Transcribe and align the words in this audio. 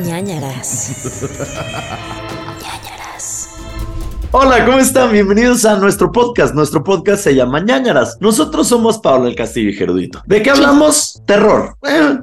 ñañaras. 0.00 0.90
ñañaras. 2.62 3.48
Hola, 4.30 4.64
¿cómo 4.64 4.78
están? 4.78 5.12
Bienvenidos 5.12 5.66
a 5.66 5.76
nuestro 5.76 6.10
podcast. 6.10 6.54
Nuestro 6.54 6.82
podcast 6.82 7.22
se 7.22 7.34
llama 7.34 7.60
ñañaras. 7.60 8.16
Nosotros 8.20 8.68
somos 8.68 8.98
Pablo 8.98 9.28
el 9.28 9.34
Castillo 9.34 9.68
y 9.68 9.74
Gerudito. 9.74 10.22
¿De 10.26 10.42
qué 10.42 10.50
hablamos? 10.50 11.22
Terror, 11.26 11.76
eh, 11.86 12.18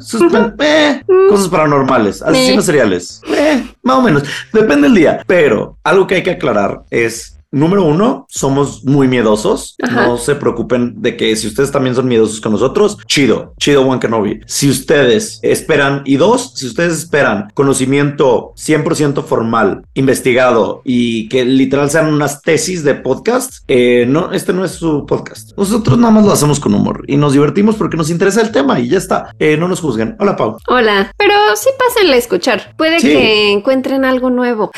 eh, 0.59 1.01
cosas 1.29 1.47
paranormales, 1.47 2.23
asesinos 2.23 2.65
seriales, 2.65 3.21
eh, 3.27 3.63
más 3.83 3.97
o 3.97 4.01
menos. 4.01 4.23
Depende 4.51 4.87
del 4.87 4.95
día. 4.95 5.23
Pero 5.27 5.77
algo 5.83 6.07
que 6.07 6.15
hay 6.15 6.23
que 6.23 6.31
aclarar 6.31 6.81
es 6.89 7.38
Número 7.51 7.83
uno, 7.83 8.27
somos 8.29 8.83
muy 8.85 9.07
miedosos. 9.07 9.75
Ajá. 9.81 10.05
No 10.05 10.17
se 10.17 10.35
preocupen 10.35 11.01
de 11.01 11.17
que 11.17 11.35
si 11.35 11.47
ustedes 11.47 11.71
también 11.71 11.95
son 11.95 12.07
miedosos 12.07 12.41
con 12.41 12.51
nosotros, 12.51 12.99
chido, 13.07 13.55
chido 13.59 13.81
One 13.87 13.99
Kenobi. 13.99 14.41
Si 14.45 14.69
ustedes 14.69 15.39
esperan, 15.41 16.03
y 16.05 16.17
dos, 16.17 16.53
si 16.55 16.67
ustedes 16.67 16.93
esperan 16.99 17.49
conocimiento 17.55 18.53
100% 18.55 19.23
formal, 19.23 19.81
investigado 19.95 20.81
y 20.85 21.27
que 21.29 21.43
literal 21.43 21.89
sean 21.89 22.13
unas 22.13 22.43
tesis 22.43 22.83
de 22.83 22.93
podcast, 22.93 23.63
eh, 23.67 24.05
no, 24.07 24.31
este 24.31 24.53
no 24.53 24.63
es 24.63 24.73
su 24.73 25.07
podcast. 25.07 25.51
Nosotros 25.57 25.97
nada 25.97 26.11
más 26.13 26.25
lo 26.25 26.31
hacemos 26.31 26.59
con 26.59 26.75
humor 26.75 27.03
y 27.07 27.17
nos 27.17 27.33
divertimos 27.33 27.75
porque 27.77 27.97
nos 27.97 28.11
interesa 28.11 28.41
el 28.41 28.51
tema 28.51 28.79
y 28.79 28.89
ya 28.89 28.99
está. 28.99 29.33
Eh, 29.39 29.57
no 29.57 29.67
nos 29.67 29.81
juzguen. 29.81 30.15
Hola, 30.19 30.35
Pau. 30.35 30.57
Hola, 30.67 31.11
pero 31.17 31.33
sí 31.55 31.69
pásenle 31.79 32.13
a 32.13 32.19
escuchar. 32.19 32.75
Puede 32.77 32.99
Sí. 32.99 33.07
que 33.07 33.51
encuentren 33.53 34.05
algo 34.05 34.29
nuevo, 34.29 34.69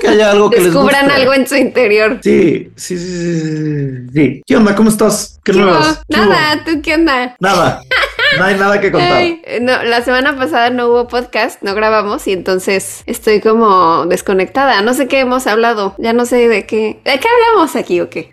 Que 0.00 0.08
haya 0.08 0.32
algo 0.32 0.50
que 0.50 0.56
les 0.56 0.64
descubran 0.72 1.04
guste. 1.04 1.20
algo 1.20 1.32
en 1.34 1.46
su 1.46 1.54
interior. 1.54 2.15
Sí, 2.22 2.70
sí, 2.76 2.98
sí, 2.98 3.40
sí, 3.40 4.06
sí. 4.12 4.42
¿Qué 4.46 4.56
onda? 4.56 4.74
¿Cómo 4.74 4.90
estás? 4.90 5.38
¿Qué 5.44 5.52
¿Qué 5.52 5.58
nuevas? 5.58 6.02
Nada, 6.08 6.64
¿tú 6.64 6.80
qué 6.82 6.94
onda? 6.94 7.36
Nada. 7.40 7.82
No 8.38 8.44
hay 8.44 8.56
nada 8.56 8.80
que 8.80 8.90
contar. 8.90 9.12
Ay, 9.12 9.40
no, 9.60 9.82
la 9.84 10.02
semana 10.02 10.36
pasada 10.36 10.70
no 10.70 10.88
hubo 10.88 11.08
podcast, 11.08 11.62
no 11.62 11.74
grabamos 11.74 12.26
y 12.26 12.32
entonces 12.32 13.02
estoy 13.06 13.40
como 13.40 14.04
desconectada. 14.06 14.82
No 14.82 14.94
sé 14.94 15.06
qué 15.06 15.20
hemos 15.20 15.46
hablado, 15.46 15.94
ya 15.98 16.12
no 16.12 16.26
sé 16.26 16.48
de 16.48 16.66
qué. 16.66 17.00
¿De 17.04 17.20
qué 17.20 17.28
hablamos 17.28 17.76
aquí 17.76 18.00
o 18.00 18.10
qué? 18.10 18.32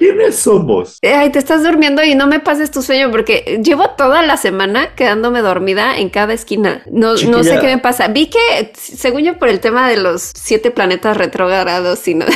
¿Quiénes 0.00 0.36
somos? 0.36 0.98
Ay, 1.02 1.28
te 1.28 1.38
estás 1.38 1.62
durmiendo 1.62 2.02
y 2.02 2.14
no 2.14 2.26
me 2.26 2.40
pases 2.40 2.70
tu 2.70 2.80
sueño 2.80 3.10
porque 3.10 3.60
llevo 3.62 3.90
toda 3.90 4.22
la 4.22 4.38
semana 4.38 4.94
quedándome 4.94 5.42
dormida 5.42 5.98
en 5.98 6.08
cada 6.08 6.32
esquina. 6.32 6.82
No, 6.90 7.16
no 7.16 7.44
sé 7.44 7.58
qué 7.60 7.66
me 7.66 7.76
pasa. 7.76 8.08
Vi 8.08 8.30
que, 8.30 8.72
según 8.74 9.24
yo, 9.24 9.38
por 9.38 9.50
el 9.50 9.60
tema 9.60 9.90
de 9.90 9.98
los 9.98 10.32
siete 10.34 10.70
planetas 10.70 11.18
retrógrados 11.18 12.08
y 12.08 12.14
no. 12.14 12.24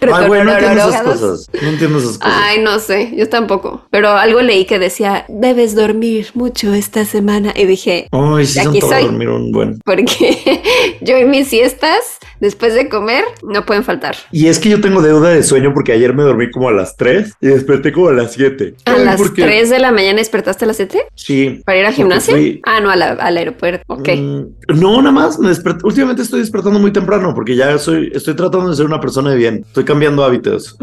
Ay, 0.00 0.28
no 0.28 0.52
entiendo 0.52 0.88
esas 0.88 1.02
cosas. 1.02 1.50
No 1.60 1.68
entiendo 1.68 1.98
esas 1.98 2.18
cosas. 2.18 2.34
Ay, 2.42 2.60
no 2.60 2.78
sé, 2.78 3.12
yo 3.16 3.28
tampoco. 3.28 3.84
Pero 3.90 4.10
algo 4.10 4.40
leí 4.40 4.64
que 4.64 4.78
decía, 4.78 5.24
debes 5.28 5.74
dormir 5.74 6.28
mucho 6.34 6.72
esta 6.72 7.04
semana. 7.04 7.52
Y 7.54 7.66
dije, 7.66 8.08
Ay, 8.12 8.46
sí, 8.46 8.60
son 8.60 8.68
aquí 8.68 8.80
soy. 8.80 9.04
dormir 9.04 9.28
un 9.28 9.52
buen. 9.52 9.80
porque 9.84 10.62
yo 11.00 11.18
y 11.18 11.24
mis 11.24 11.48
siestas, 11.48 12.18
después 12.44 12.74
de 12.74 12.88
comer, 12.88 13.24
no 13.42 13.64
pueden 13.66 13.82
faltar. 13.84 14.14
Y 14.30 14.46
es 14.46 14.58
que 14.58 14.68
yo 14.68 14.80
tengo 14.80 15.02
deuda 15.02 15.30
de 15.30 15.42
sueño 15.42 15.72
porque 15.74 15.92
ayer 15.92 16.14
me 16.14 16.22
dormí 16.22 16.50
como 16.50 16.68
a 16.68 16.72
las 16.72 16.96
3 16.96 17.32
y 17.40 17.46
desperté 17.48 17.90
como 17.92 18.08
a 18.08 18.12
las 18.12 18.32
7. 18.32 18.74
A 18.84 18.96
las 18.98 19.20
3 19.34 19.70
de 19.70 19.78
la 19.78 19.90
mañana 19.92 20.18
despertaste 20.18 20.64
a 20.64 20.68
las 20.68 20.76
7 20.76 21.06
Sí. 21.14 21.62
para 21.64 21.78
ir 21.78 21.86
al 21.86 21.92
gimnasio. 21.94 22.34
fui- 22.34 22.60
Ah, 22.64 22.80
no, 22.80 22.90
a 22.90 22.96
la- 22.96 23.12
al 23.12 23.36
aeropuerto. 23.36 23.82
Ok. 23.88 24.08
Mm, 24.16 24.42
no, 24.80 24.98
nada 25.02 25.12
más. 25.12 25.38
Me 25.38 25.48
desperté. 25.48 25.80
Últimamente 25.84 26.22
estoy 26.22 26.40
despertando 26.40 26.78
muy 26.78 26.92
temprano 26.92 27.32
porque 27.34 27.56
ya 27.56 27.76
soy, 27.78 28.10
estoy 28.14 28.34
tratando 28.34 28.70
de 28.70 28.76
ser 28.76 28.86
una 28.86 29.00
persona 29.00 29.30
de 29.30 29.36
bien. 29.36 29.64
Estoy 29.66 29.84
cambiando 29.84 30.22
hábitos. 30.24 30.76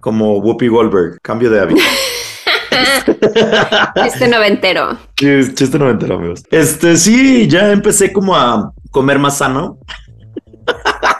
Como 0.00 0.38
Whoopi 0.38 0.68
Goldberg. 0.68 1.18
Cambio 1.22 1.50
de 1.50 1.60
hábitos. 1.60 1.84
Este 4.04 4.28
noventero. 4.28 4.96
Chis- 5.16 5.54
Chiste 5.54 5.78
noventero, 5.78 6.16
amigos. 6.16 6.42
Este, 6.50 6.96
sí, 6.96 7.46
ya 7.48 7.70
empecé 7.72 8.12
como 8.12 8.34
a 8.36 8.72
comer 8.90 9.18
más 9.18 9.38
sano. 9.38 9.78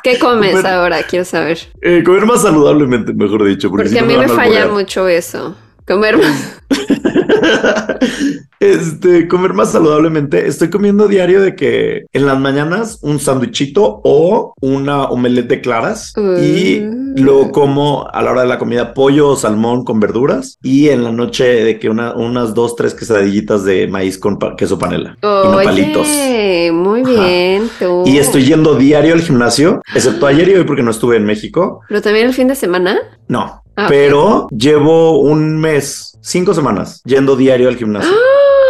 ¿Qué 0.03 0.19
comes 0.19 0.65
ahora? 0.65 1.03
Quiero 1.05 1.25
saber. 1.25 1.59
Eh, 1.81 2.03
comer 2.05 2.27
más 2.27 2.43
saludablemente, 2.43 3.13
mejor 3.13 3.45
dicho. 3.45 3.71
Porque, 3.71 3.85
Porque 3.85 3.99
si 3.99 3.99
a 3.99 4.07
mí 4.07 4.17
me 4.17 4.25
a 4.25 4.29
falla 4.29 4.67
mucho 4.69 5.09
eso. 5.09 5.57
Comer 5.87 6.17
más. 6.19 6.63
este, 8.61 9.29
comer 9.29 9.55
más 9.55 9.73
saludablemente. 9.73 10.47
Estoy 10.47 10.71
comiendo 10.71 11.09
diario 11.09 11.41
de 11.43 11.55
que 11.57 12.05
en 12.13 12.27
las 12.27 12.39
mañanas 12.39 12.99
un 13.03 13.19
sándwichito 13.19 14.01
o 14.05 14.55
una 14.61 15.05
omelette 15.05 15.49
de 15.49 15.61
claras 15.61 16.13
y 16.41 16.81
luego 17.17 17.51
como 17.51 18.07
a 18.13 18.23
la 18.23 18.31
hora 18.31 18.43
de 18.43 18.49
la 18.49 18.59
comida 18.59 18.95
pollo 18.95 19.29
o 19.31 19.37
salmón 19.37 19.85
con 19.85 20.01
verduras 20.01 20.59
y 20.63 20.89
en 20.89 21.05
la 21.05 21.13
noche 21.13 21.45
de 21.45 21.79
que 21.79 21.91
una, 21.91 22.15
unas 22.15 22.55
dos, 22.55 22.77
tres 22.77 22.95
quesadillitas 22.95 23.65
de 23.65 23.87
maíz 23.87 24.17
con 24.19 24.39
pa- 24.39 24.57
queso 24.57 24.79
panela 24.79 25.17
y 25.23 25.27
nopalitos. 25.49 26.07
Oye, 26.09 26.71
muy 26.73 27.03
bien. 27.03 27.69
tú. 27.79 28.05
Y 28.07 28.19
estoy 28.19 28.45
yendo 28.45 28.75
diario 28.77 29.15
al 29.15 29.21
gimnasio, 29.21 29.83
excepto 29.95 30.27
ayer 30.27 30.49
y 30.49 30.55
hoy 30.55 30.65
porque 30.65 30.83
no 30.83 30.91
estuve 30.91 31.17
en 31.17 31.25
México. 31.25 31.81
Pero 31.89 32.01
también 32.01 32.27
el 32.27 32.33
fin 32.35 32.49
de 32.49 32.55
semana. 32.55 32.99
No, 33.29 33.62
Ah, 33.77 33.87
pero 33.89 34.49
llevo 34.51 35.21
un 35.21 35.59
mes, 35.59 36.19
cinco 36.21 36.53
semanas 36.55 37.01
yendo 37.05 37.37
diario 37.37 37.69
al 37.69 37.77
gimnasio. 37.77 38.11
¡Ah! 38.13 38.62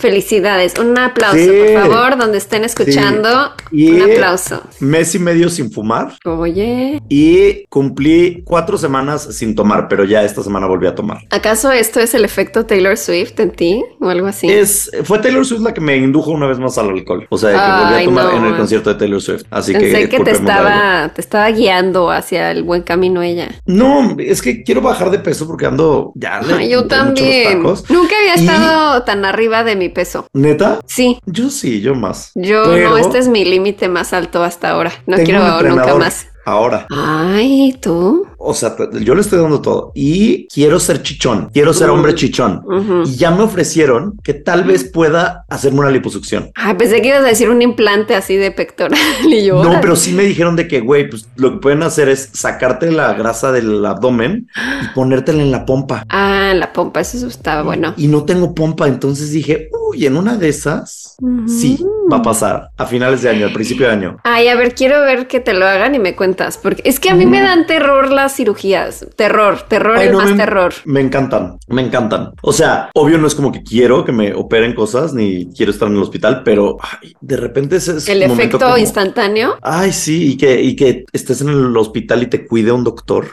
Felicidades. 0.00 0.74
Un 0.78 0.98
aplauso, 0.98 1.36
Sí. 1.38 1.48
por 1.74 1.82
favor, 1.88 2.18
donde 2.18 2.38
estén 2.38 2.64
escuchando. 2.64 3.52
Y- 3.70 3.90
Un 3.90 4.10
aplauso. 4.10 4.62
Mes 4.80 5.14
y 5.14 5.18
medio 5.18 5.48
sin 5.48 5.70
fumar 5.70 6.16
Oye, 6.24 7.00
y 7.08 7.64
cumplí 7.68 8.42
cuatro 8.44 8.78
semanas 8.78 9.28
sin 9.36 9.54
tomar, 9.54 9.88
pero 9.88 10.04
ya 10.04 10.22
esta 10.24 10.42
semana 10.42 10.66
volví 10.66 10.86
a 10.86 10.94
tomar. 10.94 11.18
¿acaso 11.30 11.70
esto 11.70 12.00
es 12.00 12.14
el 12.14 12.24
efecto 12.24 12.64
Taylor 12.66 12.96
Swift 12.96 13.38
en 13.40 13.50
ti 13.50 13.84
o 14.00 14.08
algo 14.08 14.26
así? 14.26 14.48
Es, 14.50 14.90
fue 15.04 15.18
Taylor 15.18 15.44
Swift 15.44 15.60
la 15.60 15.74
que 15.74 15.80
me 15.80 15.96
indujo 15.96 16.30
una 16.30 16.46
vez 16.46 16.58
más 16.58 16.78
al 16.78 16.88
alcohol. 16.90 17.26
O 17.30 17.36
sea, 17.38 17.50
que 17.50 17.84
volví 17.84 18.02
a 18.02 18.04
tomar 18.06 18.24
no. 18.32 18.36
en 18.38 18.44
el 18.52 18.56
concierto 18.56 18.90
de 18.90 18.96
Taylor 18.98 19.20
Swift. 19.20 19.42
Así 19.50 19.72
Pensé 19.72 20.08
que, 20.08 20.16
que 20.16 20.24
te 20.24 20.30
estaba, 20.32 21.10
te 21.14 21.20
estaba 21.20 21.50
guiando 21.50 22.10
hacia 22.10 22.50
el 22.50 22.62
buen 22.62 22.82
camino 22.82 23.22
ella. 23.22 23.48
No, 23.66 24.16
es 24.18 24.40
que 24.42 24.62
quiero 24.62 24.80
bajar 24.80 25.10
de 25.10 25.18
peso 25.18 25.46
porque 25.46 25.66
ando 25.66 26.12
ya. 26.14 26.40
Ay, 26.56 26.70
yo 26.70 26.86
también. 26.86 27.62
Nunca 27.62 28.14
había 28.18 28.36
Y- 28.36 28.46
estado 28.46 29.02
tan 29.02 29.24
arriba 29.24 29.62
de 29.64 29.76
mi 29.76 29.89
peso. 29.90 30.26
¿Neta? 30.32 30.80
Sí, 30.86 31.18
Yo 31.26 31.50
sí, 31.50 31.80
yo 31.80 31.94
más. 31.94 32.30
yo 32.34 32.64
Pero 32.64 32.90
no, 32.90 32.96
este 32.96 33.18
es 33.18 33.28
mi 33.28 33.44
límite 33.44 33.88
más 33.88 34.12
alto 34.12 34.42
hasta 34.42 34.70
ahora. 34.70 34.92
No 35.06 35.16
quiero 35.18 35.40
un 35.58 35.68
nunca 35.68 35.94
más. 35.96 36.26
Ahora. 36.46 36.86
Ay, 36.90 37.76
tú. 37.82 38.26
O 38.38 38.54
sea, 38.54 38.74
yo 39.02 39.14
le 39.14 39.20
estoy 39.20 39.38
dando 39.38 39.60
todo 39.60 39.92
y 39.94 40.48
quiero 40.48 40.80
ser 40.80 41.02
chichón, 41.02 41.50
quiero 41.52 41.74
ser 41.74 41.88
Mm. 41.88 41.92
hombre 41.92 42.14
chichón. 42.14 42.62
Ujú. 42.64 43.02
Y 43.06 43.16
ya 43.16 43.30
me 43.30 43.42
ofrecieron 43.42 44.14
que 44.24 44.32
tal 44.32 44.64
vez 44.64 44.84
pueda 44.90 45.44
hacerme 45.50 45.80
una 45.80 45.90
liposucción. 45.90 46.50
Ay, 46.54 46.74
pensé 46.76 47.02
que 47.02 47.08
ibas 47.08 47.20
a 47.20 47.26
decir 47.26 47.50
un 47.50 47.60
implante 47.60 48.14
así 48.14 48.36
de 48.36 48.50
pectoral. 48.50 48.98
Y 49.28 49.44
yo, 49.44 49.62
No, 49.62 49.80
pero 49.82 49.94
sí 49.94 50.12
me 50.12 50.22
dijeron 50.24 50.56
de 50.56 50.66
que, 50.66 50.80
güey, 50.80 51.08
pues 51.10 51.28
lo 51.36 51.52
que 51.52 51.58
pueden 51.58 51.82
hacer 51.82 52.08
es 52.08 52.30
sacarte 52.32 52.90
la 52.90 53.12
grasa 53.12 53.52
del 53.52 53.84
abdomen 53.84 54.48
y 54.82 54.94
ponértela 54.94 55.42
en 55.42 55.50
la 55.52 55.66
pompa. 55.66 56.04
Ah, 56.08 56.52
la 56.56 56.72
pompa, 56.72 57.00
eso 57.00 57.26
estaba 57.28 57.62
bueno. 57.62 57.92
Y 57.98 58.08
no 58.08 58.24
tengo 58.24 58.54
pompa, 58.54 58.88
entonces 58.88 59.30
dije, 59.30 59.68
uy, 59.90 60.06
en 60.06 60.16
una 60.16 60.36
de 60.36 60.48
esas, 60.48 61.16
sí, 61.46 61.84
va 62.10 62.18
a 62.18 62.22
pasar 62.22 62.70
a 62.76 62.86
finales 62.86 63.22
de 63.22 63.28
año, 63.30 63.46
al 63.46 63.52
principio 63.52 63.86
de 63.86 63.92
año. 63.92 64.16
Ay, 64.24 64.48
a 64.48 64.56
ver, 64.56 64.74
quiero 64.74 65.00
ver 65.02 65.26
que 65.28 65.40
te 65.40 65.52
lo 65.54 65.66
hagan 65.66 65.94
y 65.94 65.98
me 65.98 66.14
cuentas, 66.16 66.58
porque 66.58 66.82
es 66.84 66.98
que 67.00 67.10
a 67.10 67.14
mí 67.14 67.26
me 67.26 67.40
Mm. 67.40 67.44
dan 67.44 67.66
terror 67.66 68.10
las 68.10 68.34
cirugías. 68.36 69.06
Terror, 69.16 69.62
terror, 69.68 69.96
Ay, 69.98 70.06
el 70.06 70.12
no, 70.12 70.18
más 70.18 70.30
me- 70.30 70.36
terror. 70.36 70.72
Me 70.84 71.00
encantan, 71.00 71.58
me 71.68 71.82
encantan. 71.82 72.32
O 72.42 72.52
sea, 72.52 72.90
obvio 72.94 73.18
no 73.18 73.26
es 73.26 73.34
como 73.34 73.52
que 73.52 73.62
quiero 73.62 74.04
que 74.04 74.12
me 74.12 74.34
operen 74.34 74.74
cosas 74.74 75.12
ni 75.14 75.52
quiero 75.54 75.72
estar 75.72 75.88
en 75.88 75.94
el 75.96 76.02
hospital, 76.02 76.42
pero 76.44 76.76
ay, 76.80 77.12
de 77.20 77.36
repente 77.36 77.76
ese 77.76 77.96
es 77.96 78.08
El 78.08 78.22
efecto 78.22 78.58
como- 78.58 78.76
instantáneo. 78.78 79.56
Ay, 79.62 79.92
sí, 79.92 80.32
y 80.32 80.36
que, 80.36 80.60
y 80.60 80.76
que 80.76 81.04
estés 81.12 81.40
en 81.42 81.48
el 81.50 81.76
hospital 81.76 82.22
y 82.22 82.26
te 82.26 82.46
cuide 82.46 82.72
un 82.72 82.84
doctor. 82.84 83.26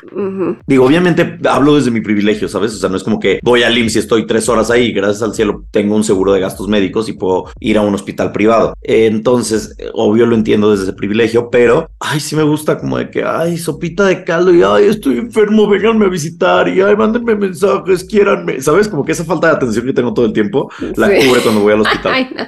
Digo, 0.66 0.86
obviamente 0.86 1.38
hablo 1.50 1.76
desde 1.76 1.92
mi 1.92 2.02
privilegio, 2.02 2.48
¿sabes? 2.48 2.74
O 2.74 2.78
sea, 2.78 2.90
no 2.90 2.98
es 2.98 3.04
como 3.04 3.20
que 3.20 3.40
voy 3.44 3.64
al 3.64 3.78
IMSS 3.78 3.96
y 3.96 4.00
estoy 4.00 4.26
tres 4.28 4.48
horas 4.50 4.70
ahí, 4.72 4.92
gracias 4.92 5.22
al 5.24 5.34
cielo 5.34 5.64
tengo 5.72 5.96
un 5.96 6.04
seguro 6.04 6.34
de 6.34 6.40
gastos 6.40 6.68
médicos 6.68 7.10
y 7.10 7.14
puedo 7.14 7.46
ir 7.60 7.78
a 7.78 7.82
un 7.82 7.94
hospital 7.96 8.32
privado. 8.32 8.67
Entonces, 8.82 9.76
obvio 9.94 10.26
lo 10.26 10.36
entiendo 10.36 10.72
desde 10.72 10.84
ese 10.84 10.94
privilegio, 10.94 11.50
pero, 11.50 11.90
ay, 12.00 12.20
sí 12.20 12.36
me 12.36 12.44
gusta 12.44 12.78
como 12.78 12.98
de 12.98 13.10
que, 13.10 13.24
ay, 13.24 13.58
sopita 13.58 14.06
de 14.06 14.24
caldo 14.24 14.54
y, 14.54 14.62
ay, 14.64 14.86
estoy 14.86 15.18
enfermo, 15.18 15.68
vénganme 15.68 16.06
a 16.06 16.10
visitar 16.10 16.68
y, 16.68 16.82
ay, 16.82 16.96
mándenme 16.96 17.36
mensajes, 17.36 18.04
quiéranme, 18.04 18.62
¿sabes? 18.62 18.88
Como 18.88 19.04
que 19.06 19.12
esa 19.12 19.24
falta 19.26 19.48
de 19.48 19.54
atención 19.54 19.86
que 19.86 19.94
tengo 19.94 20.14
todo 20.14 20.26
el 20.26 20.34
tiempo 20.34 20.70
la 20.96 21.08
Sí. 21.10 21.28
cubre 21.28 21.42
cuando 21.42 21.62
voy 21.62 21.74
al 21.74 21.82
hospital. 21.88 22.14
Ay, 22.14 22.30
no. 22.36 22.44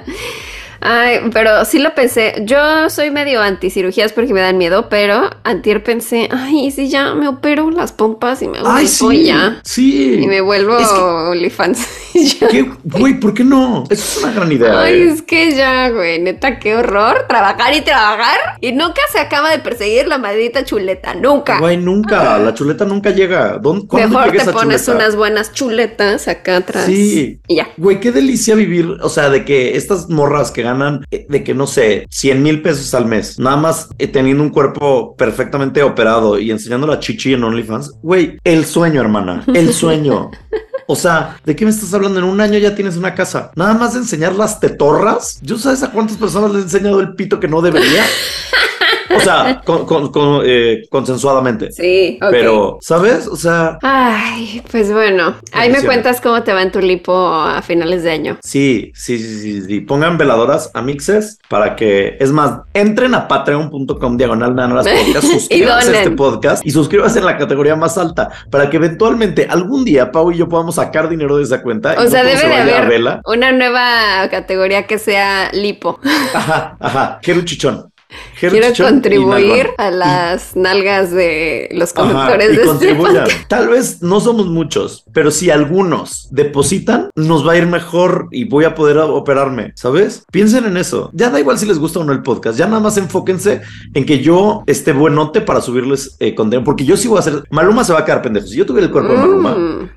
Ay, 0.80 1.20
pero 1.32 1.64
sí 1.64 1.78
lo 1.78 1.94
pensé. 1.94 2.34
Yo 2.44 2.88
soy 2.90 3.10
medio 3.10 3.40
anti 3.42 3.70
cirugías 3.70 4.12
porque 4.12 4.32
me 4.32 4.40
dan 4.40 4.58
miedo, 4.58 4.88
pero 4.88 5.30
antier 5.44 5.82
pensé, 5.82 6.28
ay, 6.32 6.66
¿y 6.66 6.70
si 6.70 6.88
ya 6.88 7.14
me 7.14 7.28
opero 7.28 7.70
las 7.70 7.92
pompas 7.92 8.42
y 8.42 8.48
me 8.48 8.58
Ay, 8.64 8.86
sí, 8.88 9.24
ya. 9.26 9.60
sí. 9.64 10.14
Y 10.22 10.26
me 10.26 10.40
vuelvo 10.40 10.78
Es 10.78 10.88
que- 10.88 11.00
OnlyFans. 11.00 11.86
¿Qué? 12.50 12.70
Güey, 12.84 13.20
¿por 13.20 13.34
qué 13.34 13.44
no? 13.44 13.84
Eso 13.88 14.18
es 14.18 14.24
una 14.24 14.32
gran 14.32 14.50
idea. 14.52 14.80
Ay, 14.82 14.94
eh. 15.02 15.08
es 15.12 15.22
que 15.22 15.54
ya, 15.54 15.88
güey, 15.90 16.20
neta, 16.20 16.58
qué 16.58 16.74
horror. 16.76 17.26
Trabajar 17.28 17.74
y 17.74 17.80
trabajar. 17.82 18.36
Y 18.60 18.72
nunca 18.72 19.00
se 19.12 19.18
acaba 19.20 19.50
de 19.50 19.58
perseguir 19.60 20.08
la 20.08 20.18
maldita 20.18 20.64
chuleta. 20.64 21.14
Nunca. 21.14 21.58
Güey, 21.58 21.76
nunca, 21.76 22.38
la 22.38 22.52
chuleta 22.54 22.84
nunca 22.84 23.10
llega. 23.10 23.58
¿Dónde, 23.58 23.86
¿cuándo 23.86 24.18
Mejor 24.18 24.32
te 24.36 24.52
pones 24.52 24.84
chuleta? 24.84 25.04
unas 25.04 25.16
buenas 25.16 25.52
chuletas 25.52 26.28
acá 26.28 26.56
atrás. 26.56 26.86
Sí. 26.86 27.40
Y 27.46 27.56
ya. 27.56 27.68
Güey, 27.76 28.00
qué 28.00 28.12
delicia 28.12 28.54
vivir, 28.54 28.86
o 29.02 29.08
sea, 29.08 29.30
de 29.30 29.44
que 29.44 29.76
estas 29.76 30.08
morras 30.08 30.50
que 30.50 30.62
ganan 30.72 31.06
eh, 31.10 31.26
de 31.28 31.44
que 31.44 31.54
no 31.54 31.66
sé, 31.66 32.06
100 32.10 32.42
mil 32.42 32.62
pesos 32.62 32.94
al 32.94 33.06
mes, 33.06 33.38
nada 33.38 33.56
más 33.56 33.88
eh, 33.98 34.08
teniendo 34.08 34.42
un 34.42 34.50
cuerpo 34.50 35.14
perfectamente 35.16 35.82
operado 35.82 36.38
y 36.38 36.50
enseñando 36.50 36.86
la 36.86 37.00
chichi 37.00 37.34
en 37.34 37.44
OnlyFans, 37.44 37.98
güey, 38.02 38.38
el 38.44 38.64
sueño, 38.64 39.00
hermana, 39.00 39.44
el 39.54 39.72
sueño. 39.72 40.30
O 40.86 40.96
sea, 40.96 41.36
¿de 41.44 41.54
qué 41.54 41.64
me 41.64 41.70
estás 41.70 41.94
hablando? 41.94 42.18
En 42.18 42.24
un 42.24 42.40
año 42.40 42.58
ya 42.58 42.74
tienes 42.74 42.96
una 42.96 43.14
casa. 43.14 43.52
Nada 43.54 43.74
más 43.74 43.92
de 43.92 44.00
enseñar 44.00 44.34
las 44.34 44.58
tetorras. 44.58 45.38
¿Yo 45.40 45.56
sabes 45.56 45.84
a 45.84 45.92
cuántas 45.92 46.16
personas 46.16 46.50
les 46.50 46.62
he 46.62 46.64
enseñado 46.64 46.98
el 46.98 47.14
pito 47.14 47.38
que 47.38 47.46
no 47.46 47.62
debería? 47.62 48.02
O 49.20 49.22
sea, 49.22 49.60
con, 49.64 49.86
con- 49.86 50.10
con, 50.12 50.42
eh, 50.44 50.82
consensuadamente. 50.90 51.72
Sí. 51.72 52.18
Pero, 52.30 52.78
¿sabes? 52.80 53.26
O 53.26 53.36
sea, 53.36 53.78
Ay, 53.82 54.62
pues 54.70 54.92
bueno. 54.92 55.34
Ahí 55.52 55.70
me 55.70 55.82
cuentas 55.82 56.20
cómo 56.20 56.42
te 56.42 56.52
va 56.52 56.62
en 56.62 56.72
tu 56.72 56.80
lipo 56.80 57.12
a 57.14 57.62
finales 57.62 58.02
de 58.02 58.10
año. 58.12 58.38
sí, 58.42 58.90
sí, 58.94 59.18
sí, 59.18 59.40
sí, 59.40 59.62
sí. 59.62 59.80
Pongan 59.80 60.18
veladoras 60.18 60.70
a 60.74 60.82
mixes 60.82 61.38
para 61.48 61.76
que, 61.76 62.16
es 62.20 62.32
más, 62.32 62.60
entren 62.74 63.14
a 63.14 63.28
patreon.com 63.28 64.16
diagonal 64.16 64.54
nanaras 64.54 64.86
podcast, 64.88 65.26
suscríbanse 65.32 65.90
a 65.96 65.98
este 65.98 66.10
podcast 66.12 66.66
y 66.66 66.70
suscríbanse 66.70 67.18
en 67.18 67.24
la 67.26 67.36
categoría 67.36 67.76
más 67.76 67.98
alta 67.98 68.30
para 68.50 68.70
que 68.70 68.76
eventualmente 68.76 69.46
algún 69.50 69.84
día 69.84 70.10
Pau 70.12 70.30
y 70.32 70.36
yo 70.38 70.48
podamos 70.48 70.76
sacar 70.76 71.08
dinero 71.08 71.36
de 71.36 71.44
esa 71.44 71.62
cuenta. 71.62 71.94
y 71.94 71.98
O 71.98 72.04
no 72.04 72.10
sea, 72.10 72.20
todo 72.22 72.28
debe 72.30 72.40
se 72.40 72.48
de 72.48 72.54
haber 72.54 72.88
vela. 72.88 73.20
una 73.26 73.52
nueva 73.52 74.28
categoría 74.30 74.86
que 74.86 74.98
sea 74.98 75.50
lipo. 75.52 75.98
Ajá, 76.34 76.76
ajá. 76.80 77.18
Jeru 77.22 77.42
Chichón. 77.42 77.90
Quiero 78.38 78.68
contribuir 78.76 79.68
a 79.76 79.90
las 79.90 80.56
nalgas 80.56 81.10
de 81.10 81.68
los 81.72 81.90
Ajá, 81.90 82.02
conductores 82.02 82.52
y 82.52 82.56
de 82.56 82.90
este. 82.90 83.34
Tal 83.48 83.68
vez 83.68 84.02
no 84.02 84.20
somos 84.20 84.46
muchos, 84.46 85.04
pero 85.12 85.30
si 85.30 85.50
algunos 85.50 86.28
depositan, 86.30 87.10
nos 87.14 87.46
va 87.46 87.52
a 87.52 87.56
ir 87.58 87.66
mejor 87.66 88.28
y 88.30 88.44
voy 88.44 88.64
a 88.64 88.74
poder 88.74 88.98
operarme, 88.98 89.72
¿sabes? 89.76 90.24
Piensen 90.30 90.64
en 90.64 90.76
eso. 90.76 91.10
Ya 91.12 91.30
da 91.30 91.40
igual 91.40 91.58
si 91.58 91.66
les 91.66 91.78
gusta 91.78 92.00
o 92.00 92.04
no 92.04 92.12
el 92.12 92.22
podcast, 92.22 92.58
ya 92.58 92.66
nada 92.66 92.80
más 92.80 92.96
enfóquense 92.96 93.60
en 93.94 94.06
que 94.06 94.20
yo 94.20 94.64
esté 94.66 94.92
buenote 94.92 95.40
para 95.40 95.60
subirles 95.60 96.16
eh, 96.20 96.34
contenido, 96.34 96.64
porque 96.64 96.84
yo 96.84 96.96
sí 96.96 97.08
voy 97.08 97.18
a 97.18 97.20
hacer... 97.20 97.44
Maluma 97.50 97.84
se 97.84 97.92
va 97.92 98.00
a 98.00 98.04
quedar 98.04 98.22
pendejo. 98.22 98.46
Si 98.46 98.56
yo 98.56 98.66
tuviera 98.66 98.86
el 98.86 98.92
cuerpo 98.92 99.12
de 99.12 99.18
Maluma, 99.18 99.90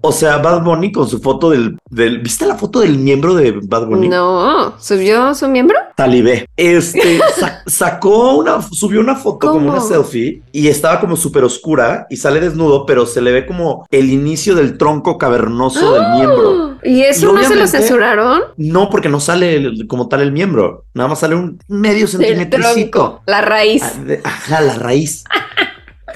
O 0.00 0.12
sea, 0.12 0.38
Bad 0.38 0.62
Bunny 0.62 0.92
con 0.92 1.08
su 1.08 1.18
foto 1.18 1.50
del, 1.50 1.76
del... 1.90 2.20
¿Viste 2.20 2.46
la 2.46 2.54
foto 2.56 2.80
del 2.80 2.98
miembro 2.98 3.34
de 3.34 3.52
Bad 3.62 3.86
Bunny? 3.86 4.08
No, 4.08 4.78
¿subió 4.78 5.34
su 5.34 5.48
miembro? 5.48 5.76
Talibé. 5.96 6.48
Este 6.56 7.18
sa- 7.36 7.62
sacó 7.66 8.36
una, 8.36 8.62
subió 8.62 9.00
una 9.00 9.16
foto 9.16 9.48
como 9.52 9.68
una 9.70 9.80
selfie 9.80 10.42
y 10.52 10.68
estaba 10.68 11.00
como 11.00 11.16
súper 11.16 11.42
oscura 11.44 12.06
y 12.10 12.16
sale 12.16 12.40
desnudo, 12.40 12.86
pero 12.86 13.06
se 13.06 13.20
le 13.20 13.32
ve 13.32 13.46
como 13.46 13.86
el 13.90 14.10
inicio 14.10 14.54
del 14.54 14.78
tronco 14.78 15.18
cavernoso 15.18 15.94
del 15.94 16.02
miembro. 16.14 16.78
¿Y 16.84 17.02
eso 17.02 17.30
Y 17.30 17.34
no 17.34 17.42
se 17.44 17.56
lo 17.56 17.66
censuraron? 17.66 18.40
No, 18.56 18.88
porque 18.88 19.08
no 19.08 19.20
sale 19.20 19.56
el- 19.56 19.86
como 19.86 20.08
tal 20.08 20.20
el 20.22 20.32
miembro, 20.32 20.84
nada 20.94 21.08
más 21.08 21.18
sale 21.20 21.34
un 21.34 21.58
medio 21.68 22.06
tronco, 22.48 23.22
la 23.26 23.40
raíz. 23.42 23.82
Ah, 23.82 24.16
Ajá, 24.24 24.60
la 24.60 24.74
raíz. 24.74 25.24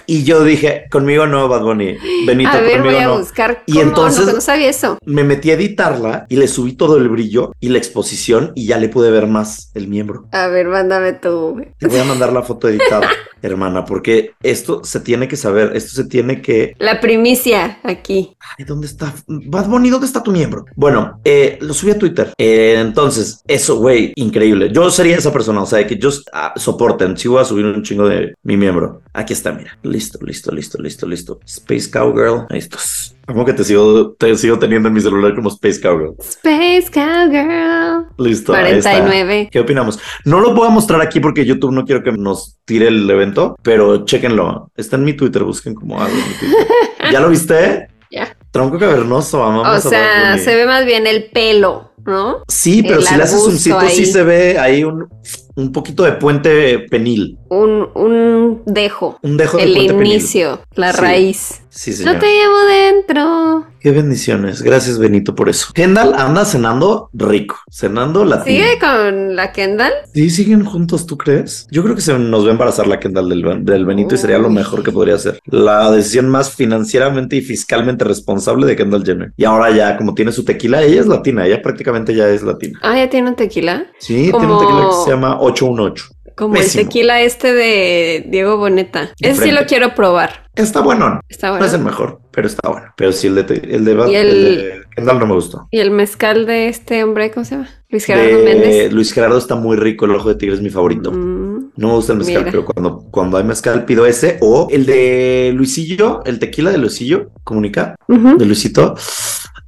Y 0.07 0.25
yo 0.25 0.45
dije, 0.45 0.85
conmigo 0.91 1.27
no, 1.27 1.49
Bad 1.49 1.63
Bunny. 1.63 1.97
Benito, 2.27 2.51
a 2.51 2.61
ver, 2.61 2.81
voy 2.83 2.93
conmigo 2.93 2.99
a 2.99 3.05
no. 3.15 3.19
buscar. 3.19 3.63
Y 3.67 3.79
entonces- 3.79 4.27
No, 4.27 4.33
no 4.33 4.41
sabía 4.41 4.69
eso. 4.71 4.99
Me 5.05 5.25
metí 5.25 5.51
a 5.51 5.55
editarla 5.55 6.27
y 6.29 6.37
le 6.37 6.49
subí 6.49 6.73
todo 6.73 6.97
el 6.97 7.09
brillo 7.09 7.53
y 7.61 7.69
la 7.69 7.79
exposición 7.79 8.53
y 8.55 8.67
ya 8.67 8.79
le 8.79 8.89
pude 8.89 9.11
ver 9.11 9.27
más 9.27 9.71
el 9.75 9.89
miembro. 9.89 10.27
A 10.33 10.49
ver, 10.49 10.69
mándame 10.69 11.13
tú. 11.15 11.63
Te 11.79 11.87
voy 11.87 11.99
a 11.99 12.05
mandar 12.05 12.33
la 12.33 12.43
foto 12.43 12.69
editada, 12.69 13.09
hermana, 13.43 13.85
porque 13.85 14.33
esto 14.43 14.83
se 14.85 15.01
tiene 15.01 15.29
que 15.29 15.37
saber, 15.37 15.73
esto 15.75 15.93
se 15.95 16.05
tiene 16.09 16.43
que... 16.43 16.75
La 16.79 17.01
primicia 17.01 17.79
aquí. 17.83 18.37
Ay, 18.59 18.65
¿dónde 18.65 18.87
está? 18.87 19.15
Bad 19.27 19.69
Bunny, 19.69 19.91
¿dónde 19.91 20.07
está 20.07 20.23
tu 20.23 20.31
miembro? 20.33 20.65
Bueno, 20.77 21.21
eh, 21.25 21.59
lo 21.61 21.73
subí 21.75 21.91
a 21.93 21.99
Twitter. 21.99 22.33
Eh, 22.39 22.77
entonces, 22.79 23.43
eso, 23.47 23.77
güey, 23.77 24.13
increíble. 24.17 24.71
Yo 24.73 24.91
sería 24.91 25.17
esa 25.17 25.33
persona, 25.33 25.63
o 25.63 25.67
sea, 25.67 25.87
que 25.87 25.97
yo 25.97 26.11
ah, 26.33 26.53
soporten, 26.57 27.17
si 27.17 27.29
voy 27.29 27.41
a 27.41 27.45
subir 27.45 27.65
un 27.65 27.83
chingo 27.83 28.09
de 28.09 28.35
mi 28.43 28.57
miembro. 28.57 29.03
Aquí 29.13 29.33
está, 29.33 29.53
mira. 29.53 29.79
Listo, 29.95 30.19
listo, 30.27 30.51
listo, 30.51 30.83
listo, 30.83 31.07
listo. 31.07 31.41
Space 31.47 31.89
Cowgirl. 31.89 32.47
Ahí 32.51 32.59
estás. 32.59 33.15
Como 33.29 33.45
que 33.45 33.53
te 33.53 33.63
sigo, 33.63 34.11
te 34.19 34.37
sigo 34.37 34.59
teniendo 34.59 34.89
en 34.89 34.95
mi 34.95 35.01
celular 35.01 35.37
como 35.37 35.49
Space 35.51 35.81
Cowgirl. 35.81 36.17
Space 36.19 36.87
Cowgirl. 36.93 38.09
Listo. 38.19 38.55
ahí 38.55 38.79
está. 38.79 38.91
49. 38.91 39.51
¿Qué 39.53 39.61
opinamos? 39.61 40.01
No 40.25 40.41
lo 40.41 40.53
voy 40.53 40.67
a 40.67 40.71
mostrar 40.71 41.01
aquí 41.01 41.21
porque 41.21 41.47
YouTube 41.47 41.71
no 41.71 41.85
quiero 41.85 42.03
que 42.03 42.11
nos 42.11 42.59
tire 42.65 42.89
el 42.89 43.09
evento, 43.09 43.55
pero 43.63 44.05
chéquenlo. 44.05 44.69
Está 44.75 44.97
en 44.97 45.05
mi 45.05 45.13
Twitter, 45.13 45.45
busquen 45.45 45.77
como 45.77 46.03
algo 46.03 46.17
en 46.19 46.29
mi 46.29 46.35
Twitter. 46.41 46.67
¿Ya 47.13 47.21
lo 47.21 47.29
viste? 47.29 47.87
Ya. 48.11 48.37
Tronco 48.51 48.81
cavernoso, 48.81 49.45
amamos 49.45 49.87
O 49.87 49.89
sea, 49.89 50.39
se 50.39 50.57
ve 50.57 50.67
más 50.67 50.85
bien 50.85 51.07
el 51.07 51.31
pelo, 51.31 51.93
¿no? 52.05 52.43
Sí, 52.49 52.83
pero 52.83 52.99
el 52.99 53.07
si 53.07 53.15
le 53.15 53.23
haces 53.23 53.43
un 53.43 53.57
cito, 53.57 53.81
sí 53.83 54.01
ahí. 54.01 54.07
se 54.07 54.23
ve 54.25 54.59
ahí 54.59 54.83
un, 54.83 55.09
un 55.57 55.73
poquito 55.73 56.03
de 56.05 56.13
puente 56.13 56.79
penil. 56.91 57.39
Un, 57.49 57.89
un 57.95 58.63
dejo. 58.67 59.19
Un 59.23 59.37
dejo 59.37 59.57
de 59.59 59.65
El 59.65 59.73
puente 59.73 59.95
penil. 59.95 60.13
inicio, 60.13 60.61
la 60.75 60.93
Sí. 60.93 61.01
raíz. 61.01 61.61
Sí, 61.71 61.93
señor. 61.93 62.15
No 62.15 62.21
te 62.21 62.27
llevo 62.27 62.57
dentro. 62.69 63.67
Qué 63.81 63.91
bendiciones. 63.91 64.63
Gracias, 64.63 64.99
Benito, 64.99 65.35
por 65.35 65.49
eso. 65.49 65.73
Kendall 65.75 66.15
anda 66.15 66.45
cenando 66.45 67.11
rico. 67.13 67.57
Cenando 67.71 68.25
latino. 68.25 68.57
¿Sigue 68.65 68.79
con 68.79 69.35
la 69.37 69.51
Kendall? 69.53 69.93
Sí, 70.15 70.31
siguen 70.31 70.65
juntos, 70.65 71.05
¿tú 71.05 71.19
crees? 71.19 71.67
Yo 71.73 71.83
creo 71.83 71.95
que 71.97 72.01
se 72.01 72.17
nos 72.19 72.45
va 72.45 72.49
a 72.49 72.53
embarazar 72.53 72.87
la 72.87 73.01
Kendall 73.01 73.29
del, 73.29 73.65
del 73.65 73.85
Benito 73.85 74.15
y 74.15 74.19
sería 74.19 74.39
lo 74.39 74.49
mejor 74.51 74.83
que 74.85 74.93
podría 74.93 75.19
ser. 75.19 75.41
La 75.47 75.91
decisión 75.91 76.29
más 76.29 76.51
financieramente 76.55 77.37
y 77.37 77.41
fiscalmente 77.43 78.05
responsable 78.05 78.67
de 78.67 78.77
Kendall 78.77 79.05
Jenner. 79.05 79.33
Y 79.37 79.45
ahora 79.45 79.71
ya, 79.75 79.97
como 79.97 80.15
tiene 80.15 80.31
su 80.33 80.45
tequila, 80.45 80.81
ella 80.83 81.01
es 81.01 81.07
latina, 81.09 81.45
ella 81.47 81.61
prácticamente 81.61 82.15
ya 82.15 82.29
es 82.29 82.43
latina. 82.43 82.79
Ah, 82.83 82.97
ya 82.97 83.11
tiene 83.11 83.31
un 83.31 83.37
tequila. 83.37 83.85
Sí, 83.99 84.31
tiene 84.31 84.47
un 84.53 84.61
tequila 84.61 84.89
que 84.91 85.05
se 85.05 85.11
llama 85.11 85.41
818. 85.45 86.05
Como 86.37 86.55
Pésimo. 86.55 86.81
el 86.81 86.87
tequila 86.89 87.21
este 87.23 87.53
de 87.53 88.25
Diego 88.29 88.57
Boneta. 88.57 89.11
De 89.21 89.31
Ese 89.31 89.45
sí 89.45 89.51
lo 89.53 89.67
quiero 89.67 89.95
probar. 89.95 90.49
Está 90.57 90.81
bueno. 90.81 91.21
Está 91.29 91.51
No 91.57 91.65
es 91.65 91.73
el 91.73 91.81
bueno. 91.83 91.85
mejor, 91.91 92.21
pero 92.33 92.49
está 92.49 92.69
bueno. 92.69 92.87
Pero 92.97 93.13
sí, 93.13 93.29
el 93.29 93.37
de, 93.37 93.41
el 93.71 93.85
de, 93.85 93.93
el... 93.93 94.15
el- 94.15 94.57
de 94.57 94.81
Kendall 94.97 95.19
no 95.21 95.27
me 95.27 95.35
gustó. 95.35 95.69
Y 95.71 95.79
el 95.79 95.93
mezcal 95.93 96.45
de 96.47 96.67
este 96.69 97.05
hombre, 97.05 97.31
¿cómo 97.31 97.45
se 97.45 97.55
llama? 97.57 97.69
Luis 97.89 98.05
Gerardo 98.05 98.37
De 98.39 98.45
Méndez. 98.45 98.93
Luis 98.93 99.13
Gerardo 99.13 99.39
está 99.39 99.55
muy 99.55 99.77
rico, 99.77 100.07
el 100.07 100.13
ojo 100.13 100.29
de 100.29 100.35
tigre 100.35 100.57
es 100.57 100.61
mi 100.61 100.71
favorito. 100.71 101.13
Mm, 101.13 101.71
No 101.77 101.89
me 101.89 101.95
gusta 101.95 102.13
el 102.15 102.19
mezcal, 102.19 102.39
Mira. 102.41 102.51
pero 102.51 102.65
cuando, 102.65 103.05
cuando 103.13 103.37
hay 103.37 103.45
mezcal 103.45 103.85
pido 103.85 104.05
ese. 104.05 104.39
O 104.41 104.67
el 104.73 104.87
de 104.87 105.53
Luisillo, 105.55 106.23
el 106.25 106.41
tequila 106.41 106.71
de 106.73 106.79
Luisillo, 106.79 107.31
comunica, 107.45 107.95
de 108.09 108.45
Luisito. 108.45 108.97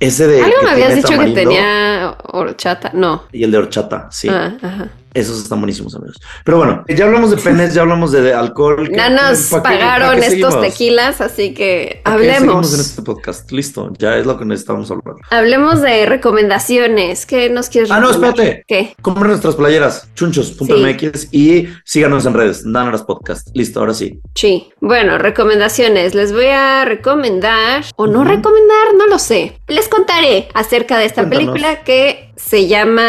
Ese 0.00 0.26
de. 0.26 0.42
Algo 0.42 0.56
me 0.64 0.70
habías 0.70 0.94
dicho 0.96 1.08
que 1.18 1.30
tenía 1.30 2.16
horchata. 2.32 2.90
No. 2.92 3.22
Y 3.32 3.44
el 3.44 3.50
de 3.52 3.58
horchata, 3.58 4.08
sí. 4.10 4.28
Ah, 4.30 4.56
ajá. 4.60 4.88
Esos 5.16 5.42
están 5.42 5.60
buenísimos, 5.60 5.94
amigos. 5.94 6.20
Pero 6.44 6.58
bueno, 6.58 6.84
ya 6.88 7.06
hablamos 7.06 7.30
de 7.30 7.38
penes, 7.38 7.72
ya 7.74 7.82
hablamos 7.82 8.12
de, 8.12 8.20
de 8.22 8.34
alcohol. 8.34 8.88
¿Qué- 8.88 8.96
No 8.96 9.08
nos 9.10 9.38
pagaron 9.62 10.20
qué 10.20 10.26
estos 10.26 10.60
tequilas, 10.60 11.20
así 11.20 11.54
que 11.54 12.00
¿Para 12.04 12.16
qué 12.18 12.22
seguimos 12.34 12.42
en 12.42 12.50
hablemos. 12.50 12.78
este 12.78 13.02
podcast? 13.02 13.50
Listo, 13.50 13.90
ya 13.98 14.16
es 14.18 14.26
lo 14.26 14.38
que 14.38 14.44
necesitamos 14.44 14.90
hablar. 14.90 15.16
Hablemos 15.30 15.80
de 15.80 16.04
recomendaciones. 16.06 17.24
¿Qué 17.26 17.48
nos 17.50 17.68
quieres 17.68 17.90
Ah, 17.90 18.00
no, 18.00 18.10
espérate. 18.10 18.64
¿Qué? 18.68 18.94
Compren 19.00 19.28
nuestras 19.28 19.54
playeras, 19.56 20.08
chunchos.mx 20.14 21.28
y 21.32 21.68
síganos 21.84 22.26
en 22.26 22.34
redes, 22.34 22.64
Nanaras 22.66 23.02
Podcast. 23.02 23.48
Listo, 23.54 23.80
ahora 23.80 23.94
sí. 23.94 24.20
Sí. 24.34 24.68
Bueno, 24.80 25.18
recomendaciones. 25.18 26.14
Les 26.14 26.32
voy 26.32 26.46
a 26.46 26.84
recomendar, 26.84 27.84
o 27.96 28.06
no 28.06 28.24
recomendar, 28.24 28.94
no 28.96 29.06
lo 29.06 29.18
sé. 29.18 29.58
Les 29.68 29.88
contaré 29.88 30.48
acerca 30.54 30.98
de 30.98 31.06
esta 31.06 31.22
Cuéntanos. 31.22 31.52
película 31.54 31.82
que 31.84 32.32
se 32.36 32.66
llama 32.68 33.02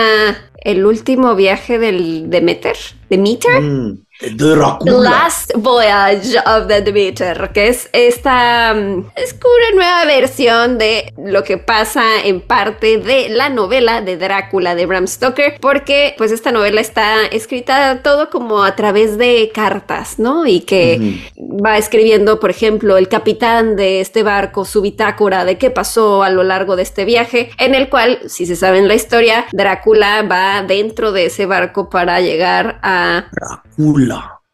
El 0.57 0.85
último 0.85 1.35
viaje 1.35 1.79
del 1.79 2.29
Demeter. 2.29 2.75
¿Demeter? 3.09 3.61
Mm, 3.61 4.06
The 4.19 4.31
Drácula. 4.31 4.99
Last 4.99 5.51
Voyage 5.55 6.37
of 6.39 6.67
the 6.67 6.81
Demeter, 6.81 7.51
que 7.53 7.67
es 7.67 7.87
esta 7.93 8.73
mm, 8.73 9.11
es 9.15 9.33
una 9.33 9.75
nueva 9.75 10.05
versión 10.05 10.77
de 10.79 11.13
lo 11.17 11.43
que 11.43 11.57
pasa 11.57 12.03
en 12.23 12.41
parte 12.41 12.97
de 12.97 13.29
la 13.29 13.49
novela 13.49 14.01
de 14.01 14.17
Drácula 14.17 14.73
de 14.73 14.87
Bram 14.87 15.07
Stoker, 15.07 15.59
porque 15.61 16.15
pues 16.17 16.31
esta 16.31 16.51
novela 16.51 16.81
está 16.81 17.25
escrita 17.27 18.01
todo 18.01 18.29
como 18.31 18.63
a 18.63 18.75
través 18.75 19.17
de 19.17 19.51
cartas, 19.53 20.17
¿no? 20.17 20.47
Y 20.47 20.61
que 20.61 21.21
va 21.37 21.77
escribiendo, 21.77 22.39
por 22.39 22.49
ejemplo, 22.49 22.97
el 22.97 23.09
capitán 23.09 23.75
de 23.75 24.01
este 24.01 24.23
barco, 24.23 24.65
su 24.65 24.81
bitácora 24.81 25.45
de 25.45 25.57
qué 25.59 25.69
pasó 25.69 26.23
a 26.23 26.29
lo 26.29 26.43
largo 26.43 26.75
de 26.75 26.83
este 26.83 27.05
viaje, 27.05 27.51
en 27.59 27.75
el 27.75 27.89
cual, 27.89 28.19
si 28.27 28.45
se 28.47 28.55
saben 28.55 28.87
la 28.87 28.95
historia, 28.95 29.45
Drácula 29.51 30.23
va 30.23 30.63
dentro 30.63 31.11
de 31.11 31.27
ese 31.27 31.45
barco 31.45 31.89
para 31.89 32.19
llegar 32.19 32.79
a 32.81 33.27
Drácula. 33.31 34.06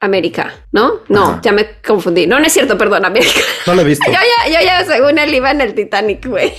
América, 0.04 0.54
¿no? 0.74 1.00
No, 1.08 1.24
Ajá. 1.24 1.40
ya 1.42 1.52
me 1.54 1.80
confundí. 1.82 2.28
No, 2.28 2.38
no 2.38 2.46
es 2.46 2.52
cierto, 2.52 2.78
perdón, 2.78 3.06
América. 3.06 3.40
No 3.66 3.74
lo 3.74 3.82
he 3.82 3.86
visto. 3.86 4.06
Yo 4.12 4.18
ya, 4.18 4.60
yo 4.60 4.66
ya, 4.66 4.84
según 4.84 5.18
él, 5.18 5.34
iba 5.34 5.50
en 5.52 5.62
el 5.62 5.74
Titanic, 5.74 6.28
güey. 6.28 6.54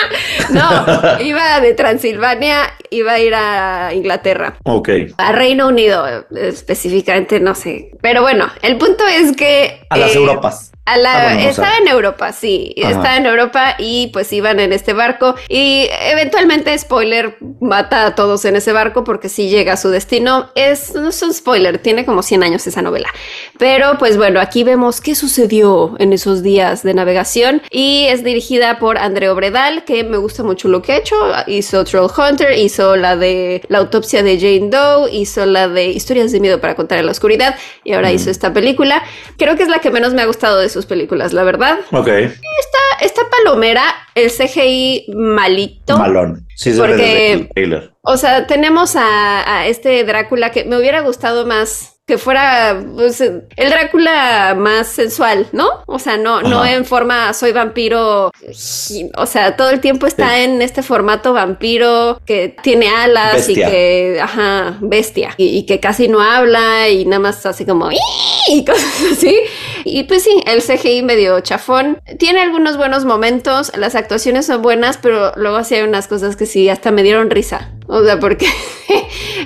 no, 0.50 1.20
iba 1.20 1.60
de 1.60 1.74
Transilvania, 1.74 2.72
iba 2.88 3.12
a 3.12 3.18
ir 3.18 3.34
a 3.34 3.92
Inglaterra. 3.92 4.56
Ok. 4.64 4.88
A 5.18 5.32
Reino 5.32 5.68
Unido, 5.68 6.26
específicamente, 6.34 7.38
no 7.38 7.54
sé. 7.54 7.90
Pero 8.00 8.22
bueno, 8.22 8.50
el 8.62 8.78
punto 8.78 9.04
es 9.06 9.36
que... 9.36 9.86
A 9.90 9.98
las 9.98 10.14
eh, 10.14 10.18
Europas. 10.18 10.72
A 10.86 10.96
la, 10.96 11.16
Ah, 11.16 11.22
bueno, 11.34 11.46
o 11.48 11.50
estaba 11.50 11.68
sea. 11.70 11.78
en 11.78 11.88
Europa, 11.88 12.32
sí. 12.32 12.74
Ajá. 12.80 12.90
Estaba 12.92 13.16
en 13.16 13.26
Europa 13.26 13.74
y 13.78 14.06
pues 14.12 14.32
iban 14.32 14.60
en 14.60 14.72
este 14.72 14.92
barco. 14.92 15.34
Y 15.48 15.88
eventualmente, 16.10 16.76
spoiler, 16.78 17.36
mata 17.60 18.06
a 18.06 18.14
todos 18.14 18.44
en 18.44 18.54
ese 18.56 18.72
barco 18.72 19.02
porque 19.02 19.28
sí 19.28 19.48
llega 19.48 19.72
a 19.72 19.76
su 19.76 19.90
destino. 19.90 20.50
Es, 20.54 20.94
no 20.94 21.08
es 21.08 21.20
un 21.22 21.34
spoiler, 21.34 21.78
tiene 21.78 22.04
como 22.06 22.22
100 22.22 22.42
años 22.44 22.66
esa 22.66 22.82
novela. 22.82 23.08
Pero 23.58 23.98
pues 23.98 24.16
bueno, 24.16 24.40
aquí 24.40 24.62
vemos 24.64 25.00
qué 25.00 25.14
sucedió 25.16 25.96
en 25.98 26.12
esos 26.12 26.42
días 26.44 26.82
de 26.84 26.94
navegación. 26.94 27.62
Y 27.70 28.06
es 28.08 28.22
dirigida 28.22 28.78
por 28.78 28.96
André 28.98 29.28
Obredal, 29.28 29.84
que 29.84 30.04
me 30.04 30.18
gusta 30.18 30.44
mucho 30.44 30.68
lo 30.68 30.82
que 30.82 30.92
ha 30.92 30.96
hecho. 30.98 31.16
Hizo 31.48 31.84
Troll 31.84 32.10
Hunter, 32.16 32.52
hizo 32.56 32.94
la 32.96 33.16
de 33.16 33.62
la 33.68 33.78
autopsia 33.78 34.22
de 34.22 34.38
Jane 34.38 34.70
Doe, 34.70 35.10
hizo 35.12 35.46
la 35.46 35.66
de 35.68 35.88
Historias 35.88 36.30
de 36.30 36.38
miedo 36.38 36.60
para 36.60 36.76
contar 36.76 36.98
en 36.98 37.06
la 37.06 37.12
oscuridad. 37.12 37.56
Y 37.82 37.92
ahora 37.94 38.12
hizo 38.12 38.30
esta 38.30 38.52
película. 38.52 39.02
Creo 39.36 39.56
que 39.56 39.64
es 39.64 39.68
la 39.68 39.80
que 39.80 39.90
menos 39.90 40.14
me 40.14 40.22
ha 40.22 40.26
gustado 40.26 40.60
de 40.60 40.75
sus 40.76 40.86
películas, 40.86 41.32
la 41.32 41.42
verdad. 41.44 41.78
Ok, 41.92 42.08
Esta 43.00 43.22
palomera, 43.30 43.82
el 44.14 44.30
CGI 44.30 45.06
malito. 45.14 45.98
malón. 45.98 46.46
Sí, 46.56 46.72
se 46.72 46.80
ve 46.80 46.88
Porque- 46.88 47.02
desde 47.02 47.32
el 47.32 47.48
trailer. 47.50 47.92
O 48.02 48.16
sea, 48.16 48.46
tenemos 48.46 48.96
a, 48.96 49.58
a 49.58 49.66
este 49.66 50.02
Drácula 50.04 50.50
que 50.50 50.64
me 50.64 50.78
hubiera 50.78 51.00
gustado 51.00 51.44
más 51.46 51.95
que 52.06 52.18
fuera 52.18 52.80
pues, 52.94 53.20
el 53.20 53.42
Drácula 53.70 54.54
más 54.56 54.86
sensual, 54.86 55.48
¿no? 55.50 55.68
O 55.86 55.98
sea, 55.98 56.16
no, 56.16 56.40
no 56.40 56.64
en 56.64 56.84
forma 56.84 57.34
soy 57.34 57.50
vampiro, 57.50 58.30
o 59.16 59.26
sea, 59.26 59.56
todo 59.56 59.70
el 59.70 59.80
tiempo 59.80 60.06
está 60.06 60.36
Sí. 60.36 60.42
en 60.44 60.62
este 60.62 60.84
formato 60.84 61.32
vampiro 61.32 62.20
que 62.24 62.54
tiene 62.62 62.88
alas 62.88 63.34
Bestia. 63.48 63.66
y 63.68 63.70
que, 63.70 64.20
ajá, 64.22 64.78
bestia, 64.82 65.34
y, 65.36 65.58
y 65.58 65.66
que 65.66 65.80
casi 65.80 66.06
no 66.06 66.20
habla 66.22 66.88
y 66.88 67.04
nada 67.06 67.18
más 67.18 67.44
así 67.44 67.66
como 67.66 67.90
y 68.48 68.64
cosas 68.64 68.84
así. 69.12 69.36
Y 69.84 70.04
pues 70.04 70.22
sí, 70.22 70.42
el 70.46 70.62
CGI 70.62 71.02
medio 71.02 71.40
chafón. 71.40 72.00
Tiene 72.20 72.40
algunos 72.40 72.76
buenos 72.76 73.04
momentos, 73.04 73.72
las 73.76 73.96
actuaciones 73.96 74.46
son 74.46 74.62
buenas, 74.62 74.96
pero 74.96 75.32
luego 75.34 75.62
sí 75.64 75.74
hay 75.74 75.82
unas 75.82 76.06
cosas 76.06 76.36
que 76.36 76.46
sí 76.46 76.68
hasta 76.68 76.92
me 76.92 77.02
dieron 77.02 77.30
risa. 77.30 77.72
O 77.88 78.04
sea, 78.04 78.20
porque 78.20 78.46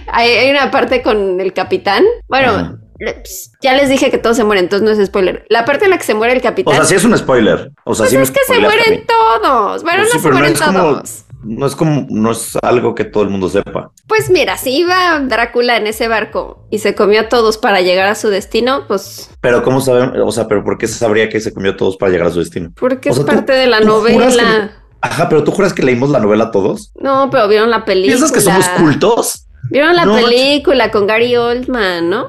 hay, 0.09 0.31
hay 0.31 0.51
una 0.51 0.71
parte 0.71 1.03
con 1.03 1.41
el 1.41 1.53
capitán. 1.53 2.05
Bueno, 2.29 2.53
Ajá. 2.53 2.77
pues, 2.99 3.53
ya 3.63 3.75
les 3.75 3.89
dije 3.89 4.11
que 4.11 4.19
todos 4.19 4.37
se 4.37 4.45
mueren, 4.45 4.65
entonces 4.65 4.87
no 4.87 4.93
es 5.03 5.07
spoiler. 5.07 5.45
La 5.49 5.65
parte 5.65 5.85
en 5.85 5.91
la 5.91 5.99
que 5.99 6.05
se 6.05 6.15
muere 6.15 6.33
el 6.33 6.39
O 6.41 6.43
capitán. 6.43 6.75
sea, 6.75 6.85
sí 6.85 6.95
es 6.95 7.05
un 7.05 7.17
spoiler. 7.17 7.71
O 7.85 7.95
sea, 7.95 8.05
pues 8.05 8.11
sí 8.11 8.17
es 8.17 8.31
que 8.31 8.41
se 8.47 8.55
a 8.55 8.61
mueren 8.61 9.05
todos. 9.07 9.83
Bueno, 9.83 9.99
Pues 10.03 10.11
sí, 10.13 10.17
no 10.19 10.23
se 10.23 10.29
no 10.29 10.35
mueren 10.35 10.53
es 10.55 10.61
como- 10.63 10.79
todos. 10.79 11.25
No 11.43 11.65
es 11.67 11.75
como, 11.75 12.07
no 12.11 12.33
es 12.33 12.59
algo 12.61 12.95
que 12.95 13.05
todo 13.07 13.23
el 13.23 13.31
mundo 13.31 13.49
sepa. 13.49 13.91
Pues 14.07 14.29
mira, 14.29 14.59
si 14.59 14.77
iba 14.77 15.19
Drácula 15.21 15.79
en 15.79 15.87
ese 15.87 16.07
barco 16.07 16.67
y 16.71 16.81
se 16.81 16.95
comió 16.95 17.23
a 17.23 17.29
todos 17.31 17.57
para 17.57 17.81
llegar 17.81 18.09
a 18.09 18.15
su 18.15 18.29
destino, 18.29 18.85
pues 18.87 19.31
Pero 19.41 19.63
¿cómo 19.63 19.81
saben? 19.81 20.21
O 20.21 20.31
sea, 20.33 20.49
pero 20.49 20.63
¿por 20.63 20.77
qué 20.77 20.87
se 20.87 20.99
sabría 20.99 21.31
que 21.31 21.41
se 21.41 21.55
comió 21.55 21.71
a 21.73 21.77
todos 21.79 21.97
para 21.97 22.13
llegar 22.13 22.27
a 22.27 22.31
su 22.31 22.41
destino? 22.41 22.73
porque 22.79 23.09
O 23.09 23.13
es 23.13 23.21
tú- 23.21 23.25
parte 23.25 23.55
de 23.55 23.67
la 23.69 23.81
novela. 23.81 24.73
Ajá, 25.01 25.31
pero 25.31 25.43
tú 25.43 25.51
juras 25.53 25.73
que 25.73 25.83
leímos 25.83 26.11
la 26.11 26.19
novela 26.21 26.51
todos. 26.51 26.93
No, 27.01 27.31
pero 27.31 27.49
vieron 27.49 27.71
la 27.71 27.87
película. 27.87 28.17
¿Piensas 28.17 28.33
que 28.33 28.43
somos 28.43 28.69
cultos? 28.77 29.47
Vieron 29.71 29.95
la 29.95 30.05
No, 30.05 30.15
película 30.15 30.91
con 30.91 31.07
Gary 31.07 31.37
Oldman, 31.37 32.09
¿no? 32.09 32.29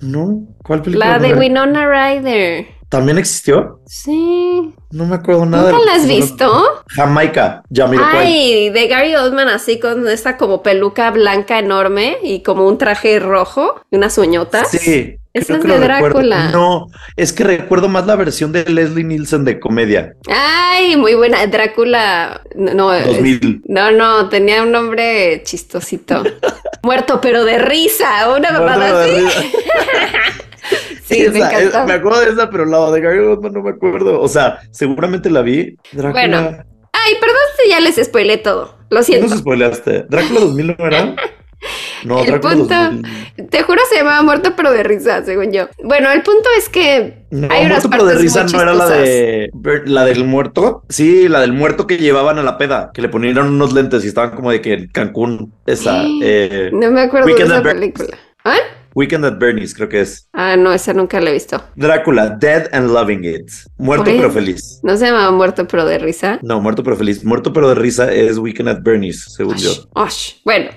No. 0.00 0.46
¿Cuál 0.62 0.82
película? 0.82 1.06
La 1.06 1.18
de 1.18 1.30
No, 1.30 1.38
Winona 1.38 1.86
Ryder. 1.86 2.66
¿También 2.88 3.18
existió? 3.18 3.80
Sí. 3.86 4.72
No 4.92 5.06
me 5.06 5.16
acuerdo 5.16 5.46
nada. 5.46 5.72
¿Nunca 5.72 5.84
la 5.84 5.94
has 5.94 6.06
visto? 6.06 6.62
Jamaica. 6.88 7.62
Ya 7.68 7.86
miro 7.88 8.04
cuál. 8.08 8.24
Ay, 8.24 8.70
de 8.70 8.86
Gary 8.86 9.14
Oldman 9.16 9.48
así 9.48 9.80
con 9.80 10.06
esta 10.06 10.36
como 10.36 10.62
peluca 10.62 11.10
blanca 11.10 11.58
enorme 11.58 12.18
y 12.22 12.42
como 12.42 12.68
un 12.68 12.78
traje 12.78 13.18
rojo 13.18 13.80
y 13.90 13.96
unas 13.96 14.16
uñotas. 14.18 14.70
Sí. 14.70 15.16
Esa 15.34 15.56
es 15.56 15.64
que 15.64 15.68
de. 15.72 15.78
Drácula. 15.80 16.50
No, 16.52 16.86
es 17.16 17.32
que 17.32 17.42
recuerdo 17.44 17.88
más 17.88 18.06
la 18.06 18.14
versión 18.16 18.52
de 18.52 18.64
Leslie 18.64 19.04
Nielsen 19.04 19.44
de 19.44 19.58
comedia. 19.60 20.14
Ay, 20.28 20.96
muy 20.96 21.14
buena. 21.14 21.44
Drácula. 21.46 22.40
No, 22.54 22.94
es- 22.94 23.04
2000. 23.04 23.62
no, 23.66 23.90
no, 23.90 24.28
tenía 24.28 24.62
un 24.62 24.70
nombre 24.72 25.42
chistosito. 25.44 26.22
Muerto, 26.84 27.20
pero 27.20 27.44
de 27.44 27.58
risa. 27.58 28.30
Una 28.36 28.52
mamada 28.52 29.04
así. 29.04 29.26
Sí, 31.04 31.18
me 31.30 31.38
Esa, 31.38 31.50
encantó. 31.62 31.78
es- 31.80 31.86
me 31.86 31.92
acuerdo 31.92 32.20
de 32.20 32.30
esa, 32.30 32.48
pero 32.48 32.64
la 32.64 32.90
de 32.90 33.00
Gary 33.02 33.18
Oldman 33.18 33.52
no 33.52 33.62
me 33.62 33.70
acuerdo. 33.70 34.20
O 34.22 34.28
sea, 34.28 34.60
seguramente 34.70 35.28
la 35.28 35.42
vi. 35.42 35.76
Drácula. 35.92 36.12
Bueno, 36.12 36.38
Ay, 36.92 37.14
perdón 37.20 37.36
si 37.62 37.68
ya 37.68 37.80
les 37.80 37.96
spoilé 37.96 38.38
todo. 38.38 38.78
Lo 38.88 39.00
¿Qué 39.00 39.04
siento. 39.04 39.26
nos 39.28 39.40
spoileaste? 39.40 40.06
¿Drácula 40.08 40.40
2000 40.40 40.76
no 40.78 40.86
era? 40.86 41.14
No, 42.04 42.22
El 42.22 42.40
punto- 42.40 42.74
2000. 42.74 43.48
Te 43.50 43.62
juro 43.62 43.80
se 43.90 43.96
llamaba 43.96 44.22
Muerto, 44.22 44.54
pero 44.56 44.70
de 44.72 44.82
risa, 44.82 45.24
según 45.24 45.50
yo. 45.52 45.68
Bueno, 45.82 46.10
el 46.12 46.22
punto 46.22 46.48
es 46.58 46.68
que 46.68 47.24
No, 47.30 47.48
hay 47.50 47.66
unas 47.66 47.84
muerto 47.84 47.90
pero 47.90 48.04
de 48.04 48.14
risa 48.16 48.44
no 48.44 48.60
era 48.60 48.74
la 48.74 48.88
de 48.88 49.50
la 49.86 50.04
del 50.04 50.24
muerto. 50.24 50.84
Sí, 50.88 51.28
la 51.28 51.40
del 51.40 51.52
muerto 51.52 51.86
que 51.86 51.98
llevaban 51.98 52.38
a 52.38 52.42
la 52.42 52.58
peda, 52.58 52.90
que 52.94 53.02
le 53.02 53.08
ponían 53.08 53.38
unos 53.38 53.72
lentes 53.72 54.04
y 54.04 54.08
estaban 54.08 54.30
como 54.30 54.50
de 54.50 54.60
que 54.60 54.72
en 54.74 54.88
Cancún. 54.88 55.52
Esa, 55.66 56.02
eh, 56.22 56.70
No 56.72 56.90
me 56.90 57.02
acuerdo 57.02 57.26
Weekend 57.26 57.50
de 57.50 57.54
esa 57.56 57.62
película. 57.62 58.18
¿Ah? 58.44 58.56
Weekend 58.94 59.24
at 59.24 59.38
Bernie's, 59.38 59.74
creo 59.74 59.88
que 59.88 60.00
es. 60.02 60.28
Ah, 60.32 60.56
no, 60.56 60.72
esa 60.72 60.92
nunca 60.94 61.20
la 61.20 61.30
he 61.30 61.32
visto. 61.32 61.60
Drácula, 61.74 62.28
Dead 62.30 62.68
and 62.72 62.90
Loving 62.92 63.24
It. 63.24 63.50
Muerto 63.76 64.08
Oye. 64.08 64.18
pero 64.18 64.30
feliz. 64.30 64.78
No 64.84 64.96
se 64.96 65.06
llamaba 65.06 65.32
Muerto, 65.32 65.66
pero 65.66 65.84
de 65.84 65.98
risa. 65.98 66.38
No, 66.42 66.60
muerto 66.60 66.84
pero 66.84 66.94
feliz. 66.96 67.24
Muerto 67.24 67.52
pero 67.52 67.68
de 67.70 67.74
risa 67.74 68.12
es 68.12 68.38
Weekend 68.38 68.68
at 68.68 68.78
Bernie's, 68.82 69.24
según 69.36 69.56
yo. 69.56 69.70
Osh. 69.94 70.34
Bueno, 70.44 70.70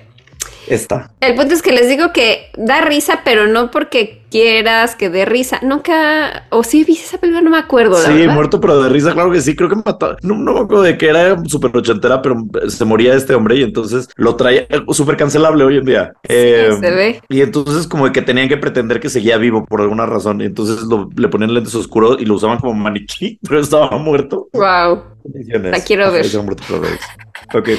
Esta. 0.67 1.11
el 1.21 1.35
punto 1.35 1.53
es 1.53 1.61
que 1.61 1.71
les 1.71 1.87
digo 1.89 2.11
que 2.13 2.51
da 2.57 2.81
risa, 2.81 3.21
pero 3.23 3.47
no 3.47 3.71
porque 3.71 4.21
quieras 4.29 4.95
que 4.95 5.09
dé 5.09 5.23
risa. 5.25 5.59
Nunca, 5.63 6.45
o 6.49 6.63
sí 6.63 6.83
vi 6.83 6.93
esa 6.93 7.17
película, 7.17 7.41
no 7.41 7.49
me 7.49 7.57
acuerdo. 7.57 8.01
la 8.01 8.07
Sí, 8.09 8.13
verdad. 8.13 8.33
muerto 8.33 8.59
pero 8.59 8.83
de 8.83 8.89
risa, 8.89 9.13
claro 9.13 9.31
que 9.31 9.39
sí. 9.41 9.55
Creo 9.55 9.69
que 9.69 9.77
mató. 9.77 10.17
No, 10.21 10.35
no 10.35 10.53
me 10.53 10.59
acuerdo 10.59 10.83
de 10.83 10.97
que 10.97 11.07
era 11.07 11.41
súper 11.45 11.75
ochentera, 11.75 12.21
pero 12.21 12.35
se 12.67 12.83
moría 12.85 13.13
este 13.15 13.33
hombre 13.35 13.55
y 13.57 13.63
entonces 13.63 14.09
lo 14.17 14.35
traía 14.35 14.67
súper 14.91 15.15
cancelable 15.17 15.63
hoy 15.63 15.77
en 15.77 15.85
día. 15.85 16.13
Eh, 16.27 16.71
se 16.79 16.91
ve. 16.91 17.21
Y 17.29 17.41
entonces 17.41 17.87
como 17.87 18.11
que 18.11 18.21
tenían 18.21 18.49
que 18.49 18.57
pretender 18.57 18.99
que 18.99 19.09
seguía 19.09 19.37
vivo 19.37 19.65
por 19.65 19.79
alguna 19.81 20.05
razón. 20.05 20.41
Y 20.41 20.45
entonces 20.45 20.81
lo- 20.83 21.09
le 21.15 21.27
ponían 21.29 21.53
lentes 21.53 21.73
oscuros 21.75 22.17
y 22.19 22.25
lo 22.25 22.35
usaban 22.35 22.59
como 22.59 22.73
maniquí, 22.73 23.39
pero 23.47 23.59
estaba 23.61 23.97
muerto. 23.97 24.49
Wow. 24.53 25.03
La 25.33 25.79
quiero 25.83 26.11
ver. 26.11 26.25
ese 26.25 26.37
muerto 26.39 26.63
pero 26.67 26.81
de 26.81 26.89
risa. 26.89 27.15
Ok. 27.53 27.69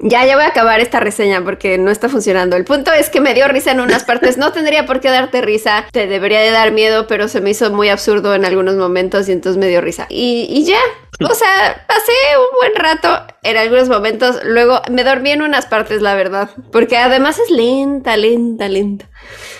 Ya, 0.00 0.24
ya 0.24 0.34
voy 0.36 0.44
a 0.44 0.48
acabar 0.48 0.80
esta 0.80 1.00
reseña 1.00 1.44
porque 1.44 1.78
no 1.78 1.90
está 1.90 2.08
funcionando. 2.08 2.56
El 2.56 2.64
punto 2.64 2.92
es 2.92 3.08
que 3.10 3.20
me 3.20 3.34
dio 3.34 3.46
risa 3.48 3.70
en 3.72 3.80
unas 3.80 4.04
partes. 4.04 4.36
No 4.38 4.52
tendría 4.52 4.86
por 4.86 5.00
qué 5.00 5.08
darte 5.10 5.42
risa. 5.42 5.86
Te 5.92 6.06
debería 6.06 6.40
de 6.40 6.50
dar 6.50 6.72
miedo, 6.72 7.06
pero 7.06 7.28
se 7.28 7.40
me 7.40 7.50
hizo 7.50 7.70
muy 7.70 7.88
absurdo 7.88 8.34
en 8.34 8.44
algunos 8.44 8.74
momentos 8.76 9.28
y 9.28 9.32
entonces 9.32 9.58
me 9.60 9.68
dio 9.68 9.80
risa. 9.80 10.06
Y, 10.08 10.46
y 10.48 10.64
ya. 10.64 10.78
O 11.20 11.34
sea, 11.34 11.84
pasé 11.86 12.12
un 12.38 12.58
buen 12.58 12.74
rato 12.74 13.26
en 13.42 13.56
algunos 13.56 13.88
momentos. 13.88 14.40
Luego 14.44 14.80
me 14.90 15.04
dormí 15.04 15.30
en 15.30 15.42
unas 15.42 15.66
partes, 15.66 16.02
la 16.02 16.14
verdad. 16.14 16.50
Porque 16.72 16.96
además 16.96 17.38
es 17.38 17.50
lenta, 17.50 18.16
lenta, 18.16 18.68
lenta. 18.68 19.08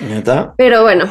¿Neta? 0.00 0.54
Pero 0.56 0.82
bueno, 0.82 1.04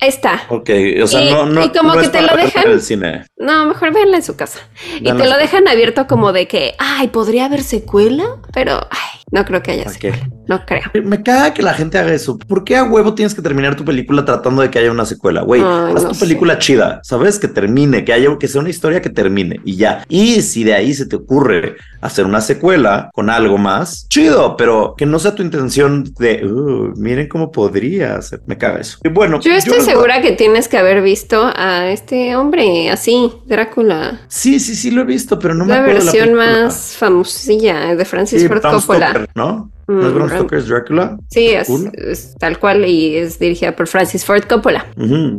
ahí 0.00 0.08
está. 0.08 0.42
Ok, 0.48 0.70
o 1.02 1.06
sea, 1.06 1.20
Y- 1.22 1.30
no, 1.30 1.46
no, 1.46 1.62
y 1.64 1.68
como 1.70 1.94
no 1.94 2.00
que 2.00 2.06
es 2.06 2.12
te 2.12 2.18
para 2.22 2.34
lo 2.34 2.42
dejan- 2.42 2.66
el 2.66 2.80
cine. 2.82 3.26
No, 3.38 3.66
mejor 3.66 3.92
véanla 3.92 4.16
en 4.16 4.22
su 4.22 4.34
casa. 4.34 4.60
Y 4.98 5.04
te 5.04 5.12
lo 5.28 5.36
dejan 5.36 5.68
abierto 5.68 6.06
como 6.06 6.32
de 6.32 6.48
que, 6.48 6.74
ay, 6.78 7.08
podría 7.08 7.44
haber 7.46 7.62
secuela, 7.62 8.24
pero 8.54 8.80
ay, 8.90 9.20
no 9.30 9.44
creo 9.44 9.62
que 9.62 9.72
haya 9.72 9.88
secuela. 9.90 10.16
No 10.48 10.64
creo. 10.64 10.82
Me 11.04 11.22
caga 11.22 11.52
que 11.52 11.60
la 11.62 11.74
gente 11.74 11.98
haga 11.98 12.14
eso. 12.14 12.38
¿Por 12.38 12.62
qué 12.64 12.76
a 12.76 12.84
huevo 12.84 13.14
tienes 13.14 13.34
que 13.34 13.42
terminar 13.42 13.74
tu 13.74 13.84
película 13.84 14.24
tratando 14.24 14.62
de 14.62 14.70
que 14.70 14.78
haya 14.78 14.90
una 14.92 15.04
secuela? 15.04 15.42
Güey, 15.42 15.60
haz 15.60 16.02
no 16.04 16.08
tu 16.10 16.14
sé. 16.14 16.20
película 16.20 16.58
chida, 16.58 17.00
¿sabes? 17.02 17.38
Que 17.40 17.48
termine, 17.48 18.04
que 18.04 18.12
haya, 18.12 18.28
que 18.38 18.46
sea 18.48 18.60
una 18.60 18.70
historia 18.70 19.02
que 19.02 19.10
termine 19.10 19.60
y 19.64 19.76
ya. 19.76 20.04
Y 20.08 20.40
si 20.42 20.62
de 20.64 20.74
ahí 20.74 20.94
se 20.94 21.04
te 21.06 21.16
ocurre 21.16 21.74
hacer 22.00 22.24
una 22.24 22.40
secuela 22.40 23.10
con 23.12 23.28
algo 23.28 23.58
más, 23.58 24.08
chido, 24.08 24.56
pero 24.56 24.94
que 24.96 25.04
no 25.04 25.18
sea 25.18 25.34
tu 25.34 25.42
intención 25.42 26.04
de, 26.18 26.46
"Uh, 26.46 26.92
miren 26.96 27.28
cómo 27.28 27.50
podría 27.50 28.22
ser. 28.22 28.40
Me 28.46 28.56
caga 28.56 28.80
eso. 28.80 28.98
Y 29.02 29.08
bueno, 29.08 29.40
Yo 29.40 29.52
estoy 29.52 29.80
segura 29.80 30.22
que 30.22 30.32
tienes 30.32 30.68
que 30.68 30.78
haber 30.78 31.02
visto 31.02 31.50
a 31.56 31.90
este 31.90 32.36
hombre 32.36 32.88
así, 32.90 33.25
Drácula. 33.46 34.20
Sí, 34.28 34.58
sí, 34.60 34.74
sí 34.74 34.90
lo 34.90 35.02
he 35.02 35.04
visto, 35.04 35.38
pero 35.38 35.54
no 35.54 35.64
me 35.64 35.74
acuerdo 35.74 36.04
la 36.04 36.12
versión 36.12 36.34
más 36.34 36.96
famosilla 36.98 37.94
de 37.94 38.04
Francis 38.04 38.42
Sí, 38.42 38.48
Ford 38.48 38.62
Coppola. 38.62 39.10
Stoker, 39.10 39.28
¿no? 39.34 39.70
¿No 39.88 40.06
es 40.06 40.12
Mm, 40.12 40.14
Bram 40.16 40.28
Stoker's 40.30 40.66
Drácula? 40.66 41.16
Sí, 41.30 41.50
es, 41.50 42.34
tal 42.38 42.58
cual 42.58 42.84
y 42.86 43.16
es 43.16 43.38
dirigida 43.38 43.76
por 43.76 43.86
Francis 43.86 44.24
Ford 44.24 44.42
Coppola. 44.48 44.84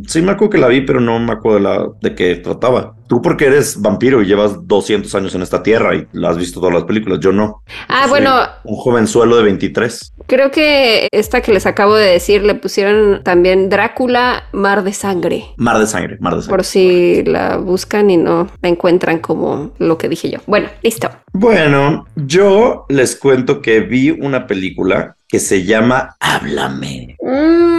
Sí, 0.07 0.21
me 0.21 0.31
acuerdo 0.31 0.51
que 0.51 0.57
la 0.57 0.67
vi, 0.67 0.81
pero 0.81 1.01
no 1.01 1.19
me 1.19 1.33
acuerdo 1.33 1.57
de, 1.57 1.63
la, 1.63 1.87
de 2.01 2.15
qué 2.15 2.35
trataba. 2.35 2.95
Tú 3.07 3.21
porque 3.21 3.45
eres 3.45 3.81
vampiro 3.81 4.21
y 4.21 4.25
llevas 4.25 4.67
200 4.67 5.13
años 5.15 5.33
en 5.35 5.41
esta 5.41 5.63
tierra 5.63 5.95
y 5.95 6.07
la 6.11 6.29
has 6.29 6.37
visto 6.37 6.59
todas 6.59 6.75
las 6.75 6.83
películas, 6.83 7.19
yo 7.21 7.31
no. 7.31 7.63
Ah, 7.87 8.01
Soy 8.03 8.09
bueno, 8.09 8.35
Un 8.63 8.75
jovenzuelo 8.75 9.37
de 9.37 9.43
23. 9.43 10.13
creo 10.27 10.51
que 10.51 11.07
esta 11.11 11.41
que 11.41 11.53
les 11.53 11.65
acabo 11.65 11.95
de 11.95 12.05
decir 12.11 12.43
le 12.43 12.55
pusieron 12.55 13.23
también 13.23 13.69
Drácula, 13.69 14.43
Mar 14.51 14.83
de 14.83 14.93
Sangre. 14.93 15.45
Mar 15.57 15.79
de 15.79 15.87
sangre, 15.87 16.17
mar 16.19 16.35
de 16.35 16.41
sangre. 16.41 16.55
Por 16.57 16.65
si 16.65 17.23
la 17.23 17.57
buscan 17.57 18.09
y 18.09 18.17
no 18.17 18.47
la 18.61 18.69
encuentran 18.69 19.19
como 19.19 19.71
lo 19.79 19.97
que 19.97 20.09
dije 20.09 20.29
yo. 20.29 20.39
Bueno, 20.45 20.67
listo. 20.83 21.09
Bueno, 21.33 22.07
yo 22.15 22.85
les 22.89 23.15
cuento 23.15 23.61
que 23.61 23.79
vi 23.81 24.09
una 24.11 24.47
película 24.47 25.15
que 25.29 25.39
se 25.39 25.63
llama 25.63 26.15
Háblame. 26.19 27.17
Mm, 27.21 27.76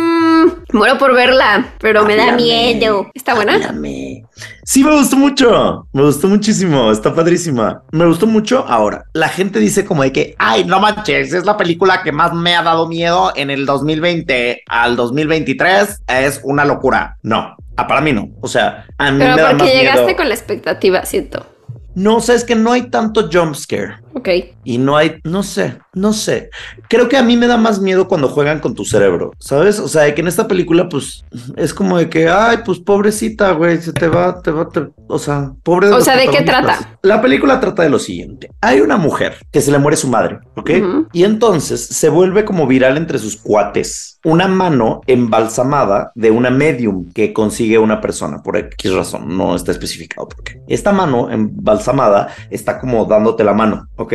Muero 0.72 0.98
por 0.98 1.14
verla, 1.14 1.74
pero 1.80 2.04
me 2.04 2.16
da 2.16 2.32
miedo. 2.32 3.10
¿Está 3.14 3.34
buena? 3.34 3.54
háblame. 3.54 4.24
Sí, 4.64 4.84
me 4.84 4.92
gustó 4.92 5.16
mucho. 5.16 5.88
Me 5.92 6.02
gustó 6.02 6.28
muchísimo. 6.28 6.92
Está 6.92 7.14
padrísima. 7.14 7.82
Me 7.90 8.04
gustó 8.04 8.26
mucho. 8.26 8.66
Ahora, 8.68 9.04
la 9.14 9.28
gente 9.28 9.60
dice 9.60 9.86
como 9.86 10.02
de 10.02 10.12
que, 10.12 10.34
ay, 10.38 10.64
no 10.64 10.78
manches, 10.78 11.32
es 11.32 11.46
la 11.46 11.56
película 11.56 12.02
que 12.02 12.12
más 12.12 12.34
me 12.34 12.54
ha 12.54 12.62
dado 12.62 12.86
miedo 12.86 13.32
en 13.34 13.50
el 13.50 13.64
2020 13.64 14.64
al 14.66 14.96
2023. 14.96 16.02
Es 16.06 16.40
una 16.44 16.66
locura. 16.66 17.16
No, 17.22 17.56
ah, 17.76 17.86
para 17.86 18.02
mí 18.02 18.12
no. 18.12 18.28
O 18.42 18.48
sea, 18.48 18.86
a 18.98 19.10
mí 19.10 19.18
Pero 19.18 19.36
me 19.36 19.40
da 19.40 19.48
porque 19.48 19.64
más 19.64 19.72
llegaste 19.72 20.16
con 20.16 20.28
la 20.28 20.34
expectativa, 20.34 21.04
siento. 21.06 21.46
No, 21.94 22.16
o 22.16 22.20
sea, 22.20 22.34
es 22.34 22.44
que 22.44 22.54
no 22.54 22.72
hay 22.72 22.90
tanto 22.90 23.28
jump 23.32 23.54
scare. 23.54 23.96
Ok. 24.18 24.28
Y 24.64 24.78
no 24.78 24.96
hay, 24.96 25.16
no 25.24 25.42
sé, 25.42 25.78
no 25.94 26.12
sé. 26.12 26.50
Creo 26.88 27.08
que 27.08 27.16
a 27.16 27.22
mí 27.22 27.36
me 27.36 27.46
da 27.46 27.56
más 27.56 27.80
miedo 27.80 28.08
cuando 28.08 28.28
juegan 28.28 28.60
con 28.60 28.74
tu 28.74 28.84
cerebro, 28.84 29.32
¿sabes? 29.38 29.78
O 29.78 29.88
sea, 29.88 30.02
de 30.02 30.14
que 30.14 30.20
en 30.20 30.28
esta 30.28 30.46
película, 30.48 30.88
pues, 30.88 31.24
es 31.56 31.72
como 31.72 31.98
de 31.98 32.08
que, 32.10 32.28
ay, 32.28 32.58
pues 32.64 32.78
pobrecita, 32.80 33.52
güey, 33.52 33.78
se 33.80 33.92
te 33.92 34.08
va, 34.08 34.40
te 34.42 34.50
va, 34.50 34.68
te- 34.68 34.88
o 35.06 35.18
sea, 35.18 35.52
pobre 35.62 35.88
de 35.88 35.94
O 35.94 36.00
sea, 36.00 36.16
¿de 36.16 36.28
qué 36.28 36.42
trata? 36.42 36.98
La 37.02 37.22
película 37.22 37.60
trata 37.60 37.82
de 37.82 37.90
lo 37.90 37.98
siguiente. 37.98 38.50
Hay 38.60 38.80
una 38.80 38.96
mujer 38.96 39.36
que 39.50 39.60
se 39.60 39.70
le 39.72 39.78
muere 39.78 39.96
su 39.96 40.08
madre, 40.08 40.40
¿ok? 40.56 40.70
Y 41.12 41.24
entonces 41.24 41.80
se 41.86 42.08
vuelve 42.08 42.44
como 42.44 42.66
viral 42.66 42.96
entre 42.96 43.18
sus 43.18 43.36
cuates. 43.36 44.18
Una 44.24 44.48
mano 44.48 45.00
embalsamada 45.06 46.10
de 46.14 46.30
una 46.30 46.50
medium 46.50 47.10
que 47.12 47.32
consigue 47.32 47.78
una 47.78 48.00
persona, 48.00 48.42
por 48.42 48.56
X 48.56 48.92
razón, 48.92 49.36
no 49.36 49.54
está 49.54 49.70
especificado 49.72 50.28
por 50.28 50.42
qué. 50.42 50.60
Esta 50.66 50.92
mano 50.92 51.30
embalsamada 51.30 52.28
está 52.50 52.78
como 52.80 53.04
dándote 53.04 53.44
la 53.44 53.54
mano, 53.54 53.86
¿ok? 53.96 54.07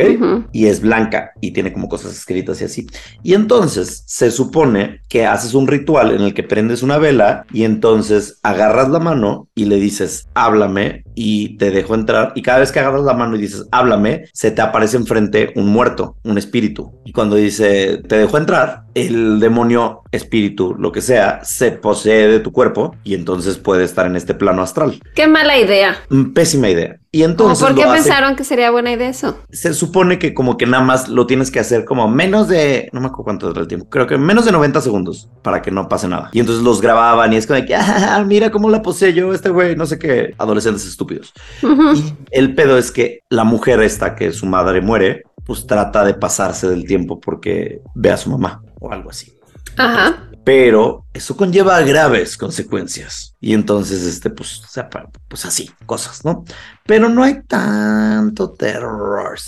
Y 0.52 0.66
es 0.66 0.80
blanca 0.80 1.32
y 1.40 1.52
tiene 1.52 1.72
como 1.72 1.88
cosas 1.88 2.12
escritas 2.12 2.60
y 2.60 2.64
así. 2.64 2.86
Y 3.22 3.34
entonces 3.34 4.04
se 4.06 4.30
supone 4.30 5.00
que 5.08 5.26
haces 5.26 5.54
un 5.54 5.66
ritual 5.66 6.12
en 6.12 6.22
el 6.22 6.34
que 6.34 6.42
prendes 6.42 6.82
una 6.82 6.98
vela 6.98 7.44
y 7.52 7.64
entonces 7.64 8.38
agarras 8.42 8.88
la 8.90 9.00
mano 9.00 9.48
y 9.54 9.66
le 9.66 9.76
dices, 9.76 10.28
háblame 10.34 11.04
y 11.14 11.56
te 11.56 11.70
dejo 11.70 11.94
entrar. 11.94 12.32
Y 12.34 12.42
cada 12.42 12.60
vez 12.60 12.72
que 12.72 12.80
agarras 12.80 13.04
la 13.04 13.14
mano 13.14 13.36
y 13.36 13.40
dices, 13.40 13.66
háblame, 13.70 14.24
se 14.32 14.50
te 14.50 14.62
aparece 14.62 14.96
enfrente 14.96 15.52
un 15.56 15.68
muerto, 15.68 16.16
un 16.24 16.38
espíritu. 16.38 16.92
Y 17.04 17.12
cuando 17.12 17.36
dice, 17.36 18.02
te 18.08 18.16
dejo 18.16 18.38
entrar, 18.38 18.84
el 18.94 19.40
demonio, 19.40 20.02
espíritu, 20.12 20.74
lo 20.78 20.92
que 20.92 21.00
sea, 21.00 21.44
se 21.44 21.72
posee 21.72 22.28
de 22.28 22.40
tu 22.40 22.52
cuerpo 22.52 22.94
y 23.04 23.14
entonces 23.14 23.58
puede 23.58 23.84
estar 23.84 24.06
en 24.06 24.16
este 24.16 24.34
plano 24.34 24.62
astral. 24.62 25.00
Qué 25.14 25.26
mala 25.26 25.58
idea. 25.58 25.96
Mm, 26.08 26.32
Pésima 26.32 26.68
idea. 26.68 26.98
Y 27.14 27.20
¿Cómo 27.20 27.30
entonces... 27.30 27.64
¿Por 27.64 27.76
qué 27.76 27.84
hace- 27.84 27.92
pensaron 27.92 28.34
que 28.34 28.42
sería 28.42 28.72
buena 28.72 28.90
idea 28.90 29.08
eso? 29.08 29.38
se 29.48 29.72
supone 29.72 30.18
que 30.18 30.34
como 30.34 30.56
que 30.56 30.66
nada 30.66 30.82
más 30.82 31.08
lo 31.08 31.28
tienes 31.28 31.52
que 31.52 31.60
hacer 31.60 31.84
como 31.84 32.08
menos 32.08 32.48
de, 32.48 32.88
no 32.92 33.00
me 33.00 33.06
acuerdo 33.06 33.22
cuánto 33.22 33.50
era 33.52 33.60
el 33.60 33.68
tiempo, 33.68 33.88
creo 33.88 34.08
que 34.08 34.18
menos 34.18 34.44
de 34.44 34.50
90 34.50 34.80
segundos 34.80 35.28
para 35.42 35.62
que 35.62 35.70
no 35.70 35.88
pase 35.88 36.08
nada. 36.08 36.30
Y 36.32 36.40
entonces 36.40 36.64
los 36.64 36.80
grababan 36.80 37.32
y 37.32 37.36
es 37.36 37.46
como 37.46 37.60
de 37.60 37.66
que, 37.66 37.76
ah, 37.76 38.24
mira 38.26 38.50
cómo 38.50 38.68
la 38.68 38.82
posee 38.82 39.12
yo 39.14 39.32
este 39.32 39.50
güey, 39.50 39.76
no 39.76 39.86
sé 39.86 39.96
qué, 39.96 40.34
adolescentes 40.38 40.84
estúpidos. 40.86 41.32
Y 41.62 42.14
el 42.32 42.56
pedo 42.56 42.78
es 42.78 42.90
que 42.90 43.20
la 43.30 43.44
mujer 43.44 43.80
esta 43.82 44.16
que 44.16 44.32
su 44.32 44.46
madre 44.46 44.80
muere, 44.80 45.22
pues 45.46 45.68
trata 45.68 46.04
de 46.04 46.14
pasarse 46.14 46.68
del 46.68 46.84
tiempo 46.84 47.20
porque 47.20 47.80
ve 47.94 48.10
a 48.10 48.16
su 48.16 48.28
mamá 48.28 48.60
o 48.80 48.90
algo 48.90 49.10
así. 49.10 49.32
Ajá. 49.76 50.16
Pero 50.44 51.06
eso 51.14 51.36
conlleva 51.36 51.80
graves 51.80 52.36
consecuencias. 52.36 53.34
Y 53.40 53.54
entonces, 53.54 54.02
este, 54.02 54.30
pues, 54.30 54.62
o 54.62 54.68
sea, 54.68 54.88
pues 55.28 55.46
así, 55.46 55.70
cosas, 55.86 56.24
¿no? 56.24 56.44
Pero 56.86 57.08
no 57.08 57.22
hay 57.22 57.42
tanto 57.42 58.52
terror. 58.52 59.38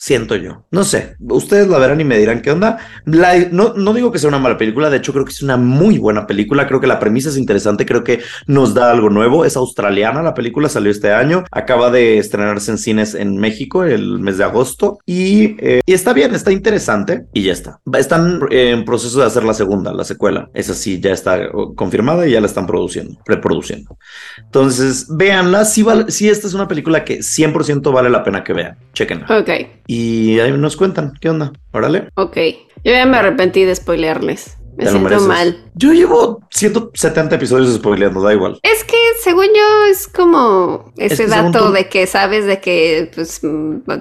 Siento 0.00 0.36
yo. 0.36 0.64
No 0.70 0.84
sé. 0.84 1.16
Ustedes 1.18 1.66
la 1.66 1.76
verán 1.78 2.00
y 2.00 2.04
me 2.04 2.16
dirán 2.16 2.40
qué 2.40 2.52
onda. 2.52 2.78
No, 3.04 3.74
no 3.74 3.92
digo 3.92 4.12
que 4.12 4.20
sea 4.20 4.28
una 4.28 4.38
mala 4.38 4.56
película. 4.56 4.90
De 4.90 4.98
hecho, 4.98 5.12
creo 5.12 5.24
que 5.24 5.32
es 5.32 5.42
una 5.42 5.56
muy 5.56 5.98
buena 5.98 6.24
película. 6.24 6.68
Creo 6.68 6.80
que 6.80 6.86
la 6.86 7.00
premisa 7.00 7.30
es 7.30 7.36
interesante. 7.36 7.84
Creo 7.84 8.04
que 8.04 8.20
nos 8.46 8.74
da 8.74 8.92
algo 8.92 9.10
nuevo. 9.10 9.44
Es 9.44 9.56
australiana. 9.56 10.22
La 10.22 10.34
película 10.34 10.68
salió 10.68 10.92
este 10.92 11.12
año. 11.12 11.42
Acaba 11.50 11.90
de 11.90 12.18
estrenarse 12.18 12.70
en 12.70 12.78
cines 12.78 13.16
en 13.16 13.38
México 13.38 13.82
el 13.82 14.20
mes 14.20 14.38
de 14.38 14.44
agosto. 14.44 15.00
Y, 15.04 15.56
eh, 15.58 15.80
está 15.84 16.12
bien, 16.12 16.32
está 16.32 16.52
interesante. 16.52 17.26
Y 17.32 17.42
ya 17.42 17.52
está. 17.52 17.80
Están 17.94 18.38
en 18.50 18.84
proceso 18.84 19.18
de 19.18 19.26
hacer 19.26 19.42
la 19.42 19.54
segunda, 19.54 19.92
la 19.92 20.04
secuela. 20.04 20.48
Esa 20.54 20.74
sí, 20.74 21.00
ya 21.00 21.10
está 21.10 21.50
confirmada 21.74 22.24
y 22.24 22.30
ya 22.30 22.40
la 22.40 22.46
están 22.46 22.68
produciendo, 22.68 23.18
reproduciendo. 23.26 23.98
Entonces, 24.44 25.08
véanla. 25.10 25.64
Sí, 25.64 25.84
esta 26.28 26.46
es 26.46 26.54
una 26.54 26.68
película 26.68 27.04
que 27.04 27.18
100% 27.18 27.92
vale 27.92 28.10
la 28.10 28.22
pena 28.22 28.44
que 28.44 28.52
vean. 28.52 28.78
Chequenla. 28.92 29.26
Ok. 29.40 29.50
Y 29.90 30.38
ahí 30.38 30.52
nos 30.52 30.76
cuentan 30.76 31.14
qué 31.20 31.30
onda. 31.30 31.50
Órale. 31.72 32.08
Ok. 32.14 32.36
Yo 32.84 32.92
ya 32.92 33.06
me 33.06 33.16
arrepentí 33.16 33.64
de 33.64 33.74
spoilearles. 33.74 34.56
Me 34.76 34.84
siento 34.84 35.00
mereces. 35.08 35.26
mal. 35.26 35.64
Yo 35.74 35.92
llevo 35.92 36.40
170 36.50 37.34
episodios 37.34 37.74
spoileando, 37.74 38.22
da 38.22 38.32
igual. 38.32 38.60
Es 38.62 38.84
que 38.84 38.96
según 39.20 39.46
yo 39.46 39.84
es 39.90 40.06
como 40.06 40.92
ese 40.96 41.24
que 41.24 41.30
dato 41.30 41.66
tú- 41.68 41.72
de 41.72 41.88
que 41.88 42.06
sabes 42.06 42.44
de 42.44 42.60
que 42.60 43.10
pues 43.12 43.40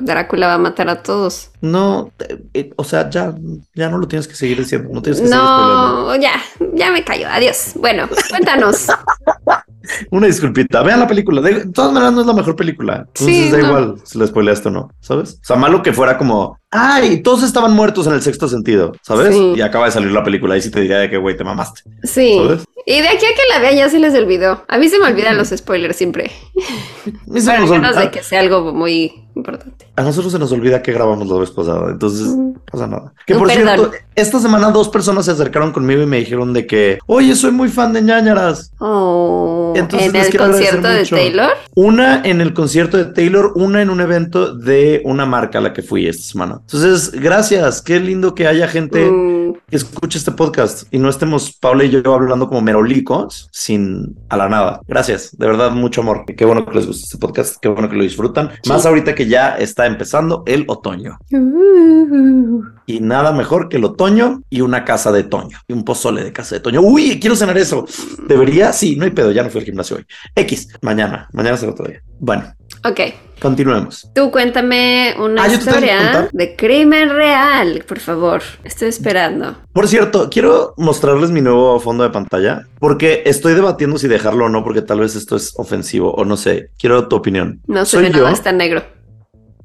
Drácula 0.02 0.46
va 0.48 0.54
a 0.56 0.58
matar 0.60 0.88
a 0.90 1.02
todos. 1.02 1.50
No, 1.62 2.12
eh, 2.20 2.38
eh, 2.54 2.70
o 2.76 2.84
sea, 2.84 3.10
ya, 3.10 3.34
ya 3.74 3.90
no 3.90 3.98
lo 3.98 4.08
tienes 4.08 4.28
que 4.28 4.36
seguir 4.36 4.60
diciendo. 4.60 4.90
No 4.94 5.02
tienes 5.02 5.22
que. 5.22 5.30
No, 5.30 6.16
ya, 6.18 6.34
ya 6.76 6.92
me 6.92 7.04
cayó. 7.04 7.28
Adiós. 7.28 7.72
Bueno, 7.76 8.08
cuéntanos. 8.30 8.86
Una 10.12 10.28
disculpita. 10.28 10.82
Vean 10.84 11.00
la 11.00 11.08
película. 11.08 11.42
De, 11.42 11.66
todas 11.72 11.92
maneras, 11.94 12.14
no 12.14 12.22
es 12.22 12.28
la 12.28 12.34
mejor 12.34 12.56
película. 12.56 13.06
Entonces 13.08 13.26
Sí, 13.26 13.50
da 13.52 13.58
no. 13.58 13.68
igual 13.68 13.96
si 14.04 14.18
la 14.20 14.28
spoileaste 14.28 14.68
o 14.70 14.72
no, 14.72 14.90
¿sabes? 15.00 15.40
O 15.42 15.46
sea, 15.46 15.56
malo 15.56 15.82
que 15.82 15.94
fuera 15.94 16.18
como, 16.18 16.58
ay, 16.72 17.22
todos 17.24 17.44
estaban 17.44 17.74
muertos 17.74 18.08
en 18.08 18.14
el 18.14 18.22
sexto 18.22 18.48
sentido, 18.48 18.94
¿sabes? 19.02 19.34
Sí. 19.36 19.54
Y 19.56 19.62
acaba 19.62 19.86
de 19.86 19.92
salir 19.92 20.12
la 20.12 20.24
película. 20.24 20.56
Ahí 20.56 20.62
sí 20.62 20.72
te 20.72 20.82
diría 20.82 20.98
de 21.00 21.10
que, 21.10 21.18
güey, 21.18 21.36
te 21.38 21.44
mamaste. 21.44 21.82
Sí. 22.04 22.38
¿Sabes? 22.38 22.64
Y 22.86 23.02
de 23.02 23.08
aquí 23.10 23.26
a 23.26 23.30
que 23.36 23.42
la 23.54 23.60
vean 23.60 23.76
ya 23.76 23.90
se 23.90 24.00
les 24.00 24.14
olvidó. 24.16 24.64
A 24.70 24.78
mí 24.78 24.88
se 24.88 24.98
me 24.98 25.08
olvidan 25.08 25.36
los 25.38 25.50
spoilers 25.50 25.96
siempre. 25.98 26.32
A 26.56 27.10
mí 27.34 27.42
se 27.42 27.48
Bueno, 27.50 27.62
nos 27.62 27.70
menos 27.72 27.96
de 27.98 28.12
que 28.12 28.24
sea 28.24 28.40
algo 28.40 28.74
muy 28.74 29.12
importante. 29.36 29.88
A 29.98 30.04
nosotros 30.04 30.32
se 30.32 30.40
nos 30.40 30.52
olvida 30.54 30.82
que 30.82 30.94
grabamos 30.94 31.28
la 31.28 31.38
vez 31.38 31.52
pasada, 31.52 31.92
entonces 31.92 32.28
Mm. 32.28 32.54
no 32.54 32.62
pasa 32.72 32.88
nada. 32.88 33.14
Que 33.26 33.36
por 33.36 33.48
perdón. 33.50 33.76
cierto, 33.76 33.92
esta 34.16 34.40
semana 34.40 34.72
dos 34.72 34.88
personas 34.88 35.26
se 35.26 35.32
acercaron 35.32 35.74
conmigo 35.74 36.02
y 36.02 36.06
me 36.06 36.18
dijeron 36.20 36.54
de 36.54 36.66
que, 36.66 36.98
oye, 37.08 37.36
soy 37.36 37.52
muy 37.52 37.68
fan 37.68 37.92
de 37.92 38.02
ñañaras. 38.02 38.72
Oh, 38.80 39.74
Entonces 39.76 40.08
en 40.08 40.14
les 40.14 40.28
el 40.34 40.38
concierto 40.38 40.88
de 40.88 41.00
mucho. 41.00 41.16
Taylor. 41.18 41.52
Una 41.76 42.22
en 42.24 42.40
el 42.42 42.54
concierto 42.54 42.96
de 42.98 43.06
Taylor, 43.06 43.52
una 43.56 43.82
en 43.82 43.90
un 43.90 44.00
evento 44.00 44.56
de 44.56 45.02
una 45.04 45.26
marca 45.26 45.58
a 45.58 45.62
la 45.62 45.74
que 45.74 45.82
fui 45.82 46.08
esta 46.08 46.24
semana. 46.24 46.57
Entonces, 46.62 47.12
gracias. 47.12 47.82
Qué 47.82 48.00
lindo 48.00 48.36
que 48.36 48.48
haya 48.48 48.68
gente 48.68 49.10
Mm, 49.10 49.54
que 49.70 49.76
escuche 49.76 50.18
este 50.18 50.32
podcast 50.32 50.92
y 50.92 51.00
no 51.00 51.10
estemos 51.10 51.54
Paula 51.54 51.84
y 51.84 51.90
yo 51.90 52.14
hablando 52.14 52.48
como 52.48 52.62
merolicos 52.62 53.50
sin 53.52 54.18
a 54.30 54.38
la 54.38 54.50
nada. 54.50 54.82
Gracias, 54.88 55.38
de 55.38 55.48
verdad, 55.48 55.72
mucho 55.72 56.02
amor. 56.02 56.26
Qué 56.26 56.46
bueno 56.46 56.66
que 56.66 56.76
les 56.76 56.88
guste 56.88 57.04
este 57.04 57.18
podcast, 57.18 57.58
qué 57.62 57.68
bueno 57.68 57.90
que 57.90 57.96
lo 57.96 58.04
disfrutan. 58.04 58.52
Más 58.68 58.86
ahorita 58.86 59.16
que 59.16 59.28
ya 59.28 59.58
está 59.58 59.86
empezando 59.86 60.44
el 60.46 60.66
otoño. 60.68 61.18
uh, 61.32 62.77
Y 62.90 63.02
nada 63.02 63.34
mejor 63.34 63.68
que 63.68 63.76
el 63.78 63.84
otoño 63.84 64.44
y 64.50 64.62
una 64.62 64.86
casa 64.86 65.12
de 65.12 65.24
Toño. 65.24 65.60
Y 65.68 65.74
un 65.74 65.84
pozole 65.84 66.24
de 66.24 66.32
casa 66.32 66.56
de 66.56 66.62
Toño. 66.62 66.80
Uy, 66.82 67.20
quiero 67.20 67.36
cenar 67.36 67.58
eso. 67.58 67.86
¿Debería? 68.28 68.72
Sí, 68.72 68.96
no 68.96 69.04
hay 69.04 69.12
pedo. 69.12 69.32
Ya 69.32 69.44
no 69.44 69.50
fui 69.50 69.60
al 69.60 69.66
gimnasio 69.66 69.98
hoy. 69.98 70.06
X, 70.34 70.70
mañana. 70.82 71.28
Mañana 71.34 71.58
será 71.58 71.74
otro 71.74 71.86
día. 71.86 72.02
Bueno, 72.18 72.46
ok. 72.86 73.00
continuemos. 73.42 74.10
Tú 74.16 74.32
cuéntame 74.32 75.14
una 75.20 75.44
Ah, 75.44 75.48
¿yo 75.50 75.60
te 75.60 75.66
tengo 75.66 75.80
que 75.80 75.86
historia 75.86 76.30
de 76.32 76.56
crimen 76.56 77.10
real, 77.10 77.84
por 77.86 78.00
favor. 78.00 78.42
Estoy 78.64 78.88
esperando. 78.88 79.58
Por 79.74 79.88
cierto, 79.90 80.30
quiero 80.32 80.74
mostrarles 80.78 81.30
mi 81.30 81.42
nuevo 81.42 81.80
fondo 81.82 82.04
de 82.06 82.10
pantalla 82.10 82.66
porque 82.80 83.24
estoy 83.26 83.54
debatiendo 83.54 83.98
si 83.98 84.08
dejarlo 84.08 84.46
o 84.46 84.50
no, 84.50 84.64
porque 84.64 84.82
tal 84.82 85.02
vez 85.02 85.16
esto 85.16 85.36
es 85.36 85.54
ofensivo 85.58 86.14
o 86.14 86.24
no 86.24 86.38
sé. 86.38 86.72
Quiero 86.80 87.10
tu 87.10 87.18
opinión. 87.18 87.62
No 87.68 87.84
yo, 87.84 88.02
nada, 88.02 88.32
está 88.32 88.54
negro. 88.54 88.97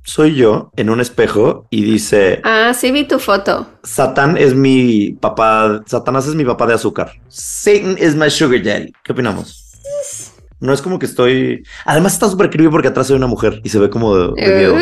Soy 0.05 0.35
yo 0.35 0.71
en 0.77 0.91
un 0.91 1.01
espejo 1.01 1.67
y 1.71 1.83
dice 1.83 2.41
Ah, 2.45 2.73
sí 2.75 2.91
vi 2.91 3.05
tu 3.05 3.19
foto. 3.19 3.67
Satán 3.83 4.37
es 4.37 4.55
mi 4.55 5.13
papá, 5.13 5.83
Satanás 5.87 6.27
es 6.27 6.35
mi 6.35 6.45
papá 6.45 6.67
de 6.67 6.75
azúcar. 6.75 7.13
Satan 7.29 7.97
is 7.99 8.15
my 8.15 8.31
sugar 8.31 8.63
daddy. 8.63 8.93
¿Qué 9.05 9.13
opinamos? 9.13 9.62
No 10.63 10.73
es 10.73 10.81
como 10.81 10.99
que 10.99 11.07
estoy. 11.07 11.65
Además, 11.85 12.15
está 12.15 12.29
súper 12.29 12.49
creepy 12.49 12.71
porque 12.71 12.89
atrás 12.89 13.11
hay 13.11 13.17
una 13.17 13.27
mujer 13.27 13.61
y 13.65 13.69
se 13.69 13.79
ve 13.81 13.91
como 13.91 14.17
de, 14.17 14.43
de 14.43 14.57
miedo. 14.57 14.75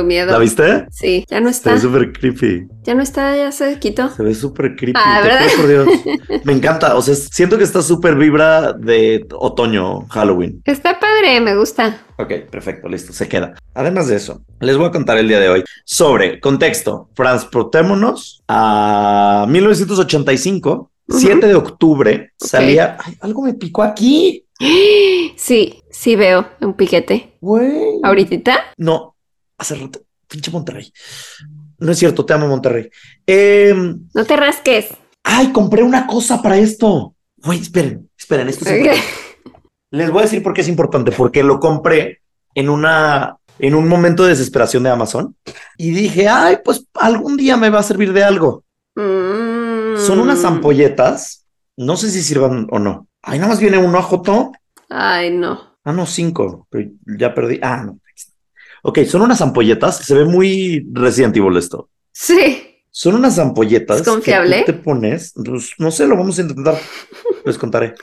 Uh, 0.00 0.04
miedo. 0.04 0.32
¿La 0.32 0.38
viste? 0.38 0.86
Sí, 0.90 1.24
ya 1.28 1.40
no 1.40 1.46
Se 1.48 1.52
está. 1.58 1.72
ve 1.74 1.80
súper 1.80 2.12
creepy. 2.12 2.66
Ya 2.82 2.94
no 2.94 3.02
está, 3.02 3.36
ya 3.36 3.52
se 3.52 3.78
quitó. 3.78 4.08
Se 4.10 4.22
ve 4.22 4.34
súper 4.34 4.74
creepy. 4.74 4.98
Ah, 5.02 5.20
¿verdad? 5.22 5.46
por 5.56 5.68
Dios. 5.68 5.88
Me 6.44 6.52
encanta. 6.52 6.96
O 6.96 7.02
sea, 7.02 7.14
siento 7.14 7.56
que 7.56 7.64
está 7.64 7.82
súper 7.82 8.16
vibra 8.16 8.72
de 8.72 9.26
otoño, 9.32 10.06
Halloween. 10.08 10.60
Está 10.64 10.98
padre, 10.98 11.40
me 11.40 11.56
gusta. 11.56 11.98
Ok, 12.18 12.32
perfecto, 12.50 12.88
listo, 12.88 13.12
se 13.12 13.28
queda. 13.28 13.54
Además 13.74 14.08
de 14.08 14.16
eso, 14.16 14.42
les 14.58 14.76
voy 14.76 14.86
a 14.86 14.90
contar 14.90 15.18
el 15.18 15.28
día 15.28 15.38
de 15.38 15.48
hoy 15.48 15.64
sobre 15.84 16.40
contexto. 16.40 17.10
Transportémonos 17.14 18.42
a 18.48 19.46
1985, 19.48 20.90
7 21.08 21.46
de 21.46 21.54
octubre, 21.54 22.32
salía. 22.36 22.96
Ay, 23.04 23.16
algo 23.20 23.42
me 23.42 23.54
picó 23.54 23.82
aquí. 23.84 24.44
Sí, 24.58 25.82
sí 25.90 26.16
veo 26.16 26.48
un 26.60 26.74
piquete. 26.74 27.36
Güey. 27.40 28.00
¿Ahorita? 28.02 28.72
No, 28.76 29.16
hace 29.56 29.76
rato. 29.76 30.00
Pinche 30.26 30.50
Monterrey. 30.50 30.92
No 31.78 31.92
es 31.92 31.98
cierto, 31.98 32.24
te 32.24 32.32
amo, 32.32 32.48
Monterrey. 32.48 32.90
Em, 33.26 34.08
No 34.14 34.24
te 34.24 34.36
rasques. 34.36 34.88
ay, 35.24 35.52
compré 35.52 35.82
una 35.82 36.06
cosa 36.06 36.42
para 36.42 36.58
esto. 36.58 37.14
Güey, 37.36 37.60
esperen, 37.60 38.10
esperen, 38.18 38.48
esto 38.48 38.68
es 38.68 38.98
Les 39.90 40.10
voy 40.10 40.20
a 40.20 40.24
decir 40.24 40.42
por 40.42 40.52
qué 40.52 40.62
es 40.62 40.68
importante, 40.68 41.12
porque 41.12 41.42
lo 41.42 41.60
compré 41.60 42.20
en 42.54 42.68
una 42.68 43.38
en 43.60 43.74
un 43.74 43.88
momento 43.88 44.22
de 44.22 44.30
desesperación 44.30 44.84
de 44.84 44.90
Amazon 44.90 45.36
y 45.76 45.90
dije, 45.90 46.28
ay, 46.28 46.58
pues 46.64 46.84
algún 46.94 47.36
día 47.36 47.56
me 47.56 47.70
va 47.70 47.80
a 47.80 47.84
servir 47.84 48.12
de 48.12 48.22
algo. 48.22 48.64
Son 48.94 50.18
unas 50.20 50.42
mm. 50.42 50.46
ampolletas, 50.46 51.46
no 51.76 51.96
sé 51.96 52.10
si 52.10 52.22
sirvan 52.22 52.68
o 52.70 52.78
no. 52.78 53.07
Ay, 53.22 53.38
nada 53.38 53.50
más 53.50 53.60
viene 53.60 53.78
uno 53.78 53.98
a 53.98 54.02
Joto. 54.02 54.52
Ay, 54.88 55.30
no. 55.30 55.76
Ah, 55.84 55.92
no, 55.92 56.06
cinco, 56.06 56.66
pero 56.70 56.90
ya 57.18 57.34
perdí. 57.34 57.58
Ah, 57.62 57.82
no. 57.84 57.98
Ok, 58.82 59.00
son 59.04 59.22
unas 59.22 59.40
ampolletas, 59.40 59.96
se 59.96 60.14
ve 60.14 60.24
muy 60.24 60.86
Resident 60.92 61.36
Evil 61.36 61.56
esto. 61.56 61.90
Sí. 62.12 62.82
Son 62.90 63.14
unas 63.14 63.38
ampolletas. 63.38 64.00
¿Es 64.00 64.06
confiable? 64.06 64.64
Que 64.64 64.72
te 64.72 64.78
pones, 64.78 65.32
pues, 65.34 65.72
no 65.78 65.90
sé, 65.90 66.06
lo 66.06 66.16
vamos 66.16 66.38
a 66.38 66.42
intentar. 66.42 66.78
Les 67.44 67.58
contaré. 67.58 67.94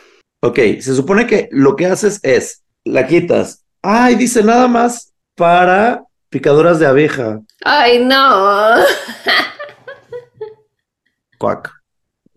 Ok, 0.42 0.58
se 0.80 0.96
supone 0.96 1.26
que 1.26 1.50
lo 1.52 1.76
que 1.76 1.86
haces 1.86 2.20
es, 2.24 2.64
la 2.84 3.08
quitas. 3.08 3.64
Ay, 3.82 4.16
dice 4.16 4.44
nada 4.44 4.68
más 4.68 5.14
para 5.36 6.04
picaduras 6.30 6.80
de 6.80 6.88
abeja. 6.88 7.42
Ay, 7.64 8.04
no. 8.04 8.76
Cuac. 11.38 11.72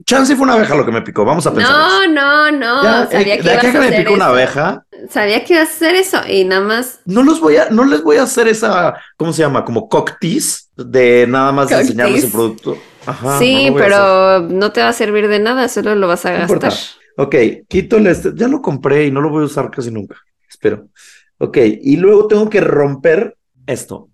Chance 0.09 0.37
fue 0.37 0.45
una 0.45 0.55
abeja 0.55 0.75
lo 0.75 0.87
que 0.87 0.91
me 0.91 1.03
picó, 1.03 1.23
vamos 1.23 1.47
a 1.47 1.53
pensar. 1.53 1.71
No, 2.09 2.51
no, 2.51 2.51
no. 2.51 3.11
Sabía 3.11 3.35
eh, 3.35 3.41
que, 3.41 3.53
ibas 3.53 3.63
a 3.63 3.73
que 3.73 3.79
me 3.79 3.93
picó 3.93 4.15
una 4.15 4.29
abeja. 4.29 4.83
Sabía 5.11 5.45
que 5.45 5.53
ibas 5.53 5.69
a 5.69 5.73
hacer 5.73 5.97
eso 5.97 6.17
y 6.27 6.45
nada 6.45 6.63
más. 6.63 7.01
No 7.05 7.23
los 7.23 7.43
voy 7.43 7.59
a, 7.59 7.69
no 7.69 7.85
les 7.85 8.03
voy 8.03 8.17
a 8.17 8.23
hacer 8.23 8.49
esa, 8.49 8.95
¿cómo 9.19 9.35
se 9.35 9.43
llama? 9.43 9.67
Como 9.67 9.87
cocktease 9.87 10.69
de 10.77 11.27
nada 11.29 11.53
más 11.53 11.71
enseñarles 11.71 12.25
el 12.25 12.31
producto. 12.31 12.79
Ajá, 13.05 13.39
sí, 13.39 13.71
pero 13.77 14.41
no 14.49 14.73
te 14.73 14.81
va 14.81 14.89
a 14.89 14.93
servir 14.95 15.29
de 15.29 15.41
nada, 15.41 15.69
solo 15.69 15.95
lo 15.95 16.09
vas 16.09 16.25
a 16.25 16.31
gastar. 16.31 16.73
Ok, 17.19 17.35
quito 17.69 17.99
el 17.99 18.07
este, 18.07 18.31
ya 18.35 18.49
lo 18.49 18.63
compré 18.63 19.05
y 19.05 19.11
no 19.11 19.21
lo 19.21 19.29
voy 19.29 19.43
a 19.43 19.47
usar 19.47 19.71
casi 19.71 19.91
nunca. 19.91 20.17
Espero. 20.49 20.89
Ok, 21.37 21.59
y 21.83 21.99
luego 21.99 22.29
tengo 22.29 22.49
que 22.49 22.63
romper 22.63 23.37
esto. 23.67 24.09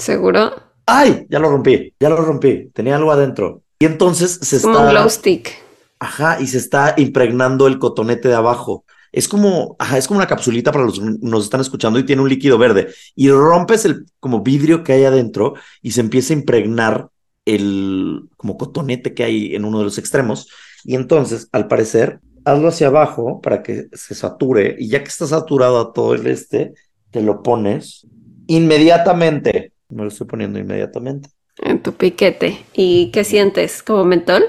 ¿Seguro? 0.00 0.52
¡Ay! 0.84 1.28
Ya 1.30 1.38
lo 1.38 1.48
rompí, 1.48 1.94
ya 2.00 2.08
lo 2.08 2.16
rompí. 2.16 2.70
Tenía 2.74 2.96
algo 2.96 3.12
adentro. 3.12 3.62
Y 3.78 3.86
entonces 3.86 4.38
se 4.42 4.56
está. 4.56 4.78
un 4.78 4.90
glow 4.90 5.08
stick. 5.08 5.52
Ajá, 5.98 6.38
y 6.40 6.46
se 6.46 6.58
está 6.58 6.94
impregnando 6.96 7.66
el 7.66 7.78
cotonete 7.78 8.28
de 8.28 8.34
abajo. 8.34 8.84
Es 9.12 9.28
como, 9.28 9.76
ajá, 9.78 9.96
es 9.96 10.08
como 10.08 10.18
una 10.18 10.26
capsulita 10.26 10.72
para 10.72 10.84
los 10.84 10.98
que 10.98 11.06
nos 11.20 11.44
están 11.44 11.60
escuchando 11.60 11.98
y 11.98 12.04
tiene 12.04 12.22
un 12.22 12.28
líquido 12.28 12.58
verde. 12.58 12.88
Y 13.14 13.30
rompes 13.30 13.84
el 13.84 14.06
como 14.18 14.42
vidrio 14.42 14.82
que 14.82 14.92
hay 14.92 15.04
adentro 15.04 15.54
y 15.82 15.92
se 15.92 16.00
empieza 16.00 16.34
a 16.34 16.36
impregnar 16.36 17.08
el 17.44 18.28
como 18.36 18.56
cotonete 18.56 19.14
que 19.14 19.24
hay 19.24 19.54
en 19.54 19.64
uno 19.64 19.78
de 19.78 19.84
los 19.84 19.98
extremos. 19.98 20.48
Y 20.82 20.96
entonces, 20.96 21.48
al 21.52 21.68
parecer, 21.68 22.20
hazlo 22.44 22.68
hacia 22.68 22.88
abajo 22.88 23.40
para 23.40 23.62
que 23.62 23.86
se 23.92 24.14
sature 24.14 24.76
y 24.78 24.88
ya 24.88 25.02
que 25.02 25.08
está 25.08 25.26
saturado 25.26 25.80
a 25.80 25.92
todo 25.92 26.14
el 26.14 26.26
este, 26.26 26.74
te 27.10 27.22
lo 27.22 27.42
pones 27.42 28.06
inmediatamente. 28.46 29.72
Me 29.88 30.02
lo 30.02 30.08
estoy 30.08 30.26
poniendo 30.26 30.58
inmediatamente. 30.58 31.30
En 31.58 31.82
tu 31.82 31.94
piquete. 31.94 32.64
¿Y 32.72 33.10
qué 33.10 33.24
sientes? 33.24 33.82
¿Como 33.82 34.04
mentol? 34.04 34.44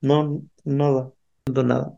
No, 0.00 0.42
nada. 0.64 1.12
No 1.52 1.62
nada. 1.62 1.92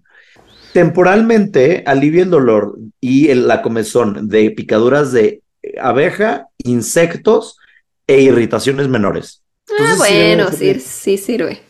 Temporalmente 0.72 1.84
alivia 1.86 2.22
el 2.22 2.30
dolor 2.30 2.78
y 3.00 3.32
la 3.34 3.60
comezón 3.62 4.28
de 4.28 4.50
picaduras 4.50 5.12
de 5.12 5.42
abeja, 5.80 6.48
insectos 6.58 7.58
e 8.06 8.20
irritaciones 8.20 8.88
menores. 8.88 9.42
ah, 9.78 9.94
bueno, 9.98 10.50
sí, 10.50 10.80
sí 10.80 11.18
sirve. 11.18 11.60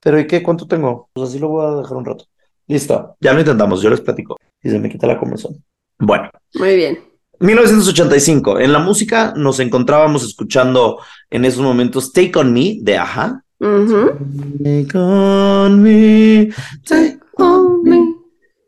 Pero 0.00 0.18
¿y 0.18 0.26
qué? 0.26 0.42
¿Cuánto 0.42 0.66
tengo? 0.66 1.08
Pues 1.12 1.30
así 1.30 1.38
lo 1.38 1.48
voy 1.48 1.66
a 1.66 1.80
dejar 1.80 1.96
un 1.96 2.04
rato. 2.04 2.24
Listo, 2.66 3.16
ya 3.20 3.32
lo 3.32 3.40
intentamos, 3.40 3.80
yo 3.80 3.90
les 3.90 4.00
platico. 4.00 4.36
Y 4.62 4.70
se 4.70 4.78
me 4.78 4.90
quita 4.90 5.06
la 5.06 5.18
comezón. 5.18 5.64
Bueno. 5.98 6.30
Muy 6.54 6.76
bien. 6.76 7.07
1985. 7.40 8.58
En 8.60 8.72
la 8.72 8.78
música 8.78 9.32
nos 9.36 9.60
encontrábamos 9.60 10.24
escuchando 10.24 10.98
en 11.30 11.44
esos 11.44 11.62
momentos 11.62 12.12
Take 12.12 12.38
On 12.38 12.52
Me 12.52 12.78
de 12.80 12.98
Aja. 12.98 13.42
Take 13.60 14.96
on 14.96 15.82
me, 15.82 16.48
take 16.84 17.18
on 17.38 17.82
me, 17.82 18.14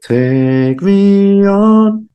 take 0.00 0.76
me 0.80 1.48
on. 1.48 2.08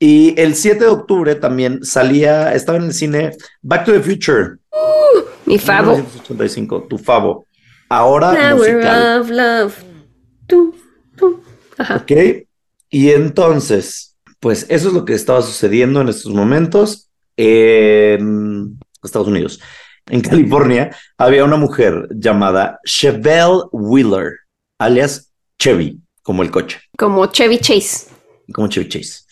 Y 0.00 0.34
el 0.40 0.56
7 0.56 0.84
de 0.84 0.90
octubre 0.90 1.34
también 1.36 1.84
salía, 1.84 2.52
estaba 2.52 2.78
en 2.78 2.84
el 2.84 2.92
cine 2.92 3.36
Back 3.62 3.84
to 3.84 3.92
the 3.92 4.00
Future. 4.00 4.56
Uh, 4.72 5.20
mi 5.46 5.58
favo. 5.58 5.92
1985, 5.92 6.86
tu 6.88 6.98
favo. 6.98 7.46
Ahora 7.88 8.54
musical. 8.54 9.20
Of 9.20 9.30
love. 9.30 9.74
Ok. 11.78 12.12
Y 12.90 13.10
entonces, 13.10 14.07
pues 14.40 14.66
eso 14.68 14.88
es 14.88 14.94
lo 14.94 15.04
que 15.04 15.14
estaba 15.14 15.42
sucediendo 15.42 16.00
en 16.00 16.08
estos 16.08 16.32
momentos 16.32 17.10
en 17.36 18.78
Estados 19.02 19.28
Unidos. 19.28 19.60
En 20.06 20.20
California 20.20 20.90
había 21.16 21.44
una 21.44 21.56
mujer 21.56 22.08
llamada 22.10 22.80
Chevelle 22.84 23.64
Wheeler, 23.72 24.32
alias 24.78 25.32
Chevy, 25.58 26.00
como 26.22 26.42
el 26.42 26.50
coche. 26.50 26.80
Como 26.96 27.26
Chevy 27.26 27.58
Chase. 27.58 28.08
Como 28.52 28.68
Chevy 28.68 28.88
Chase. 28.88 29.24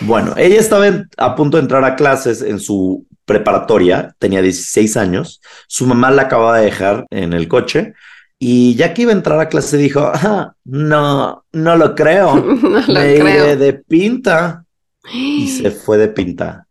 Bueno, 0.00 0.34
ella 0.36 0.58
estaba 0.58 0.86
a 1.16 1.34
punto 1.34 1.56
de 1.56 1.62
entrar 1.62 1.84
a 1.84 1.96
clases 1.96 2.42
en 2.42 2.58
su 2.58 3.06
preparatoria, 3.24 4.14
tenía 4.18 4.42
16 4.42 4.96
años, 4.96 5.40
su 5.66 5.86
mamá 5.86 6.10
la 6.10 6.22
acababa 6.22 6.58
de 6.58 6.66
dejar 6.66 7.06
en 7.10 7.32
el 7.32 7.48
coche 7.48 7.94
y 8.38 8.74
ya 8.74 8.92
que 8.92 9.02
iba 9.02 9.12
a 9.12 9.14
entrar 9.14 9.40
a 9.40 9.48
clase 9.48 9.78
dijo, 9.78 10.10
ah, 10.12 10.54
no, 10.64 11.44
no 11.52 11.76
lo 11.76 11.94
creo. 11.94 12.34
Me 12.88 13.16
iré 13.16 13.56
de 13.56 13.72
pinta. 13.72 14.64
Y 15.12 15.48
se 15.62 15.70
fue 15.70 15.98
de 15.98 16.08
pinta. 16.08 16.66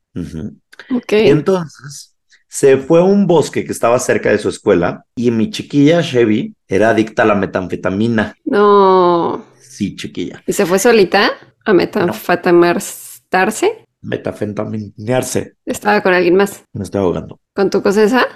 Entonces, 1.09 2.15
se 2.47 2.77
fue 2.77 2.99
a 2.99 3.03
un 3.03 3.27
bosque 3.27 3.65
que 3.65 3.71
estaba 3.71 3.99
cerca 3.99 4.29
de 4.29 4.37
su 4.37 4.49
escuela 4.49 5.05
y 5.15 5.31
mi 5.31 5.49
chiquilla 5.49 6.01
Chevy 6.01 6.53
era 6.67 6.89
adicta 6.89 7.23
a 7.23 7.25
la 7.25 7.35
metanfetamina. 7.35 8.35
No. 8.45 9.45
Sí, 9.59 9.95
chiquilla. 9.95 10.43
¿Y 10.45 10.53
se 10.53 10.65
fue 10.65 10.79
solita 10.79 11.31
a 11.65 11.73
metanfetaminarse? 11.73 13.85
Metafetaminarse. 14.01 15.55
Estaba 15.65 16.01
con 16.01 16.13
alguien 16.13 16.35
más. 16.35 16.63
Me 16.73 16.83
estoy 16.83 17.01
ahogando. 17.01 17.39
¿Con 17.53 17.71
tu 17.71 17.81
cosa 17.81 18.03
esa? 18.03 18.27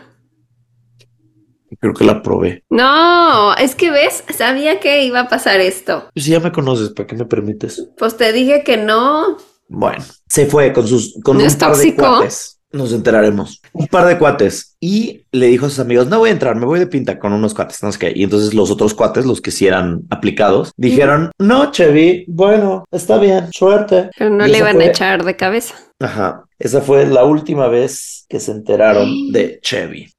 Creo 1.80 1.94
que 1.94 2.04
la 2.04 2.22
probé. 2.22 2.64
No, 2.70 3.56
es 3.56 3.76
que 3.76 3.92
ves, 3.92 4.24
sabía 4.36 4.80
que 4.80 5.04
iba 5.04 5.22
a 5.22 5.28
pasar 5.28 5.60
esto. 5.60 6.10
Pues 6.14 6.26
si 6.26 6.32
ya 6.32 6.40
me 6.40 6.52
conoces, 6.52 6.90
¿para 6.90 7.08
qué 7.08 7.16
me 7.16 7.26
permites? 7.26 7.88
Pues 7.98 8.18
te 8.18 8.32
dije 8.34 8.64
que 8.64 8.78
no. 8.78 9.38
Bueno, 9.68 10.04
se 10.28 10.46
fue 10.48 10.74
con 10.74 10.88
sus 10.88 11.20
con 11.24 11.38
un 11.38 11.58
par 11.58 11.76
de 11.78 11.96
cuates. 11.96 12.56
Nos 12.72 12.94
enteraremos. 12.94 13.62
Un 13.74 13.88
par 13.88 14.06
de 14.06 14.20
cuates 14.20 14.76
y 14.80 15.26
le 15.32 15.48
dijo 15.48 15.66
a 15.66 15.70
sus 15.70 15.80
amigos: 15.80 16.08
No 16.08 16.20
voy 16.20 16.30
a 16.30 16.34
entrar, 16.34 16.56
me 16.56 16.66
voy 16.66 16.80
de 16.80 16.88
pinta 16.88 17.18
con 17.18 17.34
unos 17.34 17.54
cuates. 17.54 17.82
No 17.82 17.92
sé 17.92 18.00
qué. 18.00 18.14
Y 18.16 18.24
entonces 18.24 18.54
los 18.54 18.70
otros 18.70 18.94
cuates, 18.94 19.26
los 19.26 19.42
que 19.42 19.52
sí 19.52 19.66
eran 19.66 20.02
aplicados, 20.10 20.72
dijeron: 20.76 21.32
No, 21.40 21.72
Chevy, 21.72 22.26
bueno, 22.28 22.86
está 22.92 23.18
bien, 23.18 23.52
suerte. 23.52 24.10
Pero 24.18 24.30
no 24.30 24.46
le 24.46 24.58
iban 24.58 24.80
a 24.82 24.86
echar 24.86 25.24
de 25.24 25.36
cabeza. 25.36 25.76
Ajá. 26.00 26.46
Esa 26.60 26.82
fue 26.82 27.08
la 27.08 27.24
última 27.24 27.68
vez 27.68 28.26
que 28.28 28.40
se 28.40 28.52
enteraron 28.52 29.10
de 29.32 29.60
Chevy 29.62 30.12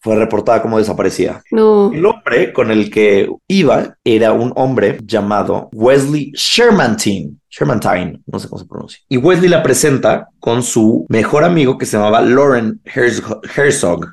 fue 0.00 0.16
reportada 0.16 0.62
como 0.62 0.78
desaparecida. 0.78 1.42
No. 1.50 1.92
El 1.92 2.04
hombre 2.06 2.52
con 2.52 2.70
el 2.70 2.90
que 2.90 3.28
iba 3.48 3.96
era 4.04 4.32
un 4.32 4.52
hombre 4.56 4.98
llamado 5.04 5.68
Wesley 5.72 6.32
Shermantine. 6.34 7.36
Shermantine, 7.50 8.18
no 8.26 8.38
sé 8.38 8.48
cómo 8.48 8.58
se 8.58 8.66
pronuncia. 8.66 9.00
Y 9.10 9.18
Wesley 9.18 9.50
la 9.50 9.62
presenta 9.62 10.28
con 10.40 10.62
su 10.62 11.04
mejor 11.10 11.44
amigo 11.44 11.76
que 11.76 11.84
se 11.84 11.98
llamaba 11.98 12.22
Lauren 12.22 12.80
Herzog. 12.84 14.06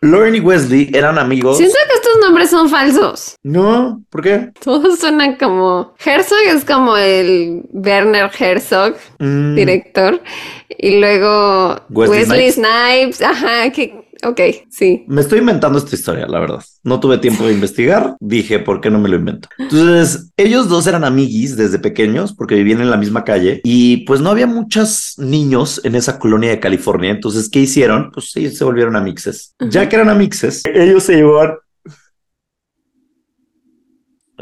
Lauren 0.00 0.34
y 0.34 0.40
Wesley 0.40 0.90
eran 0.92 1.16
amigos. 1.16 1.58
Siento 1.58 1.76
que 1.86 1.94
estos 1.94 2.20
nombres 2.20 2.50
son 2.50 2.68
falsos. 2.68 3.36
No, 3.44 4.02
¿por 4.10 4.22
qué? 4.22 4.50
Todos 4.60 4.98
suenan 4.98 5.36
como. 5.36 5.94
Herzog 6.04 6.38
es 6.48 6.64
como 6.64 6.96
el 6.96 7.62
Werner 7.72 8.28
Herzog, 8.36 8.96
mm. 9.20 9.54
director. 9.54 10.20
Y 10.68 10.98
luego 10.98 11.76
Wesley, 11.90 12.50
Snipes. 12.50 13.22
Ajá, 13.22 13.70
que 13.70 14.03
Ok, 14.24 14.40
sí. 14.70 15.04
Me 15.06 15.20
estoy 15.20 15.40
inventando 15.40 15.78
esta 15.78 15.94
historia, 15.94 16.26
la 16.26 16.40
verdad. 16.40 16.62
No 16.82 17.00
tuve 17.00 17.18
tiempo 17.18 17.46
de 17.46 17.52
investigar. 17.52 18.16
Dije, 18.20 18.58
¿por 18.58 18.80
qué 18.80 18.90
no 18.90 18.98
me 18.98 19.08
lo 19.08 19.16
invento? 19.16 19.48
Entonces, 19.58 20.30
ellos 20.36 20.68
dos 20.68 20.86
eran 20.86 21.04
amiguis 21.04 21.56
desde 21.56 21.78
pequeños 21.78 22.32
porque 22.32 22.54
vivían 22.54 22.80
en 22.80 22.90
la 22.90 22.96
misma 22.96 23.24
calle 23.24 23.60
y 23.64 23.98
pues 24.06 24.20
no 24.20 24.30
había 24.30 24.46
muchos 24.46 25.14
niños 25.18 25.80
en 25.84 25.94
esa 25.94 26.18
colonia 26.18 26.50
de 26.50 26.60
California. 26.60 27.10
Entonces, 27.10 27.50
¿qué 27.50 27.60
hicieron? 27.60 28.10
Pues 28.12 28.34
ellos 28.36 28.56
se 28.56 28.64
volvieron 28.64 28.96
amixes. 28.96 29.54
Ya 29.60 29.88
que 29.88 29.96
eran 29.96 30.08
amixes, 30.08 30.62
ellos 30.64 31.02
se 31.02 31.16
llevaban 31.16 31.54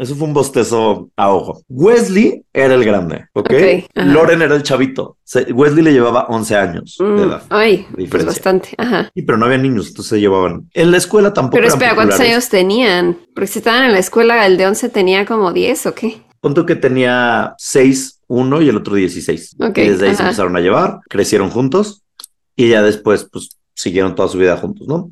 Eso 0.02 0.16
fue 0.16 0.26
un 0.26 0.34
bostezo 0.34 1.10
a 1.16 1.30
ojo. 1.32 1.62
Wesley 1.68 2.44
era 2.52 2.74
el 2.74 2.84
grande, 2.84 3.26
¿ok? 3.34 3.46
Ok, 3.50 3.52
ajá. 3.94 4.06
Loren 4.12 4.42
era 4.42 4.56
el 4.56 4.64
chavito. 4.64 5.18
Se- 5.22 5.52
Wesley 5.52 5.84
le 5.84 5.92
llevaba 5.92 6.26
11 6.28 6.56
años 6.56 6.96
de 6.98 7.04
Mm, 7.04 7.18
edad. 7.20 7.42
Ay, 7.50 7.86
pues 7.88 7.96
diferencia. 8.04 8.26
bastante. 8.32 8.68
Ajá. 8.78 9.10
Sí, 9.14 9.22
pero 9.22 9.38
no 9.38 9.44
había 9.46 9.58
niños, 9.58 9.88
entonces 9.88 10.10
se 10.10 10.20
llevaban. 10.20 10.68
En 10.74 10.90
la 10.90 10.96
escuela 10.96 11.32
tampoco 11.32 11.56
Pero 11.58 11.68
espera, 11.68 11.94
¿cuántos 11.94 12.18
años 12.18 12.48
tenían? 12.48 13.16
Porque 13.34 13.46
si 13.46 13.60
estaban 13.60 13.84
en 13.84 13.92
la 13.92 14.00
escuela, 14.00 14.44
el 14.46 14.56
de 14.56 14.66
11 14.66 14.88
tenía 14.88 15.24
como 15.24 15.52
10 15.52 15.86
o 15.86 15.94
qué. 15.94 16.20
Punto 16.40 16.66
que 16.66 16.74
tenía 16.74 17.54
6, 17.58 18.20
uno 18.26 18.60
y 18.60 18.68
el 18.68 18.76
otro 18.76 18.96
16. 18.96 19.54
Ok, 19.60 19.78
y 19.78 19.88
desde 19.88 20.06
ahí 20.08 20.14
se 20.16 20.22
ajá. 20.22 20.24
empezaron 20.30 20.56
a 20.56 20.60
llevar, 20.60 20.98
crecieron 21.08 21.48
juntos 21.50 22.02
y 22.56 22.68
ya 22.70 22.82
después, 22.82 23.28
pues, 23.30 23.56
siguieron 23.74 24.14
toda 24.16 24.28
su 24.28 24.38
vida 24.38 24.56
juntos, 24.56 24.88
¿no? 24.88 25.10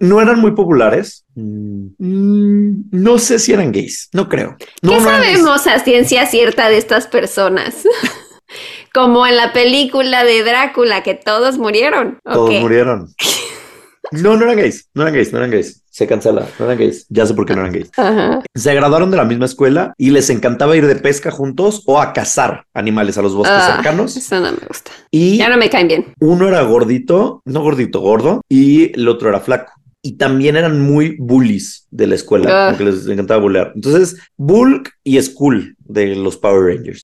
No 0.00 0.20
eran 0.20 0.40
muy 0.40 0.52
populares. 0.52 1.24
Mm, 1.34 2.82
no 2.90 3.18
sé 3.18 3.38
si 3.38 3.52
eran 3.52 3.72
gays, 3.72 4.08
no 4.12 4.28
creo. 4.28 4.56
No, 4.82 4.90
¿Qué 4.92 4.96
no 4.98 5.04
sabemos 5.04 5.66
a 5.66 5.78
ciencia 5.80 6.26
cierta 6.26 6.68
de 6.68 6.78
estas 6.78 7.06
personas? 7.06 7.76
Como 8.92 9.26
en 9.26 9.36
la 9.36 9.52
película 9.52 10.24
de 10.24 10.42
Drácula, 10.44 11.02
que 11.02 11.14
todos 11.14 11.58
murieron. 11.58 12.18
¿o 12.24 12.32
Todos 12.32 12.50
qué? 12.50 12.60
murieron. 12.60 13.08
No, 14.12 14.36
no 14.36 14.44
eran 14.44 14.58
gays, 14.58 14.88
no 14.94 15.02
eran 15.02 15.14
gays, 15.14 15.32
no 15.32 15.38
eran 15.38 15.50
gays. 15.50 15.82
Se 15.88 16.06
cancela, 16.06 16.46
no 16.58 16.66
eran 16.66 16.78
gays. 16.78 17.06
Ya 17.08 17.24
sé 17.26 17.32
por 17.34 17.46
qué 17.46 17.54
no 17.54 17.62
eran 17.62 17.72
gays. 17.72 17.90
Ajá. 17.96 18.42
Se 18.54 18.74
graduaron 18.74 19.10
de 19.10 19.16
la 19.16 19.24
misma 19.24 19.46
escuela 19.46 19.94
y 19.96 20.10
les 20.10 20.28
encantaba 20.28 20.76
ir 20.76 20.86
de 20.86 20.94
pesca 20.96 21.30
juntos 21.30 21.82
o 21.86 21.98
a 21.98 22.12
cazar 22.12 22.66
animales 22.74 23.16
a 23.16 23.22
los 23.22 23.34
bosques 23.34 23.56
Ah, 23.58 23.72
cercanos. 23.76 24.14
Eso 24.16 24.36
no 24.40 24.52
me 24.52 24.58
gusta. 24.68 24.92
Y 25.10 25.38
Ya 25.38 25.48
no 25.48 25.56
me 25.56 25.70
caen 25.70 25.88
bien. 25.88 26.14
uno 26.20 26.46
era 26.46 26.60
gordito, 26.62 27.40
no 27.46 27.62
gordito, 27.62 28.00
gordo, 28.00 28.42
y 28.48 28.92
el 28.94 29.08
otro 29.08 29.30
era 29.30 29.40
flaco. 29.40 29.72
Y 30.06 30.18
también 30.18 30.54
eran 30.56 30.80
muy 30.82 31.16
bullies 31.18 31.86
de 31.90 32.06
la 32.06 32.14
escuela, 32.14 32.50
Ah. 32.50 32.68
porque 32.70 32.84
les 32.84 33.06
encantaba 33.08 33.40
bullear. 33.40 33.72
Entonces, 33.74 34.16
Bulk 34.36 34.90
y 35.02 35.18
Skull 35.20 35.76
de 35.78 36.14
los 36.14 36.36
Power 36.36 36.76
Rangers, 36.76 37.00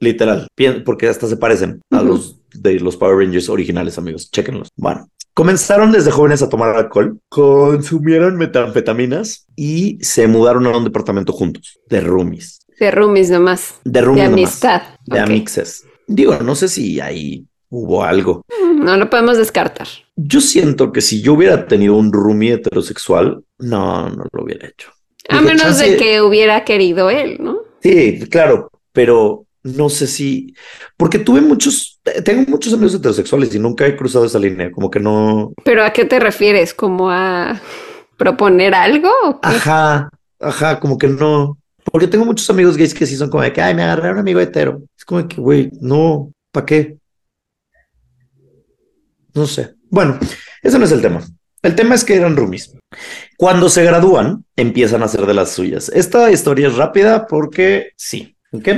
literal, 0.00 0.48
porque 0.84 1.06
hasta 1.08 1.28
se 1.28 1.36
parecen 1.36 1.80
a 1.90 2.02
los 2.02 2.40
de 2.52 2.80
los 2.80 2.96
Power 2.96 3.18
Rangers 3.24 3.48
originales, 3.48 3.98
amigos. 3.98 4.30
Chéquenlos. 4.32 4.68
Bueno, 4.76 5.08
comenzaron 5.34 5.92
desde 5.92 6.10
jóvenes 6.10 6.42
a 6.42 6.48
tomar 6.48 6.74
alcohol, 6.74 7.20
consumieron 7.28 8.36
metanfetaminas 8.36 9.46
y 9.54 9.98
se 10.00 10.26
mudaron 10.26 10.66
a 10.66 10.76
un 10.76 10.84
departamento 10.84 11.32
juntos, 11.32 11.78
de 11.88 12.00
roomies. 12.00 12.58
De 12.80 12.90
roomies 12.90 13.30
nomás. 13.30 13.74
De 13.84 13.92
De 13.92 14.00
roomies. 14.02 14.24
nomás, 14.30 14.38
amistad. 14.40 14.82
de 15.06 15.20
amixes. 15.20 15.84
Digo, 16.08 16.36
no 16.42 16.56
sé 16.56 16.68
si 16.68 16.98
ahí 17.00 17.46
hubo 17.70 18.04
algo. 18.04 18.42
No 18.74 18.96
lo 18.96 19.08
podemos 19.08 19.36
descartar. 19.38 19.86
Yo 20.16 20.40
siento 20.40 20.92
que 20.92 21.00
si 21.00 21.22
yo 21.22 21.34
hubiera 21.34 21.66
tenido 21.66 21.94
un 21.96 22.12
roomie 22.12 22.52
heterosexual, 22.54 23.42
no, 23.58 24.08
no 24.10 24.24
lo 24.32 24.44
hubiera 24.44 24.68
hecho. 24.68 24.90
A 25.28 25.36
Dije, 25.40 25.46
menos 25.54 25.78
de 25.78 25.84
"Chance- 25.86 25.96
que 25.96 26.20
hubiera 26.22 26.64
querido 26.64 27.10
él, 27.10 27.38
¿no? 27.40 27.58
Sí, 27.82 28.20
claro, 28.30 28.70
pero 28.92 29.44
no 29.62 29.88
sé 29.88 30.06
si, 30.06 30.54
porque 30.96 31.18
tuve 31.18 31.40
muchos, 31.40 32.00
tengo 32.24 32.50
muchos 32.50 32.72
amigos 32.72 32.94
heterosexuales 32.94 33.54
y 33.54 33.58
nunca 33.58 33.86
he 33.86 33.96
cruzado 33.96 34.24
esa 34.24 34.38
línea, 34.38 34.70
como 34.70 34.90
que 34.90 35.00
no, 35.00 35.52
Pero 35.64 35.84
¿a 35.84 35.92
qué 35.92 36.04
te 36.04 36.18
refieres? 36.18 36.74
¿Como 36.74 37.10
a 37.10 37.60
proponer 38.16 38.74
algo? 38.74 39.08
o 39.24 39.40
qué? 39.40 39.48
ajá, 39.48 40.10
ajá, 40.40 40.80
como 40.80 40.98
que 40.98 41.08
no, 41.08 41.58
porque 41.84 42.06
tengo 42.08 42.24
muchos 42.24 42.48
amigos 42.50 42.76
gays 42.76 42.94
que 42.94 43.06
sí 43.06 43.16
son 43.16 43.30
como 43.30 43.42
de 43.42 43.52
que, 43.52 43.60
ay, 43.62 43.74
me 43.74 43.82
agarré 43.82 44.08
a 44.08 44.12
un 44.12 44.18
amigo 44.18 44.40
hetero. 44.40 44.82
Es 44.96 45.04
como 45.04 45.26
que, 45.28 45.36
güey, 45.40 45.70
no, 45.80 46.32
¿para 46.52 46.66
qué? 46.66 46.96
No 49.34 49.46
sé. 49.46 49.74
Bueno, 49.90 50.18
ese 50.62 50.78
no 50.78 50.84
es 50.84 50.92
el 50.92 51.02
tema. 51.02 51.20
El 51.62 51.74
tema 51.74 51.94
es 51.94 52.04
que 52.04 52.14
eran 52.16 52.36
roomies. 52.36 52.74
Cuando 53.36 53.68
se 53.68 53.84
gradúan, 53.84 54.44
empiezan 54.56 55.02
a 55.02 55.06
hacer 55.06 55.26
de 55.26 55.34
las 55.34 55.52
suyas. 55.52 55.90
Esta 55.94 56.30
historia 56.30 56.68
es 56.68 56.76
rápida 56.76 57.26
porque 57.26 57.90
sí, 57.96 58.34
¿ok? 58.52 58.68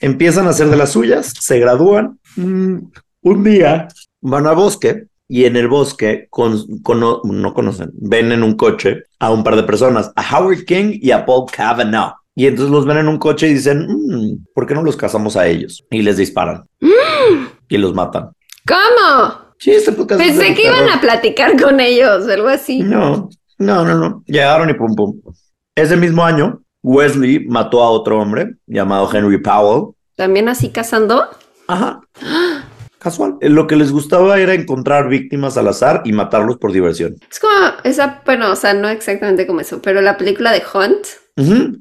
Empiezan 0.00 0.46
a 0.46 0.50
hacer 0.50 0.68
de 0.68 0.76
las 0.76 0.90
suyas, 0.92 1.32
se 1.40 1.58
gradúan. 1.58 2.18
mm, 2.36 2.76
un 3.22 3.44
día 3.44 3.88
van 4.20 4.46
al 4.46 4.56
bosque 4.56 5.06
y 5.28 5.44
en 5.44 5.56
el 5.56 5.68
bosque 5.68 6.26
con, 6.30 6.58
no 7.24 7.54
conocen, 7.54 7.90
ven 7.94 8.32
en 8.32 8.42
un 8.42 8.54
coche 8.54 9.04
a 9.18 9.30
un 9.30 9.42
par 9.42 9.56
de 9.56 9.62
personas, 9.62 10.10
a 10.14 10.38
Howard 10.38 10.64
King 10.64 10.98
y 11.00 11.10
a 11.10 11.24
Paul 11.24 11.46
Kavanaugh. 11.50 12.14
Y 12.34 12.46
entonces 12.46 12.70
los 12.72 12.84
ven 12.84 12.98
en 12.98 13.08
un 13.08 13.18
coche 13.18 13.48
y 13.48 13.54
dicen, 13.54 13.86
"Mm, 13.88 14.46
¿por 14.54 14.66
qué 14.66 14.74
no 14.74 14.82
los 14.82 14.96
casamos 14.96 15.36
a 15.36 15.46
ellos? 15.46 15.84
Y 15.90 16.02
les 16.02 16.16
disparan 16.16 16.64
y 17.68 17.78
los 17.78 17.94
matan. 17.94 18.30
¿Cómo? 18.66 19.43
Sí, 19.64 19.70
este 19.70 19.92
podcast 19.92 20.20
Pensé 20.20 20.54
que 20.54 20.66
iban 20.66 20.90
a 20.90 21.00
platicar 21.00 21.58
con 21.58 21.80
ellos, 21.80 22.28
algo 22.28 22.48
así. 22.48 22.80
No, 22.80 23.30
no, 23.56 23.82
no, 23.82 23.94
no. 23.94 24.22
Llegaron 24.26 24.68
y 24.68 24.74
pum, 24.74 24.94
pum. 24.94 25.22
Ese 25.74 25.96
mismo 25.96 26.22
año, 26.22 26.60
Wesley 26.82 27.46
mató 27.46 27.82
a 27.82 27.88
otro 27.88 28.20
hombre 28.20 28.56
llamado 28.66 29.08
Henry 29.10 29.38
Powell. 29.38 29.94
¿También 30.16 30.50
así 30.50 30.68
cazando? 30.68 31.30
Ajá. 31.66 32.02
Casual. 32.98 33.38
Lo 33.40 33.66
que 33.66 33.76
les 33.76 33.90
gustaba 33.90 34.38
era 34.38 34.52
encontrar 34.52 35.08
víctimas 35.08 35.56
al 35.56 35.68
azar 35.68 36.02
y 36.04 36.12
matarlos 36.12 36.58
por 36.58 36.70
diversión. 36.70 37.16
Es 37.30 37.40
como 37.40 37.54
esa, 37.84 38.20
bueno, 38.26 38.52
o 38.52 38.56
sea, 38.56 38.74
no 38.74 38.90
exactamente 38.90 39.46
como 39.46 39.60
eso, 39.60 39.80
pero 39.80 40.02
la 40.02 40.18
película 40.18 40.52
de 40.52 40.62
Hunt. 40.74 41.06
Ujú, 41.38 41.80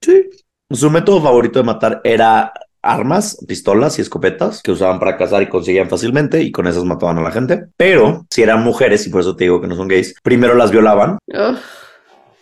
Sí. 0.00 0.24
Su 0.72 0.90
método 0.90 1.22
favorito 1.22 1.60
de 1.60 1.64
matar 1.64 2.00
era 2.02 2.52
armas, 2.82 3.38
pistolas 3.46 3.98
y 3.98 4.02
escopetas 4.02 4.62
que 4.62 4.70
usaban 4.70 4.98
para 4.98 5.16
cazar 5.16 5.42
y 5.42 5.48
conseguían 5.48 5.88
fácilmente 5.88 6.42
y 6.42 6.52
con 6.52 6.66
esas 6.66 6.84
mataban 6.84 7.18
a 7.18 7.22
la 7.22 7.32
gente. 7.32 7.66
Pero 7.76 8.26
si 8.30 8.42
eran 8.42 8.62
mujeres, 8.62 9.06
y 9.06 9.10
por 9.10 9.20
eso 9.20 9.36
te 9.36 9.44
digo 9.44 9.60
que 9.60 9.66
no 9.66 9.76
son 9.76 9.88
gays, 9.88 10.14
primero 10.22 10.54
las 10.54 10.70
violaban 10.70 11.18
Ugh. 11.26 11.58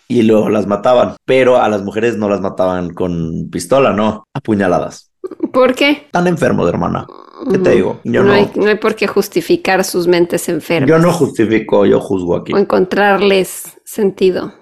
y 0.09 0.23
luego 0.23 0.49
las 0.51 0.67
mataban. 0.67 1.17
Pero 1.25 1.61
a 1.61 1.69
las 1.69 1.83
mujeres 1.83 2.17
no 2.17 2.29
las 2.29 2.41
mataban 2.41 2.93
con 2.93 3.49
pistola, 3.51 3.93
no, 3.93 4.27
apuñaladas. 4.35 5.11
¿Por 5.53 5.75
qué? 5.75 6.09
Tan 6.11 6.27
enfermo, 6.27 6.69
hermana. 6.69 7.07
¿Qué 7.51 7.59
te 7.59 7.71
digo? 7.71 8.01
Yo 8.05 8.23
no, 8.23 8.29
no, 8.29 8.33
hay, 8.35 8.51
no 8.55 8.67
hay 8.67 8.77
por 8.77 8.95
qué 8.95 9.07
justificar 9.07 9.85
sus 9.85 10.07
mentes 10.07 10.49
enfermas 10.49 10.89
yo 10.89 10.99
no 10.99 11.13
justifico, 11.13 11.85
yo 11.85 12.01
juzgo 12.01 12.37
aquí. 12.37 12.53
o 12.53 12.59
encontrarles 12.59 13.81
sentido. 13.85 14.53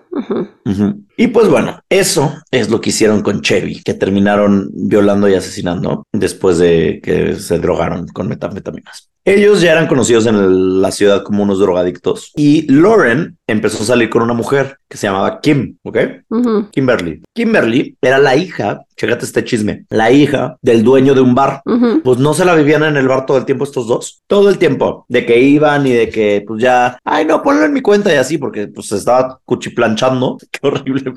Y 1.16 1.28
pues 1.28 1.48
bueno, 1.48 1.80
eso 1.88 2.32
es 2.50 2.70
lo 2.70 2.80
que 2.80 2.90
hicieron 2.90 3.22
con 3.22 3.40
Chevy, 3.40 3.82
que 3.82 3.94
terminaron 3.94 4.70
violando 4.74 5.28
y 5.28 5.34
asesinando 5.34 6.06
después 6.12 6.58
de 6.58 7.00
que 7.02 7.34
se 7.36 7.58
drogaron 7.58 8.06
con 8.08 8.28
metanfetaminas. 8.28 9.08
Ellos 9.24 9.60
ya 9.60 9.70
eran 9.72 9.86
conocidos 9.86 10.26
en 10.26 10.34
el- 10.34 10.82
la 10.82 10.90
ciudad 10.90 11.22
como 11.22 11.44
unos 11.44 11.60
drogadictos 11.60 12.32
y 12.36 12.70
Lauren 12.72 13.38
empezó 13.46 13.82
a 13.82 13.86
salir 13.86 14.10
con 14.10 14.22
una 14.22 14.34
mujer 14.34 14.78
que 14.88 14.96
se 14.98 15.06
llamaba 15.06 15.40
Kim, 15.40 15.76
¿ok? 15.84 15.96
Kimberly. 16.72 17.22
Kimberly 17.32 17.96
era 18.02 18.18
la 18.18 18.34
hija, 18.34 18.80
chécate 18.96 19.24
este 19.24 19.44
chisme, 19.44 19.84
la 19.90 20.10
hija 20.10 20.56
del 20.62 20.82
dueño 20.82 21.14
de 21.14 21.20
un 21.20 21.34
bar. 21.34 21.62
Pues 22.04 22.18
no 22.18 22.34
se 22.34 22.44
la 22.44 22.54
vivían 22.54 22.82
en 22.84 22.96
el 22.96 23.08
bar 23.08 23.26
todo 23.26 23.38
el 23.38 23.44
tiempo 23.44 23.64
estos 23.64 23.86
dos. 23.86 24.22
Todo 24.26 24.48
el 24.48 24.58
tiempo. 24.58 25.04
De 25.08 25.24
que 25.26 25.38
iban 25.40 25.86
y 25.86 25.92
de 25.92 26.08
que 26.08 26.44
pues 26.46 26.62
ya, 26.62 26.98
ay 27.04 27.24
no, 27.24 27.42
ponlo 27.42 27.64
en 27.64 27.72
mi 27.72 27.80
cuenta 27.80 28.12
y 28.12 28.16
así 28.16 28.38
porque 28.38 28.68
pues 28.68 28.88
se 28.88 28.96
estaba 28.96 29.40
cuchiplanchando. 29.44 30.38
Qué 30.50 30.66
horrible. 30.66 31.14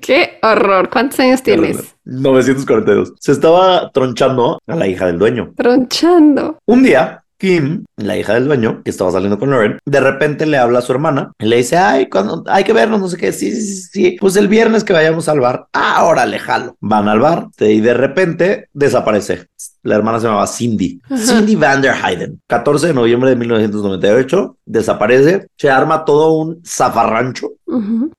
Qué 0.00 0.38
horror. 0.42 0.90
¿Cuántos 0.90 1.20
años 1.20 1.40
Qué 1.42 1.52
tienes? 1.52 1.96
942. 2.04 3.14
Se 3.18 3.32
estaba 3.32 3.90
tronchando 3.92 4.60
a 4.66 4.76
la 4.76 4.86
hija 4.86 5.06
del 5.06 5.18
dueño. 5.18 5.52
Tronchando. 5.56 6.58
Un 6.66 6.82
día, 6.82 7.23
Kim, 7.38 7.84
la 7.96 8.16
hija 8.16 8.34
del 8.34 8.46
dueño, 8.46 8.82
que 8.82 8.90
estaba 8.90 9.10
saliendo 9.10 9.38
con 9.38 9.50
Lauren, 9.50 9.78
de 9.84 10.00
repente 10.00 10.46
le 10.46 10.58
habla 10.58 10.78
a 10.78 10.82
su 10.82 10.92
hermana 10.92 11.32
y 11.38 11.46
le 11.46 11.56
dice, 11.56 11.76
ay, 11.76 12.08
cuando 12.08 12.44
hay 12.46 12.64
que 12.64 12.72
vernos, 12.72 13.00
no 13.00 13.08
sé 13.08 13.16
qué, 13.16 13.32
sí, 13.32 13.52
sí, 13.52 13.82
sí. 13.92 14.16
Pues 14.20 14.36
el 14.36 14.48
viernes 14.48 14.84
que 14.84 14.92
vayamos 14.92 15.28
al 15.28 15.40
bar, 15.40 15.66
ah, 15.72 16.04
órale, 16.04 16.38
jalo. 16.38 16.76
Van 16.80 17.08
al 17.08 17.20
bar 17.20 17.48
y 17.58 17.80
de 17.80 17.94
repente 17.94 18.68
desaparece. 18.72 19.48
La 19.82 19.96
hermana 19.96 20.18
se 20.18 20.26
llamaba 20.26 20.46
Cindy. 20.46 21.00
Cindy 21.16 21.56
Van 21.56 21.82
der 21.82 21.94
Hayden. 22.02 22.40
14 22.46 22.88
de 22.88 22.94
noviembre 22.94 23.30
de 23.30 23.36
1998, 23.36 24.58
desaparece, 24.64 25.46
se 25.56 25.70
arma 25.70 26.04
todo 26.04 26.32
un 26.32 26.62
zafarrancho 26.64 27.50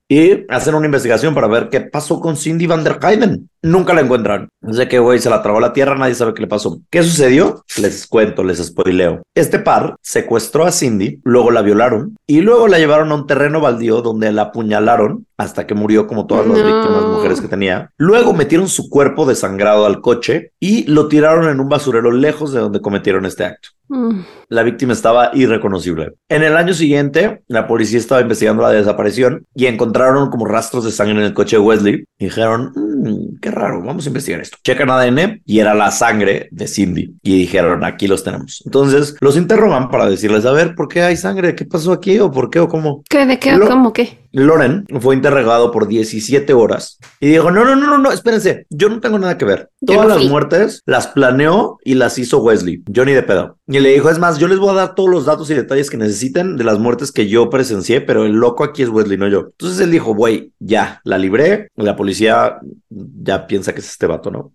Y 0.10 0.46
hacen 0.50 0.76
una 0.76 0.86
investigación 0.86 1.34
para 1.34 1.48
ver 1.48 1.70
qué 1.70 1.82
pasó 1.82 2.20
con 2.20 2.38
Cindy 2.38 2.68
Van 2.68 2.84
der 2.84 3.00
Hayden. 3.02 3.50
Nunca 3.62 3.94
la 3.94 4.02
encuentran. 4.02 4.50
Desde 4.62 4.88
que, 4.88 5.00
güey, 5.00 5.20
se 5.20 5.30
la 5.30 5.42
tragó 5.42 5.60
la 5.60 5.74
tierra, 5.74 5.98
nadie 5.98 6.14
sabe 6.16 6.34
qué 6.34 6.42
le 6.42 6.48
pasó. 6.48 6.80
¿Qué 6.92 7.02
sucedió? 7.02 7.64
Les 7.82 8.06
cuento, 8.06 8.44
les 8.44 8.64
spoileo. 8.64 9.24
Este 9.36 9.60
par 9.60 9.96
secuestró 10.02 10.66
a 10.66 10.72
Cindy, 10.72 11.20
luego 11.24 11.52
la 11.52 11.62
violaron 11.62 12.16
y 12.28 12.42
luego 12.42 12.68
la 12.68 12.78
llevaron 12.78 13.12
a 13.12 13.16
un 13.16 13.28
terreno 13.28 13.62
baldío 13.62 14.02
donde 14.02 14.32
la 14.32 14.44
apuñalaron 14.44 15.26
hasta 15.38 15.68
que 15.68 15.74
murió 15.76 16.08
como 16.08 16.26
todas 16.28 16.48
las 16.48 16.58
No. 16.58 16.64
víctimas 16.66 17.04
mujeres 17.06 17.42
que 17.42 17.48
tenía. 17.48 17.92
Luego 17.98 18.34
metieron 18.34 18.68
su 18.68 18.90
cuerpo 18.90 19.26
desangrado 19.26 19.86
al 19.86 20.02
coche 20.02 20.52
y 20.60 20.84
lo 20.90 21.08
tiraron 21.08 21.50
en 21.50 21.60
un 21.60 21.70
basurero 21.70 22.12
lejos 22.12 22.52
de 22.54 22.60
donde 22.60 22.82
cometieron 22.82 23.26
este 23.26 23.46
acto. 23.46 23.70
Mm. 23.88 24.22
La 24.50 24.64
víctima 24.64 24.94
estaba 24.94 25.30
irreconocible. 25.36 26.14
En 26.28 26.42
el 26.42 26.58
año 26.58 26.74
siguiente, 26.74 27.44
la 27.48 27.68
policía 27.68 28.00
estaba 28.00 28.22
investigando 28.22 28.64
la 28.64 28.72
desaparición 28.72 29.46
y 29.54 29.68
encontraron 29.68 30.30
como 30.32 30.46
rastros 30.46 30.86
de 30.86 30.92
sangre 30.92 31.18
en 31.20 31.24
el 31.26 31.34
coche 31.36 31.58
de 31.58 31.62
Wesley. 31.62 32.04
Y 32.18 32.26
dijeron, 32.26 32.72
"Mm, 32.76 33.10
mmm, 33.10 33.40
qué 33.42 33.52
raro, 33.52 33.84
vamos 33.84 34.06
a 34.06 34.10
investigar 34.10 34.42
esto. 34.42 34.58
Checan 34.64 34.90
ADN 34.90 35.42
y 35.46 35.60
era 35.60 35.76
la 35.76 35.92
sangre 35.92 36.48
de 36.52 36.68
Cindy. 36.68 37.14
Y 37.22 37.38
dijeron, 37.40 37.84
aquí 37.84 38.08
los 38.08 38.24
tenemos. 38.24 38.64
Entonces 38.66 39.16
los 39.22 39.38
interrogan 39.38 39.90
para 39.90 40.10
decirles, 40.10 40.46
a 40.48 40.52
ver, 40.52 40.74
¿por 40.74 40.88
qué 40.88 41.02
hay 41.04 41.16
sangre? 41.18 41.54
¿Qué 41.56 41.66
pasó 41.66 41.92
aquí? 41.92 42.18
¿O 42.20 42.32
por 42.32 42.50
qué? 42.50 42.62
¿O 42.62 42.68
cómo? 42.68 43.04
¿Qué? 43.08 43.26
¿De 43.28 43.38
qué? 43.38 43.56
¿O 43.56 43.68
cómo 43.68 43.94
qué? 43.94 44.18
Loren 44.32 44.86
fue 45.00 45.16
interrogado 45.26 45.72
por 45.72 45.88
17 45.88 46.54
horas 46.54 47.00
y 47.20 47.30
dijo, 47.30 47.50
no, 47.50 47.66
no, 47.66 47.76
no, 47.76 47.88
no, 47.88 47.98
no, 47.98 48.12
espérense, 48.12 48.68
yo 48.70 48.90
no 48.90 49.00
tengo 49.00 49.18
nada 49.18 49.38
que 49.38 49.46
ver. 49.46 49.70
Todas 49.84 50.08
las 50.08 50.26
muertes 50.26 50.84
las 50.86 51.08
planeó 51.08 51.78
y 51.84 51.96
las 51.96 52.20
hizo 52.20 52.40
Wesley, 52.40 52.84
Johnny 52.96 53.14
de 53.14 53.24
pedo. 53.24 53.58
Y 53.68 53.80
le 53.80 53.90
dijo, 53.90 54.10
es 54.10 54.20
más, 54.20 54.38
yo 54.38 54.48
les 54.48 54.60
voy 54.60 54.70
a 54.70 54.74
dar 54.74 54.96
todos 54.96 55.10
los 55.10 55.26
datos 55.26 55.50
y 55.50 55.56
detalles 55.56 55.90
que 55.90 55.98
necesiten 55.98 56.58
de 56.58 56.64
las 56.64 56.78
muertes 56.78 57.12
que 57.12 57.28
yo 57.28 57.50
presencié, 57.50 58.02
pero 58.02 58.26
el 58.26 58.34
loco 58.34 58.64
aquí 58.64 58.84
es 58.84 58.90
Wesley, 58.90 59.18
no 59.18 59.28
yo. 59.28 59.48
Entonces 59.52 59.80
él 59.80 59.90
dijo, 59.90 60.14
güey, 60.14 60.52
ya, 60.60 61.02
la 61.04 61.18
libré, 61.18 61.70
la 61.76 61.96
policía 61.96 62.60
ya 62.90 63.48
piensa 63.48 63.74
que 63.74 63.80
es 63.80 63.90
este 63.90 64.06
vato, 64.06 64.30
¿no? 64.30 64.54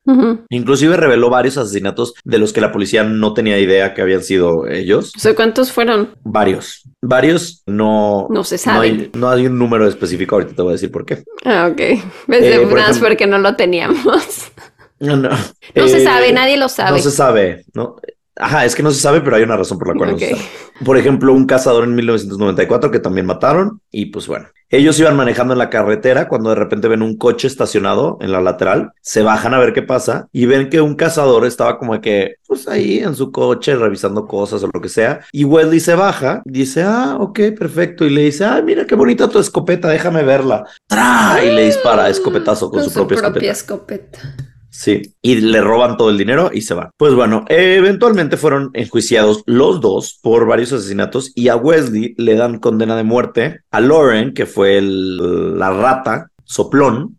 Inclusive 0.50 0.96
reveló 0.96 1.30
varios 1.30 1.56
asesinatos 1.56 2.14
de 2.24 2.38
los 2.38 2.52
que 2.52 2.60
la 2.60 2.70
policía 2.70 3.02
no 3.02 3.34
tenía 3.34 3.58
idea 3.58 3.92
que 3.92 4.02
habían 4.02 4.22
sido 4.22 4.68
ellos. 4.68 5.12
O 5.16 5.34
¿cuántos 5.34 5.72
fueron? 5.72 6.10
Varios. 6.22 6.84
Varios 7.02 7.62
no... 7.66 8.26
No 8.30 8.44
se 8.44 8.58
sabe. 8.58 9.10
No 9.14 9.30
hay, 9.30 9.46
un 9.46 9.58
número 9.58 9.86
específico, 9.88 10.34
ahorita 10.34 10.54
te 10.54 10.62
voy 10.62 10.70
a 10.70 10.72
decir 10.72 10.90
por 10.90 11.06
qué. 11.06 11.24
Ah, 11.44 11.68
ok. 11.70 11.78
Ves, 12.26 12.44
eh, 12.44 12.66
por 12.68 12.78
porque 13.00 13.26
no 13.26 13.38
lo 13.38 13.56
teníamos. 13.56 14.50
No, 15.02 15.16
no. 15.16 15.30
No 15.74 15.88
se 15.88 16.04
sabe, 16.04 16.28
eh, 16.28 16.32
nadie 16.34 16.58
lo 16.58 16.68
sabe. 16.68 16.98
No 16.98 16.98
se 16.98 17.10
sabe, 17.10 17.64
¿no? 17.72 17.96
Ajá, 18.36 18.64
es 18.64 18.74
que 18.74 18.82
no 18.82 18.90
se 18.90 19.00
sabe, 19.00 19.20
pero 19.20 19.36
hay 19.36 19.42
una 19.42 19.56
razón 19.56 19.78
por 19.78 19.88
la 19.88 19.94
cual 19.94 20.12
no 20.12 20.18
se 20.18 20.30
sabe. 20.30 20.42
Por 20.84 20.96
ejemplo, 20.96 21.32
un 21.32 21.46
cazador 21.46 21.84
en 21.84 21.94
1994 21.94 22.90
que 22.90 22.98
también 22.98 23.26
mataron 23.26 23.80
y 23.90 24.06
pues 24.06 24.26
bueno, 24.26 24.48
ellos 24.70 24.98
iban 25.00 25.16
manejando 25.16 25.52
en 25.52 25.58
la 25.58 25.68
carretera 25.68 26.28
cuando 26.28 26.50
de 26.50 26.54
repente 26.54 26.88
ven 26.88 27.02
un 27.02 27.18
coche 27.18 27.48
estacionado 27.48 28.18
en 28.20 28.32
la 28.32 28.40
lateral, 28.40 28.92
se 29.02 29.22
bajan 29.22 29.52
a 29.52 29.58
ver 29.58 29.72
qué 29.72 29.82
pasa 29.82 30.28
y 30.32 30.46
ven 30.46 30.70
que 30.70 30.80
un 30.80 30.94
cazador 30.94 31.44
estaba 31.44 31.76
como 31.76 32.00
que 32.00 32.36
pues 32.46 32.68
ahí 32.68 33.00
en 33.00 33.14
su 33.16 33.32
coche 33.32 33.74
revisando 33.74 34.26
cosas 34.26 34.62
o 34.62 34.70
lo 34.72 34.80
que 34.80 34.88
sea 34.88 35.20
y 35.32 35.44
Wesley 35.44 35.80
se 35.80 35.94
baja, 35.94 36.40
dice, 36.44 36.82
ah, 36.82 37.16
ok, 37.18 37.40
perfecto 37.58 38.06
y 38.06 38.10
le 38.10 38.22
dice, 38.22 38.44
ah, 38.44 38.62
mira 38.64 38.86
qué 38.86 38.94
bonita 38.94 39.28
tu 39.28 39.38
escopeta, 39.38 39.88
déjame 39.88 40.22
verla. 40.22 40.64
¡Tra! 40.86 41.40
Y 41.44 41.54
le 41.54 41.64
dispara 41.64 42.08
escopetazo 42.08 42.70
con, 42.70 42.82
su, 42.84 43.06
propia, 43.06 43.50
escopeta. 43.50 44.36
Sí, 44.80 45.14
y 45.20 45.34
le 45.34 45.60
roban 45.60 45.98
todo 45.98 46.08
el 46.08 46.16
dinero 46.16 46.50
y 46.54 46.62
se 46.62 46.72
van. 46.72 46.88
Pues 46.96 47.12
bueno, 47.12 47.44
eventualmente 47.50 48.38
fueron 48.38 48.70
enjuiciados 48.72 49.42
los 49.44 49.82
dos 49.82 50.18
por 50.22 50.46
varios 50.46 50.72
asesinatos 50.72 51.32
y 51.34 51.48
a 51.48 51.56
Wesley 51.56 52.14
le 52.16 52.34
dan 52.34 52.60
condena 52.60 52.96
de 52.96 53.02
muerte. 53.02 53.60
A 53.70 53.80
Lauren, 53.82 54.32
que 54.32 54.46
fue 54.46 54.80
la 54.80 55.70
rata, 55.70 56.30
soplón, 56.44 57.18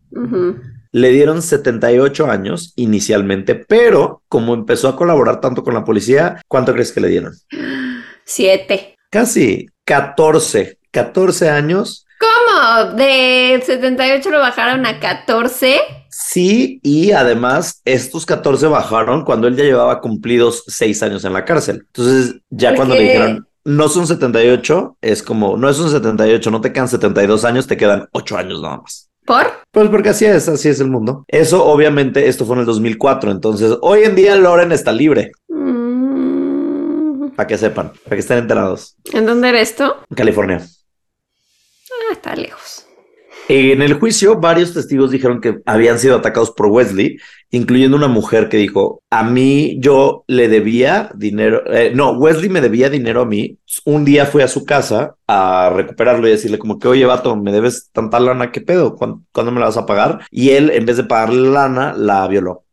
le 0.90 1.10
dieron 1.10 1.40
78 1.40 2.28
años 2.28 2.72
inicialmente, 2.74 3.54
pero 3.54 4.24
como 4.28 4.54
empezó 4.54 4.88
a 4.88 4.96
colaborar 4.96 5.40
tanto 5.40 5.62
con 5.62 5.74
la 5.74 5.84
policía, 5.84 6.42
¿cuánto 6.48 6.72
crees 6.72 6.90
que 6.90 7.00
le 7.00 7.10
dieron? 7.10 7.32
Siete. 8.24 8.96
Casi 9.08 9.68
14. 9.84 10.78
14 10.90 11.48
años 11.48 12.06
¿Cómo? 12.22 12.92
¿De 12.92 13.60
78 13.64 14.30
lo 14.30 14.38
bajaron 14.38 14.86
a 14.86 15.00
14? 15.00 16.01
Sí, 16.12 16.78
y 16.82 17.12
además 17.12 17.80
estos 17.84 18.26
14 18.26 18.66
bajaron 18.66 19.24
cuando 19.24 19.48
él 19.48 19.56
ya 19.56 19.64
llevaba 19.64 20.00
cumplidos 20.00 20.64
6 20.66 21.02
años 21.02 21.24
en 21.24 21.32
la 21.32 21.44
cárcel. 21.44 21.86
Entonces, 21.86 22.36
ya 22.50 22.74
cuando 22.74 22.94
le 22.94 23.04
dijeron, 23.04 23.48
no 23.64 23.88
son 23.88 24.06
78, 24.06 24.98
es 25.00 25.22
como, 25.22 25.56
no 25.56 25.70
es 25.70 25.78
un 25.78 25.90
78, 25.90 26.50
no 26.50 26.60
te 26.60 26.72
quedan 26.72 26.88
72 26.88 27.44
años, 27.44 27.66
te 27.66 27.76
quedan 27.76 28.08
8 28.12 28.36
años 28.36 28.60
nada 28.60 28.78
más. 28.78 29.08
¿Por? 29.24 29.46
Pues 29.70 29.88
porque 29.88 30.10
así 30.10 30.26
es, 30.26 30.48
así 30.48 30.68
es 30.68 30.80
el 30.80 30.90
mundo. 30.90 31.24
Eso 31.28 31.64
obviamente, 31.64 32.28
esto 32.28 32.44
fue 32.44 32.56
en 32.56 32.60
el 32.60 32.66
2004, 32.66 33.30
entonces 33.30 33.78
hoy 33.80 34.02
en 34.02 34.14
día 34.14 34.36
Loren 34.36 34.72
está 34.72 34.92
libre. 34.92 35.32
Mm. 35.48 37.30
Para 37.36 37.46
que 37.46 37.56
sepan, 37.56 37.92
para 38.04 38.16
que 38.16 38.20
estén 38.20 38.38
enterados. 38.38 38.96
¿En 39.12 39.24
dónde 39.24 39.48
era 39.48 39.60
esto? 39.60 40.02
En 40.10 40.16
California 40.16 40.60
está 42.12 42.36
lejos. 42.36 42.81
En 43.54 43.82
el 43.82 43.92
juicio, 44.00 44.40
varios 44.40 44.72
testigos 44.72 45.10
dijeron 45.10 45.42
que 45.42 45.58
habían 45.66 45.98
sido 45.98 46.16
atacados 46.16 46.52
por 46.52 46.68
Wesley, 46.68 47.18
incluyendo 47.50 47.98
una 47.98 48.08
mujer 48.08 48.48
que 48.48 48.56
dijo, 48.56 49.02
a 49.10 49.24
mí 49.24 49.76
yo 49.78 50.24
le 50.26 50.48
debía 50.48 51.10
dinero, 51.14 51.62
eh, 51.70 51.92
no, 51.94 52.12
Wesley 52.12 52.48
me 52.48 52.62
debía 52.62 52.88
dinero 52.88 53.20
a 53.20 53.26
mí. 53.26 53.58
Un 53.84 54.06
día 54.06 54.24
fui 54.24 54.40
a 54.40 54.48
su 54.48 54.64
casa 54.64 55.16
a 55.26 55.70
recuperarlo 55.76 56.26
y 56.26 56.30
decirle 56.30 56.58
como 56.58 56.78
que, 56.78 56.88
oye, 56.88 57.04
vato, 57.04 57.36
me 57.36 57.52
debes 57.52 57.90
tanta 57.92 58.18
lana, 58.20 58.52
¿qué 58.52 58.62
pedo? 58.62 58.96
¿Cuándo, 58.96 59.52
me 59.52 59.60
la 59.60 59.66
vas 59.66 59.76
a 59.76 59.84
pagar? 59.84 60.20
Y 60.30 60.48
él, 60.52 60.70
en 60.70 60.86
vez 60.86 60.96
de 60.96 61.04
pagarle 61.04 61.50
lana, 61.50 61.92
la 61.94 62.26
violó. 62.28 62.64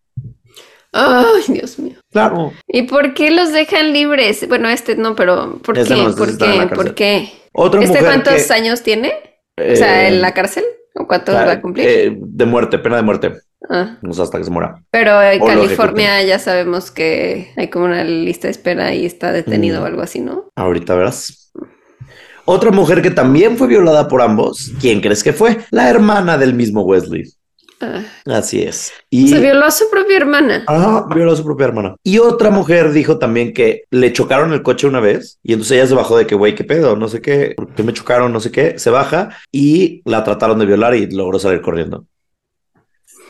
Ay, 0.94 1.44
Dios 1.50 1.78
mío. 1.78 1.98
Claro. 2.10 2.54
¿Y 2.70 2.84
por 2.84 3.14
qué 3.14 3.32
los 3.32 3.52
dejan 3.52 3.92
libres? 3.92 4.48
Bueno, 4.48 4.70
este 4.70 4.96
no, 4.96 5.14
pero 5.14 5.60
¿por 5.62 5.76
qué? 5.76 6.14
¿Por 6.16 6.38
qué? 6.38 6.70
¿Por 6.72 6.96
qué? 6.96 7.84
¿Este 7.84 8.00
cuántos 8.00 8.50
años 8.50 8.82
tiene? 8.82 9.12
O 9.60 9.76
sea, 9.76 10.08
en 10.08 10.22
la 10.22 10.34
cárcel. 10.34 10.64
¿O 10.96 11.08
cuánto 11.08 11.32
va 11.32 11.52
a 11.52 11.62
cumplir? 11.62 11.88
Eh, 11.88 12.18
de 12.20 12.46
muerte, 12.46 12.80
pena 12.80 12.98
de 12.98 13.04
muerte. 13.04 13.34
Ah. 13.70 13.98
No 14.02 14.14
sé 14.14 14.22
hasta 14.22 14.38
que 14.38 14.44
se 14.44 14.52
muera. 14.52 14.84
Pero 14.90 15.22
en 15.22 15.40
California 15.40 16.22
ya 16.24 16.40
sabemos 16.40 16.92
que 16.92 17.52
hay 17.56 17.70
como 17.70 17.86
una 17.86 18.04
lista 18.04 18.48
de 18.48 18.52
espera 18.52 18.94
y 18.94 19.06
está 19.06 19.32
detenido 19.32 19.80
mm. 19.80 19.84
o 19.84 19.86
algo 19.86 20.02
así, 20.02 20.20
¿no? 20.20 20.50
Ahorita 20.56 20.96
verás. 20.96 21.52
Otra 22.46 22.72
mujer 22.72 23.02
que 23.02 23.12
también 23.12 23.58
fue 23.58 23.68
violada 23.68 24.08
por 24.08 24.22
ambos, 24.22 24.72
¿quién 24.82 25.02
crees 25.02 25.24
que 25.24 25.34
fue? 25.34 25.60
La 25.70 25.90
hermana 25.90 26.38
del 26.38 26.56
mismo 26.56 26.82
Wesley. 26.82 27.32
Ah. 27.82 28.04
Así 28.26 28.62
es. 28.62 28.92
Y... 29.10 29.30
Se 29.30 29.40
violó 29.40 29.66
a 29.66 29.72
su 29.72 29.90
propia 29.90 30.18
hermana. 30.18 30.64
Ah, 30.68 31.08
violó 31.14 31.32
a 31.32 31.36
su 31.36 31.44
propia 31.44 31.68
hermana. 31.68 31.96
Y 32.04 32.20
otra 32.20 32.50
mujer 32.50 32.92
dijo 32.92 33.18
también 33.18 33.54
que 33.54 33.84
le 33.90 34.12
chocaron 34.12 34.54
el 34.54 34.64
coche 34.64 34.88
una 34.88 35.00
vez 35.00 35.40
y 35.44 35.54
entonces 35.54 35.78
ella 35.78 35.88
se 35.88 35.96
bajó 35.96 36.18
de 36.18 36.28
que, 36.28 36.36
güey, 36.36 36.56
qué 36.56 36.64
pedo, 36.64 36.96
no 36.96 37.08
sé 37.08 37.22
qué, 37.22 37.54
porque 37.56 37.84
me 37.84 37.94
chocaron, 37.94 38.34
no 38.34 38.40
sé 38.40 38.52
qué, 38.52 38.78
se 38.78 38.90
baja 38.90 39.30
y 39.52 40.02
la 40.06 40.24
trataron 40.24 40.60
de 40.60 40.66
violar 40.66 40.96
y 40.96 41.10
logró 41.10 41.40
salir 41.40 41.62
corriendo. 41.62 42.06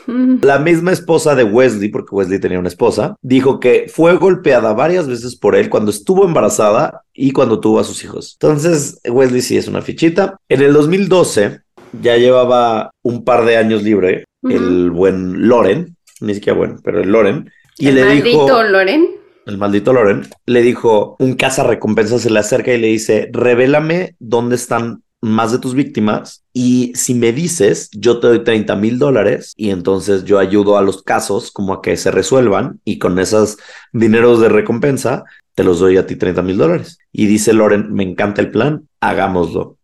Mm. 0.06 0.38
La 0.42 0.58
misma 0.58 0.92
esposa 0.92 1.34
de 1.34 1.44
Wesley, 1.44 1.88
porque 1.88 2.14
Wesley 2.14 2.40
tenía 2.40 2.58
una 2.58 2.68
esposa, 2.68 3.16
dijo 3.22 3.60
que 3.60 3.86
fue 3.92 4.16
golpeada 4.16 4.72
varias 4.72 5.06
veces 5.06 5.36
por 5.36 5.54
él 5.54 5.70
cuando 5.70 5.90
estuvo 5.90 6.24
embarazada 6.24 7.02
y 7.14 7.30
cuando 7.32 7.60
tuvo 7.60 7.78
a 7.78 7.84
sus 7.84 8.02
hijos. 8.02 8.36
Entonces, 8.40 9.00
Wesley 9.08 9.42
sí 9.42 9.56
es 9.56 9.68
una 9.68 9.82
fichita. 9.82 10.36
En 10.48 10.62
el 10.62 10.72
2012 10.72 11.60
ya 12.00 12.16
llevaba 12.16 12.90
un 13.02 13.24
par 13.24 13.44
de 13.44 13.56
años 13.56 13.82
libre 13.82 14.24
el 14.42 14.90
buen 14.90 15.48
Loren, 15.48 15.96
ni 16.20 16.34
siquiera 16.34 16.58
bueno, 16.58 16.76
pero 16.82 17.00
el 17.00 17.10
Loren. 17.10 17.50
Y 17.78 17.88
el 17.88 17.96
le 17.96 18.04
maldito 18.04 18.62
Loren. 18.62 19.08
El 19.46 19.58
maldito 19.58 19.92
Loren 19.92 20.28
le 20.46 20.62
dijo, 20.62 21.16
un 21.18 21.34
caza 21.34 21.64
recompensa 21.64 22.18
se 22.18 22.30
le 22.30 22.38
acerca 22.38 22.72
y 22.72 22.78
le 22.78 22.88
dice, 22.88 23.30
revélame 23.32 24.16
dónde 24.18 24.56
están 24.56 25.02
más 25.22 25.52
de 25.52 25.58
tus 25.58 25.74
víctimas 25.74 26.44
y 26.52 26.92
si 26.94 27.14
me 27.14 27.32
dices, 27.32 27.90
yo 27.92 28.20
te 28.20 28.28
doy 28.28 28.44
30 28.44 28.74
mil 28.76 28.98
dólares 28.98 29.52
y 29.56 29.70
entonces 29.70 30.24
yo 30.24 30.38
ayudo 30.38 30.78
a 30.78 30.82
los 30.82 31.02
casos 31.02 31.50
como 31.50 31.74
a 31.74 31.82
que 31.82 31.96
se 31.96 32.10
resuelvan 32.10 32.80
y 32.84 32.98
con 32.98 33.18
esos 33.18 33.58
dineros 33.92 34.40
de 34.40 34.48
recompensa 34.48 35.24
te 35.54 35.64
los 35.64 35.80
doy 35.80 35.98
a 35.98 36.06
ti 36.06 36.16
30 36.16 36.42
mil 36.42 36.56
dólares. 36.56 36.98
Y 37.12 37.26
dice 37.26 37.52
Loren, 37.52 37.92
me 37.92 38.02
encanta 38.02 38.40
el 38.40 38.50
plan, 38.50 38.88
hagámoslo. 39.00 39.76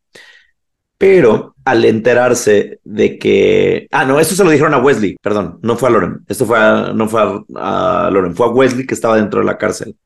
Pero 0.98 1.54
al 1.64 1.84
enterarse 1.84 2.80
de 2.84 3.18
que. 3.18 3.88
Ah, 3.90 4.04
no, 4.04 4.18
esto 4.20 4.34
se 4.34 4.44
lo 4.44 4.50
dijeron 4.50 4.74
a 4.74 4.78
Wesley, 4.78 5.16
perdón, 5.20 5.58
no 5.62 5.76
fue 5.76 5.88
a 5.88 5.92
Loren. 5.92 6.20
Esto 6.28 6.46
fue 6.46 6.58
a, 6.58 6.92
no 6.94 7.08
fue 7.08 7.20
a, 7.56 8.08
Loren, 8.12 8.34
fue 8.34 8.46
a 8.46 8.50
Wesley 8.50 8.86
que 8.86 8.94
estaba 8.94 9.16
dentro 9.16 9.40
de 9.40 9.46
la 9.46 9.58
cárcel. 9.58 9.96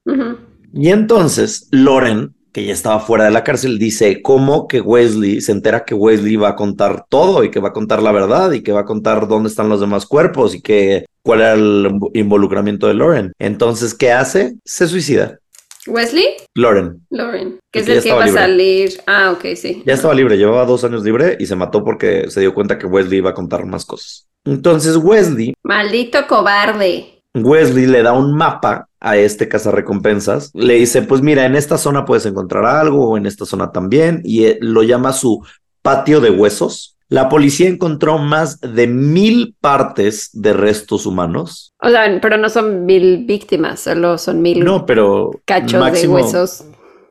Y 0.73 0.89
entonces 0.89 1.69
Loren, 1.71 2.35
que 2.53 2.65
ya 2.65 2.73
estaba 2.73 2.99
fuera 2.99 3.25
de 3.25 3.31
la 3.31 3.45
cárcel, 3.45 3.79
dice 3.79 4.23
cómo 4.23 4.67
que 4.67 4.81
Wesley 4.81 5.41
se 5.41 5.53
entera 5.53 5.85
que 5.85 5.95
Wesley 5.95 6.37
va 6.37 6.51
a 6.51 6.57
contar 6.57 7.05
todo 7.09 7.45
y 7.45 7.51
que 7.51 7.61
va 7.61 7.69
a 7.69 7.75
contar 7.75 8.03
la 8.03 8.13
verdad 8.13 8.53
y 8.53 8.63
que 8.63 8.73
va 8.73 8.81
a 8.81 8.87
contar 8.87 9.29
dónde 9.29 9.49
están 9.49 9.69
los 9.69 9.81
demás 9.81 10.07
cuerpos 10.07 10.55
y 10.55 10.63
que 10.63 11.05
cuál 11.23 11.41
era 11.41 11.53
el 11.53 11.91
involucramiento 12.15 12.87
de 12.89 12.95
Loren. 12.95 13.33
Entonces, 13.39 13.95
¿qué 13.95 14.13
hace? 14.13 14.57
Se 14.65 14.89
suicida. 14.89 15.39
¿Wesley? 15.87 16.37
Lauren. 16.55 17.07
Lauren. 17.11 17.59
Que 17.73 17.81
es 17.81 17.89
el 17.89 18.03
que 18.03 18.09
iba 18.09 18.25
a 18.25 18.29
salir. 18.29 19.01
Ah, 19.07 19.33
ok, 19.33 19.55
sí. 19.57 19.83
Ya 19.87 19.95
estaba 19.95 20.15
libre, 20.15 20.37
llevaba 20.37 20.65
dos 20.67 20.85
años 20.85 21.03
libre 21.05 21.37
y 21.41 21.47
se 21.47 21.57
mató 21.57 21.85
porque 21.85 22.31
se 22.31 22.41
dio 22.41 22.55
cuenta 22.55 22.79
que 22.79 22.87
Wesley 22.87 23.19
iba 23.19 23.31
a 23.31 23.35
contar 23.35 23.65
más 23.65 23.85
cosas. 23.85 24.29
Entonces 24.45 24.97
Wesley. 24.97 25.55
Maldito 25.63 26.27
cobarde. 26.27 27.23
Wesley 27.35 27.87
le 27.87 28.03
da 28.03 28.13
un 28.13 28.35
mapa 28.35 28.89
a 29.01 29.17
este 29.17 29.49
cazarrecompensas. 29.49 30.51
Le 30.55 30.75
dice: 30.75 31.03
Pues 31.03 31.23
mira, 31.23 31.47
en 31.47 31.57
esta 31.57 31.79
zona 31.79 32.05
puedes 32.05 32.27
encontrar 32.27 32.65
algo, 32.67 33.11
o 33.11 33.17
en 33.17 33.27
esta 33.27 33.47
zona 33.47 33.73
también. 33.73 34.21
Y 34.25 34.45
eh, 34.45 34.59
lo 34.61 34.83
llama 34.83 35.13
su 35.13 35.45
patio 35.83 36.21
de 36.21 36.31
huesos. 36.31 36.97
La 37.11 37.29
policía 37.29 37.69
encontró 37.69 38.19
más 38.19 38.61
de 38.61 38.87
mil 38.87 39.57
partes 39.61 40.31
de 40.33 40.53
restos 40.53 41.07
humanos. 41.07 41.75
O 41.83 41.91
sea, 41.91 42.21
pero 42.23 42.37
no 42.37 42.49
son 42.49 42.87
mil 42.87 43.27
víctimas, 43.27 43.81
solo 43.81 44.17
son 44.17 44.41
mil 44.41 44.65
no, 44.65 44.87
pero 44.87 45.33
cachos 45.45 45.93
de 45.93 46.07
huesos. 46.07 46.65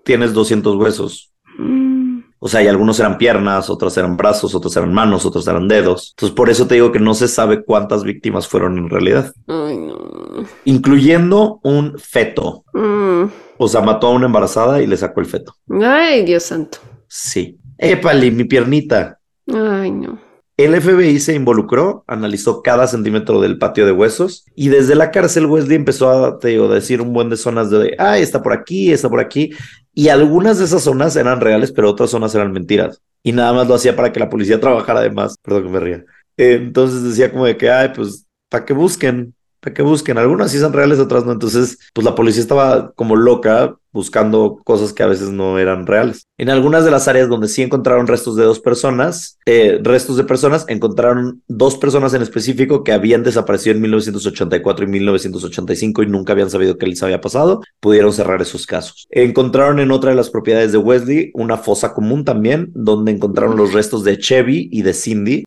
Tienes 0.06 0.34
200 0.34 0.78
huesos. 0.78 1.34
Mm. 1.58 2.22
O 2.39 2.47
sea, 2.47 2.64
y 2.64 2.68
algunos 2.68 2.97
eran 3.02 3.18
piernas, 3.18 3.70
otros 3.70 3.97
eran 3.97 4.16
brazos, 4.16 4.56
otros 4.56 4.76
eran 4.78 4.93
manos, 4.93 5.26
otros 5.26 5.45
eran 5.45 5.68
dedos. 5.68 6.14
Entonces, 6.16 6.34
por 6.34 6.50
eso 6.50 6.66
te 6.66 6.76
digo 6.76 6.93
que 6.93 7.00
no 7.00 7.14
se 7.14 7.28
sabe 7.28 7.66
cuántas 7.66 8.04
víctimas 8.04 8.47
fueron 8.47 8.78
en 8.78 8.89
realidad. 8.89 9.34
Ay, 9.47 9.78
no. 9.78 10.45
Incluyendo 10.64 11.60
un 11.62 12.00
feto. 12.00 12.64
Mm. 12.74 13.26
O 13.58 13.68
sea, 13.68 13.82
mató 13.82 14.08
a 14.08 14.12
una 14.12 14.28
embarazada 14.28 14.82
y 14.82 14.88
le 14.88 14.95
sacó 14.95 15.20
el 15.20 15.26
feto. 15.26 15.54
Ay, 15.84 16.24
Dios 16.24 16.43
santo. 16.43 16.78
Sí. 17.10 17.60
Épale, 17.78 18.32
mi 18.32 18.45
piernita. 18.45 19.18
Ay, 19.54 19.91
no. 19.91 20.20
El 20.58 20.76
FBI 20.76 21.22
se 21.22 21.36
involucró, 21.36 22.04
analizó 22.06 22.62
cada 22.62 22.86
centímetro 22.86 23.39
del 23.39 23.58
patio 23.58 23.86
de 23.86 23.93
huesos 23.93 24.43
y 24.56 24.68
desde 24.68 24.93
la 24.93 25.10
cárcel 25.10 25.45
Wesley 25.45 25.78
empezó 25.78 26.10
a 26.10 26.38
te 26.38 26.50
digo, 26.50 26.68
decir 26.68 27.02
un 27.02 27.14
buen 27.14 27.30
de 27.30 27.38
zonas 27.38 27.70
de, 27.70 27.95
ah, 27.97 28.18
está 28.18 28.43
por 28.43 28.52
aquí, 28.52 28.91
está 28.91 29.08
por 29.08 29.22
aquí. 29.22 29.52
Y 29.93 30.10
algunas 30.10 30.60
de 30.60 30.66
esas 30.66 30.84
zonas 30.84 31.16
eran 31.16 31.39
reales, 31.39 31.72
pero 31.72 31.89
otras 31.89 32.10
zonas 32.10 32.36
eran 32.36 32.52
mentiras. 32.52 33.02
Y 33.24 33.32
nada 33.32 33.54
más 33.54 33.70
lo 33.70 33.76
hacía 33.76 33.95
para 33.95 34.12
que 34.12 34.20
la 34.20 34.30
policía 34.30 34.60
trabajara 34.60 35.00
además. 35.00 35.38
Perdón 35.41 35.64
que 35.64 35.70
me 35.70 35.80
ría. 35.80 36.06
Entonces 36.36 37.04
decía 37.04 37.32
como 37.32 37.45
de 37.45 37.56
que, 37.56 37.70
ay, 37.70 37.91
pues, 37.95 38.26
para 38.50 38.66
que 38.66 38.74
busquen, 38.74 39.34
para 39.62 39.74
que 39.74 39.82
busquen. 39.82 40.18
Algunas 40.18 40.52
sí 40.52 40.60
son 40.60 40.74
reales, 40.74 41.00
otras 41.00 41.26
no. 41.26 41.32
Entonces, 41.32 41.78
pues 41.93 42.04
la 42.04 42.16
policía 42.16 42.41
estaba 42.41 42.91
como 42.93 43.16
loca 43.16 43.78
buscando 43.92 44.60
cosas 44.64 44.94
que 44.94 45.04
a 45.04 45.08
veces 45.08 45.30
no 45.30 45.60
eran 45.60 45.88
reales. 45.88 46.28
En 46.38 46.50
algunas 46.50 46.86
de 46.86 46.92
las 46.92 47.08
áreas 47.08 47.30
donde 47.30 47.48
sí 47.48 47.62
encontraron 47.62 48.08
restos 48.08 48.36
de 48.36 48.44
dos 48.44 48.60
personas, 48.60 49.38
eh, 49.46 49.80
restos 49.84 50.18
de 50.18 50.24
personas, 50.24 50.66
encontraron 50.68 51.42
dos 51.48 51.78
personas 51.78 52.14
en 52.14 52.22
específico 52.22 52.84
que 52.84 52.92
habían 52.92 53.24
desaparecido 53.24 53.76
en 53.76 53.82
1984 53.82 54.86
y 54.86 54.88
1985 54.88 56.04
y 56.04 56.08
nunca 56.08 56.34
habían 56.34 56.50
sabido 56.50 56.78
qué 56.78 56.88
les 56.88 57.04
había 57.04 57.22
pasado. 57.22 57.62
Pudieron 57.80 58.14
cerrar 58.14 58.42
esos 58.42 58.66
casos. 58.66 59.08
Encontraron 59.10 59.80
en 59.80 59.92
otra 59.92 60.12
de 60.12 60.16
las 60.16 60.30
propiedades 60.30 60.72
de 60.72 60.78
Wesley 60.78 61.32
una 61.34 61.58
fosa 61.58 61.94
común 61.94 62.24
también, 62.26 62.72
donde 62.74 63.12
encontraron 63.12 63.58
los 63.58 63.74
restos 63.74 64.04
de 64.04 64.18
Chevy 64.18 64.70
y 64.72 64.82
de 64.82 64.94
Cindy. 64.94 65.44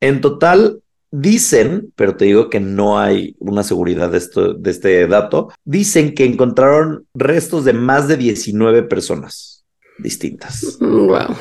En 0.00 0.20
total, 0.20 0.82
dicen, 1.12 1.92
pero 1.94 2.16
te 2.16 2.24
digo 2.24 2.50
que 2.50 2.58
no 2.58 2.98
hay 2.98 3.36
una 3.38 3.62
seguridad 3.62 4.10
de, 4.10 4.18
esto, 4.18 4.54
de 4.54 4.70
este 4.70 5.06
dato, 5.06 5.50
dicen 5.64 6.14
que 6.14 6.24
encontraron 6.24 7.06
restos 7.14 7.64
de 7.64 7.74
más 7.74 8.08
de 8.08 8.16
19 8.16 8.82
personas 8.84 9.64
distintas. 9.98 10.78
Mm, 10.80 11.06
Wow. 11.06 11.36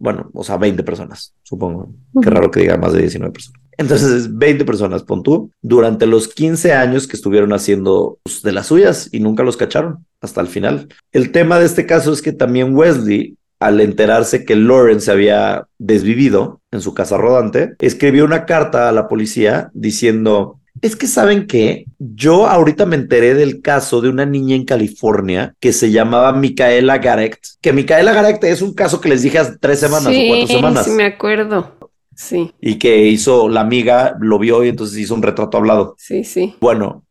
Bueno, 0.00 0.30
o 0.32 0.44
sea, 0.44 0.56
20 0.58 0.84
personas, 0.84 1.34
supongo. 1.42 1.92
Qué 2.22 2.30
raro 2.30 2.52
que 2.52 2.60
diga 2.60 2.76
más 2.76 2.92
de 2.92 3.00
19 3.00 3.32
personas. 3.32 3.60
Entonces, 3.78 4.36
20 4.36 4.64
personas, 4.64 5.02
pon 5.02 5.24
tú, 5.24 5.50
durante 5.60 6.06
los 6.06 6.28
15 6.28 6.72
años 6.72 7.08
que 7.08 7.16
estuvieron 7.16 7.52
haciendo 7.52 8.18
de 8.44 8.52
las 8.52 8.66
suyas 8.66 9.08
y 9.10 9.18
nunca 9.18 9.42
los 9.42 9.56
cacharon 9.56 10.06
hasta 10.20 10.40
el 10.40 10.46
final. 10.46 10.88
El 11.10 11.32
tema 11.32 11.58
de 11.58 11.66
este 11.66 11.86
caso 11.86 12.12
es 12.12 12.22
que 12.22 12.32
también 12.32 12.76
Wesley, 12.76 13.36
al 13.58 13.80
enterarse 13.80 14.44
que 14.44 14.54
Lauren 14.54 15.00
se 15.00 15.10
había 15.10 15.66
desvivido 15.78 16.57
en 16.70 16.80
su 16.80 16.94
casa 16.94 17.16
rodante, 17.16 17.74
escribió 17.78 18.24
una 18.24 18.44
carta 18.44 18.88
a 18.88 18.92
la 18.92 19.08
policía 19.08 19.70
diciendo, 19.72 20.60
es 20.82 20.96
que 20.96 21.06
saben 21.06 21.46
que 21.46 21.86
yo 21.98 22.46
ahorita 22.46 22.86
me 22.86 22.96
enteré 22.96 23.34
del 23.34 23.62
caso 23.62 24.00
de 24.00 24.08
una 24.08 24.26
niña 24.26 24.54
en 24.54 24.64
California 24.64 25.54
que 25.60 25.72
se 25.72 25.90
llamaba 25.90 26.32
Micaela 26.32 26.98
Garect, 26.98 27.44
que 27.60 27.72
Micaela 27.72 28.12
Garect 28.12 28.44
es 28.44 28.62
un 28.62 28.74
caso 28.74 29.00
que 29.00 29.08
les 29.08 29.22
dije 29.22 29.38
hace 29.38 29.56
tres 29.58 29.80
semanas 29.80 30.12
sí, 30.12 30.26
o 30.26 30.28
cuatro 30.28 30.46
semanas 30.46 30.84
sí 30.84 30.90
me 30.92 31.04
acuerdo. 31.04 31.74
Sí, 32.14 32.52
y 32.60 32.78
que 32.78 33.06
hizo 33.06 33.48
la 33.48 33.60
amiga, 33.60 34.16
lo 34.20 34.40
vio 34.40 34.64
y 34.64 34.68
entonces 34.68 34.98
hizo 34.98 35.14
un 35.14 35.22
retrato 35.22 35.56
hablado. 35.56 35.94
sí, 35.98 36.24
sí. 36.24 36.56
Bueno, 36.60 37.04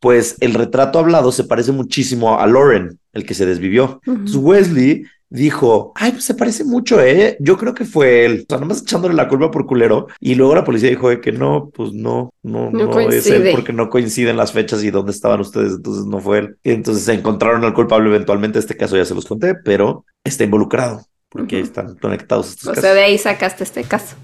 pues 0.00 0.36
el 0.40 0.54
retrato 0.54 0.98
hablado 0.98 1.32
se 1.32 1.44
parece 1.44 1.72
muchísimo 1.72 2.38
a 2.38 2.46
Lauren, 2.46 2.98
el 3.12 3.24
que 3.24 3.34
se 3.34 3.46
desvivió. 3.46 4.00
Ujú. 4.06 4.38
Wesley 4.40 5.04
dijo, 5.30 5.92
ay, 5.94 6.12
pues 6.12 6.24
se 6.24 6.34
parece 6.34 6.64
mucho, 6.64 7.00
¿eh? 7.02 7.36
Yo 7.40 7.56
creo 7.56 7.74
que 7.74 7.84
fue 7.84 8.24
él. 8.24 8.44
O 8.44 8.46
sea, 8.48 8.58
nomás 8.58 8.82
echándole 8.82 9.14
la 9.14 9.28
culpa 9.28 9.50
por 9.50 9.66
culero. 9.66 10.06
Y 10.20 10.34
luego 10.34 10.54
la 10.54 10.64
policía 10.64 10.88
dijo 10.90 11.08
de 11.10 11.20
que 11.20 11.32
no, 11.32 11.70
pues 11.74 11.92
no, 11.92 12.32
no, 12.42 12.70
No 12.70 12.86
no, 12.86 13.00
es 13.00 13.26
él 13.26 13.50
porque 13.52 13.72
no 13.72 13.90
coinciden 13.90 14.36
las 14.36 14.52
fechas 14.52 14.82
y 14.84 14.90
dónde 14.90 15.12
estaban 15.12 15.40
ustedes, 15.40 15.74
entonces 15.74 16.06
no 16.06 16.20
fue 16.20 16.38
él. 16.38 16.56
Y 16.62 16.70
entonces 16.70 17.04
se 17.04 17.12
encontraron 17.14 17.64
al 17.64 17.74
culpable 17.74 18.08
eventualmente. 18.08 18.58
Este 18.58 18.76
caso 18.76 18.96
ya 18.96 19.04
se 19.04 19.14
los 19.14 19.26
conté, 19.26 19.54
pero 19.54 20.04
está 20.24 20.44
involucrado 20.44 21.02
porque 21.28 21.60
están 21.60 21.96
conectados 21.96 22.50
estos 22.50 22.66
O 22.68 22.70
casos. 22.70 22.82
sea, 22.82 22.94
de 22.94 23.02
ahí 23.02 23.18
sacaste 23.18 23.64
este 23.64 23.84
caso. 23.84 24.16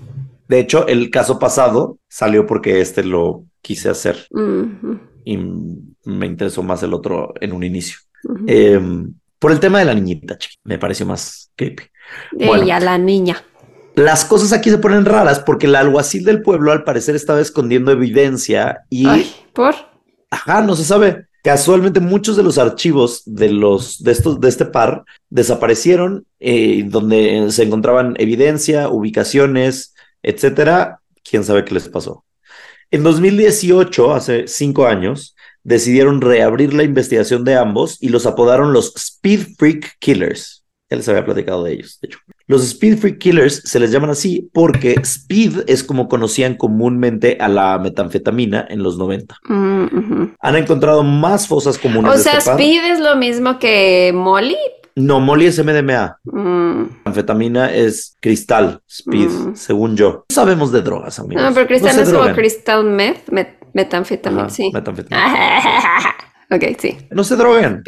De 0.49 0.59
hecho, 0.59 0.87
el 0.87 1.11
caso 1.11 1.39
pasado 1.39 1.99
salió 2.09 2.47
porque 2.47 2.81
este 2.81 3.03
lo 3.05 3.45
quise 3.63 3.89
hacer 3.91 4.27
y 5.25 5.37
me 5.37 6.27
interesó 6.27 6.63
más 6.63 6.83
el 6.83 6.93
otro 6.93 7.33
en 7.41 7.53
un 7.53 7.63
inicio. 7.63 7.99
Eh, 8.47 8.81
por 9.45 9.53
el 9.53 9.61
tema 9.61 9.79
de 9.79 9.85
la 9.85 9.93
niñita, 9.93 10.39
chiqui, 10.39 10.57
me 10.65 10.79
pareció 10.79 11.05
más 11.05 11.53
creepy. 11.55 11.83
bueno. 12.33 12.63
Ella, 12.63 12.81
la 12.81 12.97
niña. 12.97 13.45
Las 13.95 14.25
cosas 14.25 14.55
aquí 14.55 14.71
se 14.71 14.79
ponen 14.79 15.05
raras 15.05 15.39
porque 15.39 15.67
el 15.67 15.77
alguacil 15.77 16.25
del 16.25 16.41
pueblo 16.41 16.73
al 16.73 16.83
parecer 16.83 17.15
estaba 17.15 17.43
escondiendo 17.43 17.93
evidencia 17.93 18.87
y, 18.89 19.07
Ay, 19.07 19.31
¿por? 19.53 19.75
ajá, 20.31 20.63
no 20.63 20.75
se 20.75 20.87
sabe. 20.87 21.27
Casualmente 21.43 22.01
muchos 22.01 22.39
de 22.39 22.43
los 22.43 22.57
archivos 22.57 23.23
de 23.27 23.51
los 23.51 24.03
de 24.03 24.13
estos 24.13 24.41
de 24.41 24.49
este 24.49 24.65
par 24.65 25.05
desaparecieron, 25.29 26.25
eh, 26.41 26.83
donde 26.87 27.49
se 27.51 27.65
encontraban 27.65 28.15
evidencia, 28.19 28.89
ubicaciones, 28.89 29.95
etcétera. 30.23 31.01
Quién 31.23 31.45
sabe 31.45 31.67
qué 31.67 31.75
les 31.75 31.91
pasó. 31.91 32.25
En 32.91 33.03
2018, 33.03 34.15
hace 34.15 34.49
cinco 34.49 34.87
años, 34.87 35.37
decidieron 35.65 36.21
reabrir 36.21 36.73
la 36.75 36.83
investigación 36.85 37.45
de 37.45 37.57
ambos 37.57 37.97
y 38.01 38.11
los 38.11 38.27
apodaron 38.27 38.73
los 38.73 38.95
Speed 38.97 39.41
Freak 39.59 39.97
Killers. 39.99 40.63
Ya 40.91 40.99
les 40.99 41.09
había 41.09 41.25
platicado 41.25 41.65
de 41.65 41.73
ellos, 41.73 41.99
de 42.03 42.09
hecho. 42.09 42.19
Los 42.47 42.63
Speed 42.63 42.99
Freak 42.99 43.19
Killers 43.19 43.63
se 43.65 43.81
les 43.81 43.91
llaman 43.91 44.11
así 44.11 44.51
porque 44.53 44.93
Speed 45.03 45.63
es 45.67 45.83
como 45.83 46.09
conocían 46.09 46.57
comúnmente 46.57 47.39
a 47.41 47.49
la 47.49 47.79
metanfetamina 47.79 48.67
en 48.69 48.83
los 48.83 48.99
90. 48.99 49.35
Mm. 49.49 50.35
Han 50.39 50.57
encontrado 50.57 51.03
más 51.03 51.49
fosas 51.49 51.79
comunes. 51.79 52.13
O 52.13 52.19
sea, 52.19 52.35
este 52.39 52.51
par. 52.51 52.61
Speed 52.61 52.85
es 52.93 53.01
lo 53.01 53.17
mismo 53.17 53.59
que 53.59 54.13
Molly. 54.15 54.57
No, 54.97 55.19
Molly 55.21 55.47
es 55.47 55.59
MDMA. 55.59 56.19
Mm. 56.25 56.83
Anfetamina 57.05 57.73
es 57.75 58.17
cristal, 58.21 58.81
speed, 58.87 59.29
Mm. 59.31 59.57
según 59.57 59.97
yo. 59.97 60.25
No 60.29 60.35
sabemos 60.35 60.71
de 60.71 60.83
drogas, 60.83 61.19
amigos. 61.19 61.43
No, 61.43 61.53
pero 61.55 61.67
cristal 61.67 61.93
se 61.95 62.03
es 62.03 62.13
como 62.13 62.33
crystal 62.35 62.85
meth, 62.85 63.27
met- 63.31 63.57
metanfetamina, 63.75 64.49
sí. 64.49 64.71
metanfetamina. 64.73 66.15
ok, 66.51 66.63
sí. 66.79 66.97
No 67.11 67.25
se 67.25 67.37
droguen. 67.37 67.83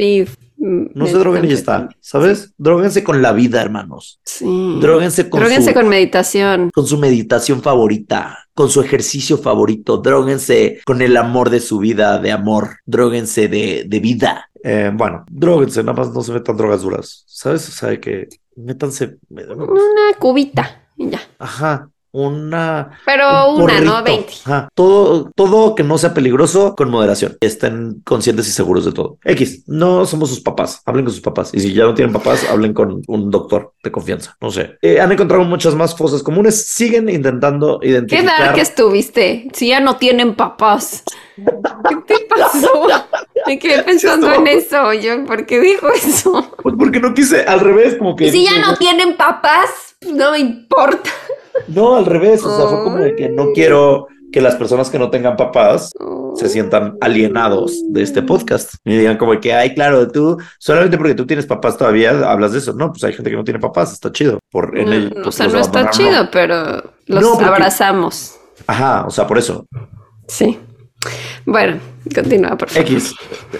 No 0.58 1.06
se 1.06 1.18
droguen 1.18 1.44
y 1.44 1.48
ya 1.48 1.54
está. 1.54 1.88
¿Sabes? 2.00 2.54
Dróguense 2.58 3.04
con 3.04 3.22
la 3.22 3.32
vida, 3.32 3.62
hermanos. 3.62 4.20
Sí. 4.24 4.78
Dróguense 4.80 5.28
con, 5.28 5.40
Dróguense 5.40 5.70
su, 5.70 5.74
con 5.74 5.88
meditación. 5.88 6.70
con 6.74 6.86
su 6.86 6.98
meditación 6.98 7.62
favorita, 7.62 8.38
con 8.54 8.70
su 8.70 8.80
ejercicio 8.80 9.38
favorito. 9.38 9.98
Dróguense 9.98 10.80
con 10.84 11.02
el 11.02 11.16
amor 11.16 11.50
de 11.50 11.60
su 11.60 11.78
vida, 11.78 12.18
de 12.18 12.32
amor. 12.32 12.78
Dróguense 12.84 13.48
de, 13.48 13.84
de 13.86 14.00
vida. 14.00 14.50
Eh, 14.62 14.90
bueno, 14.92 15.24
dróguense, 15.30 15.82
nada 15.82 15.98
más 15.98 16.12
no 16.12 16.22
se 16.22 16.32
metan 16.32 16.56
drogas 16.56 16.82
duras. 16.82 17.22
¿Sabes? 17.26 17.68
O 17.68 17.72
sea, 17.72 18.00
que 18.00 18.28
métanse. 18.56 19.18
Una 19.28 20.18
cubita 20.18 20.88
y 20.96 21.10
ya. 21.10 21.20
Ajá. 21.38 21.90
Una. 22.16 22.98
Pero 23.04 23.50
un 23.50 23.64
una, 23.64 23.78
no 23.80 23.92
porrito. 24.02 24.04
20. 24.04 24.32
Ajá. 24.46 24.68
Todo, 24.74 25.30
todo 25.36 25.74
que 25.74 25.82
no 25.82 25.98
sea 25.98 26.14
peligroso 26.14 26.74
con 26.74 26.90
moderación. 26.90 27.36
Estén 27.42 28.00
conscientes 28.06 28.48
y 28.48 28.52
seguros 28.52 28.86
de 28.86 28.92
todo. 28.92 29.18
X, 29.22 29.64
no 29.66 30.06
somos 30.06 30.30
sus 30.30 30.40
papás. 30.40 30.80
Hablen 30.86 31.04
con 31.04 31.12
sus 31.12 31.20
papás. 31.20 31.50
Y 31.52 31.60
si 31.60 31.74
ya 31.74 31.84
no 31.84 31.92
tienen 31.92 32.14
papás, 32.14 32.48
hablen 32.50 32.72
con 32.72 33.02
un 33.06 33.30
doctor 33.30 33.74
de 33.82 33.92
confianza. 33.92 34.34
No 34.40 34.50
sé. 34.50 34.78
Eh, 34.80 34.98
han 34.98 35.12
encontrado 35.12 35.44
muchas 35.44 35.74
más 35.74 35.94
fosas 35.94 36.22
comunes. 36.22 36.66
Siguen 36.68 37.10
intentando 37.10 37.80
¿Qué 37.80 37.88
identificar. 37.88 38.38
dark 38.38 38.58
estuviste? 38.60 39.48
Si 39.52 39.68
ya 39.68 39.80
no 39.80 39.96
tienen 39.96 40.36
papás. 40.36 41.04
¿Qué 41.36 41.96
te 42.06 42.24
pasó? 42.24 42.86
Me 43.46 43.58
quedé 43.58 43.82
pensando 43.84 44.32
en 44.32 44.46
eso. 44.46 44.94
Yo, 44.94 45.22
¿por 45.26 45.44
qué 45.44 45.60
dijo 45.60 45.90
eso? 45.90 46.50
Pues 46.62 46.74
porque 46.78 46.98
no 46.98 47.12
quise, 47.12 47.42
al 47.42 47.60
revés, 47.60 47.96
como 47.96 48.16
que. 48.16 48.32
Si 48.32 48.42
ya 48.42 48.58
no 48.58 48.74
tienen 48.76 49.18
papás, 49.18 49.96
no 50.00 50.32
me 50.32 50.38
importa. 50.38 51.10
No, 51.68 51.96
al 51.96 52.06
revés. 52.06 52.44
O 52.44 52.56
sea, 52.56 52.66
fue 52.68 52.82
como 52.84 52.96
de 52.98 53.14
que 53.16 53.28
no 53.28 53.52
quiero 53.52 54.06
que 54.32 54.40
las 54.40 54.56
personas 54.56 54.90
que 54.90 54.98
no 54.98 55.08
tengan 55.10 55.36
papás 55.36 55.92
se 56.34 56.48
sientan 56.48 56.96
alienados 57.00 57.80
de 57.90 58.02
este 58.02 58.22
podcast 58.22 58.74
y 58.84 58.96
digan 58.98 59.16
como 59.16 59.38
que, 59.40 59.54
ay, 59.54 59.72
claro, 59.74 60.10
tú 60.10 60.36
solamente 60.58 60.98
porque 60.98 61.14
tú 61.14 61.26
tienes 61.26 61.46
papás 61.46 61.78
todavía 61.78 62.10
hablas 62.30 62.52
de 62.52 62.58
eso. 62.58 62.72
No, 62.74 62.90
pues 62.92 63.02
hay 63.04 63.12
gente 63.14 63.30
que 63.30 63.36
no 63.36 63.44
tiene 63.44 63.60
papás, 63.60 63.92
está 63.92 64.12
chido. 64.12 64.38
Por 64.50 64.76
en 64.78 64.92
el, 64.92 65.10
No, 65.14 65.20
o 65.20 65.22
pues, 65.24 65.36
sea, 65.36 65.48
no 65.48 65.58
está 65.60 65.88
chido, 65.90 66.24
no. 66.24 66.30
pero 66.30 66.82
los 67.06 67.22
No, 67.22 67.30
porque- 67.32 67.44
abrazamos. 67.46 68.36
Ajá, 68.66 69.04
o 69.06 69.10
sea, 69.10 69.26
por 69.26 69.38
eso. 69.38 69.64
Sí. 70.28 70.58
Bueno, 71.44 71.78
continúa, 72.12 72.56
por 72.56 72.68
favor. 72.68 72.90
X. 72.90 73.14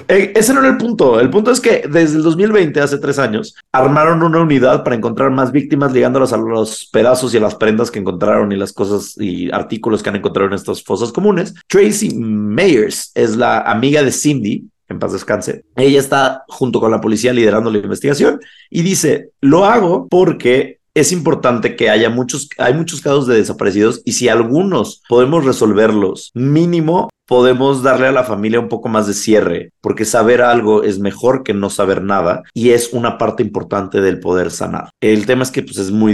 Eh, 0.09 0.33
ese 0.35 0.53
no 0.53 0.61
era 0.61 0.71
el 0.71 0.77
punto. 0.77 1.21
El 1.21 1.31
punto 1.31 1.53
es 1.53 1.61
que 1.61 1.85
desde 1.89 2.17
el 2.17 2.23
2020, 2.25 2.81
hace 2.81 2.99
tres 2.99 3.19
años, 3.19 3.55
armaron 3.71 4.23
una 4.23 4.41
unidad 4.41 4.83
para 4.83 4.97
encontrar 4.97 5.31
más 5.31 5.53
víctimas 5.53 5.93
ligándolas 5.93 6.33
a 6.33 6.37
los 6.37 6.89
pedazos 6.93 7.33
y 7.33 7.37
a 7.37 7.41
las 7.41 7.55
prendas 7.55 7.91
que 7.91 8.01
encontraron 8.01 8.51
y 8.51 8.57
las 8.57 8.73
cosas 8.73 9.15
y 9.19 9.51
artículos 9.53 10.03
que 10.03 10.09
han 10.09 10.17
encontrado 10.17 10.49
en 10.49 10.55
estas 10.55 10.83
fosas 10.83 11.13
comunes. 11.13 11.55
Tracy 11.69 12.15
Mayers 12.17 13.13
es 13.15 13.37
la 13.37 13.61
amiga 13.61 14.03
de 14.03 14.11
Cindy 14.11 14.69
en 14.89 14.99
paz 14.99 15.13
descanse. 15.13 15.65
Ella 15.75 15.99
está 15.99 16.45
junto 16.49 16.81
con 16.81 16.91
la 16.91 17.01
policía 17.01 17.33
liderando 17.33 17.71
la 17.71 17.79
investigación 17.79 18.41
y 18.71 18.83
dice, 18.83 19.31
lo 19.41 19.65
hago 19.65 20.07
porque 20.09 20.79
es 20.95 21.13
importante 21.13 21.77
que 21.77 21.91
haya 21.91 22.09
muchos, 22.09 22.49
hay 22.57 22.75
muchos 22.75 23.01
casos 23.01 23.27
de 23.27 23.37
desaparecidos 23.37 24.01
y 24.05 24.13
si 24.13 24.29
algunos 24.29 25.03
podemos 25.09 25.45
resolverlos, 25.45 26.31
mínimo 26.35 27.11
podemos 27.27 27.83
darle 27.83 28.07
a 28.07 28.13
la 28.13 28.25
familia 28.25 28.61
un 28.61 28.69
poco 28.69 28.89
más 28.89 29.07
de 29.07 29.15
cierre, 29.15 29.73
porque 29.81 30.05
saber 30.05 30.43
algo 30.43 30.83
es 30.83 30.99
mejor 30.99 31.43
que 31.43 31.55
no 31.55 31.71
saber 31.71 32.03
nada 32.03 32.43
y 32.55 32.71
es 32.71 32.93
una 32.93 33.19
parte 33.19 33.43
importante 33.43 34.01
del 34.01 34.21
poder 34.21 34.51
sanar. 34.51 34.91
El 35.01 35.27
tema 35.27 35.43
es 35.43 35.51
que 35.51 35.63
pues, 35.63 35.79
es 35.79 35.91
muy 35.91 36.13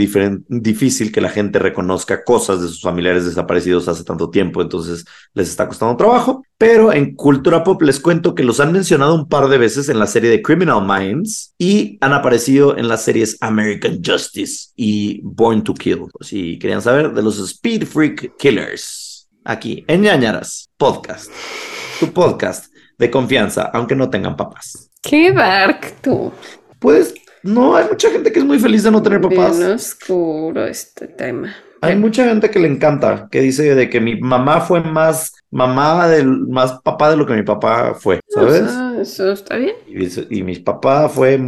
difícil 0.48 1.12
que 1.12 1.20
la 1.20 1.28
gente 1.28 1.58
reconozca 1.58 2.24
cosas 2.24 2.60
de 2.62 2.68
sus 2.68 2.80
familiares 2.80 3.26
desaparecidos 3.26 3.88
hace 3.88 4.04
tanto 4.04 4.30
tiempo, 4.30 4.62
entonces 4.62 5.04
les 5.34 5.48
está 5.48 5.68
costando 5.68 5.96
trabajo, 5.96 6.42
pero 6.56 6.92
en 6.92 7.14
cultura 7.14 7.62
pop 7.62 7.82
les 7.82 8.00
cuento 8.00 8.34
que 8.34 8.44
los 8.44 8.60
han 8.60 8.72
mencionado 8.72 9.14
un 9.14 9.28
par 9.28 9.48
de 9.48 9.58
veces 9.58 9.88
en 9.88 9.98
la 9.98 10.06
serie 10.06 10.30
de 10.30 10.42
Criminal 10.42 10.84
Minds 10.86 11.54
y 11.58 11.98
han 12.00 12.12
aparecido 12.12 12.76
en 12.78 12.88
las 12.88 13.04
series 13.04 13.36
American 13.40 14.00
Justice 14.04 14.70
y 14.76 15.20
Born 15.22 15.62
to 15.62 15.74
Kill. 15.74 16.06
Si 16.20 16.58
querían 16.58 16.82
saber 16.82 17.12
de 17.12 17.22
los 17.22 17.38
Speed 17.38 17.86
Freak 17.86 18.36
Killers 18.38 19.01
aquí 19.44 19.84
en 19.88 20.02
Ñañaras 20.02 20.70
Podcast, 20.76 21.30
tu 22.00 22.12
podcast 22.12 22.72
de 22.98 23.10
confianza, 23.10 23.70
aunque 23.72 23.94
no 23.94 24.10
tengan 24.10 24.36
papás. 24.36 24.90
Qué 25.02 25.32
dark 25.32 25.94
tú. 26.00 26.32
Pues 26.78 27.14
no, 27.42 27.76
hay 27.76 27.88
mucha 27.88 28.10
gente 28.10 28.30
que 28.30 28.38
es 28.38 28.44
muy 28.44 28.58
feliz 28.58 28.82
de 28.82 28.90
no 28.90 29.02
tener 29.02 29.20
papás. 29.20 29.58
Bien 29.58 29.72
oscuro 29.72 30.64
este 30.66 31.08
tema. 31.08 31.54
Hay 31.80 31.96
mucha 31.96 32.24
gente 32.24 32.48
que 32.48 32.60
le 32.60 32.68
encanta, 32.68 33.28
que 33.28 33.40
dice 33.40 33.74
de 33.74 33.90
que 33.90 34.00
mi 34.00 34.20
mamá 34.20 34.60
fue 34.60 34.80
más 34.80 35.32
mamá 35.50 36.06
del 36.06 36.46
más 36.46 36.80
papá 36.84 37.10
de 37.10 37.16
lo 37.16 37.26
que 37.26 37.34
mi 37.34 37.42
papá 37.42 37.94
fue, 37.94 38.20
¿sabes? 38.28 38.62
eso 39.00 39.32
está 39.32 39.56
bien. 39.56 39.74
Y, 39.88 40.38
y 40.38 40.42
mi 40.44 40.56
papá 40.60 41.08
fue 41.08 41.40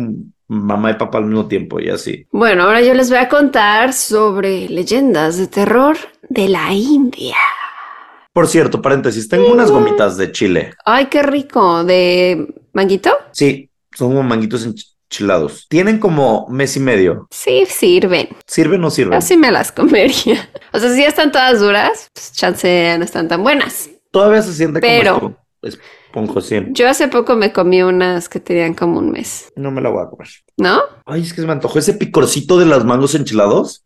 mamá 0.49 0.91
y 0.91 0.95
papá 0.95 1.19
al 1.19 1.27
mismo 1.27 1.47
tiempo 1.47 1.79
y 1.79 1.89
así. 1.89 2.27
Bueno, 2.33 2.65
ahora 2.65 2.83
yo 2.83 2.95
les 2.95 3.11
voy 3.11 3.19
a 3.19 3.29
contar 3.29 3.93
sobre 3.93 4.69
leyendas 4.69 5.39
de 5.39 5.47
terror 5.47 5.97
de 6.29 6.49
la 6.49 6.73
India. 6.73 7.37
Por 8.35 8.49
cierto, 8.49 8.83
paréntesis, 8.83 9.29
tengo 9.29 9.53
unas 9.53 9.71
gomitas 9.71 10.17
de 10.17 10.33
chile. 10.33 10.75
Ay, 10.85 11.07
qué 11.07 11.23
rico. 11.23 11.85
¿De 11.85 12.53
manguito? 12.73 13.17
Sí, 13.31 13.71
son 13.97 14.09
como 14.09 14.25
manguitos 14.25 14.67
enchilados. 14.67 15.67
Tienen 15.69 16.01
como 16.01 16.49
mes 16.49 16.77
y 16.77 16.81
medio. 16.81 17.29
Sí, 17.31 17.65
sirven. 17.65 18.29
¿Sirven 18.45 18.83
o 18.83 18.91
sirven? 18.91 19.15
Así 19.15 19.37
me 19.37 19.53
las 19.53 19.71
comería. 19.71 20.51
O 20.73 20.81
sea, 20.81 20.93
si 20.93 21.03
ya 21.03 21.09
están 21.09 21.31
todas 21.31 21.61
duras, 21.61 22.11
pues 22.13 22.33
chance 22.33 22.97
no 22.99 23.05
están 23.05 23.29
tan 23.29 23.45
buenas. 23.45 23.89
Todavía 24.11 24.43
se 24.43 24.53
siente 24.53 24.81
Pero, 24.81 25.21
como 25.21 25.39
esponjosín. 26.15 26.73
Yo 26.75 26.89
hace 26.89 27.09
poco 27.09 27.37
me 27.37 27.53
comí 27.53 27.83
unas 27.83 28.29
que 28.29 28.41
tenían 28.41 28.75
como 28.75 28.99
un 28.99 29.11
mes. 29.11 29.53
No 29.57 29.71
me 29.71 29.81
la 29.81 29.91
voy 29.91 30.05
a 30.05 30.09
comer. 30.09 30.29
¿No? 30.57 30.81
Ay, 31.05 31.23
es 31.23 31.33
que 31.33 31.41
se 31.41 31.47
me 31.47 31.53
antojó 31.53 31.79
ese 31.79 31.95
picorcito 31.95 32.59
de 32.59 32.67
las 32.67 32.85
mangos 32.85 33.15
enchilados. 33.15 33.85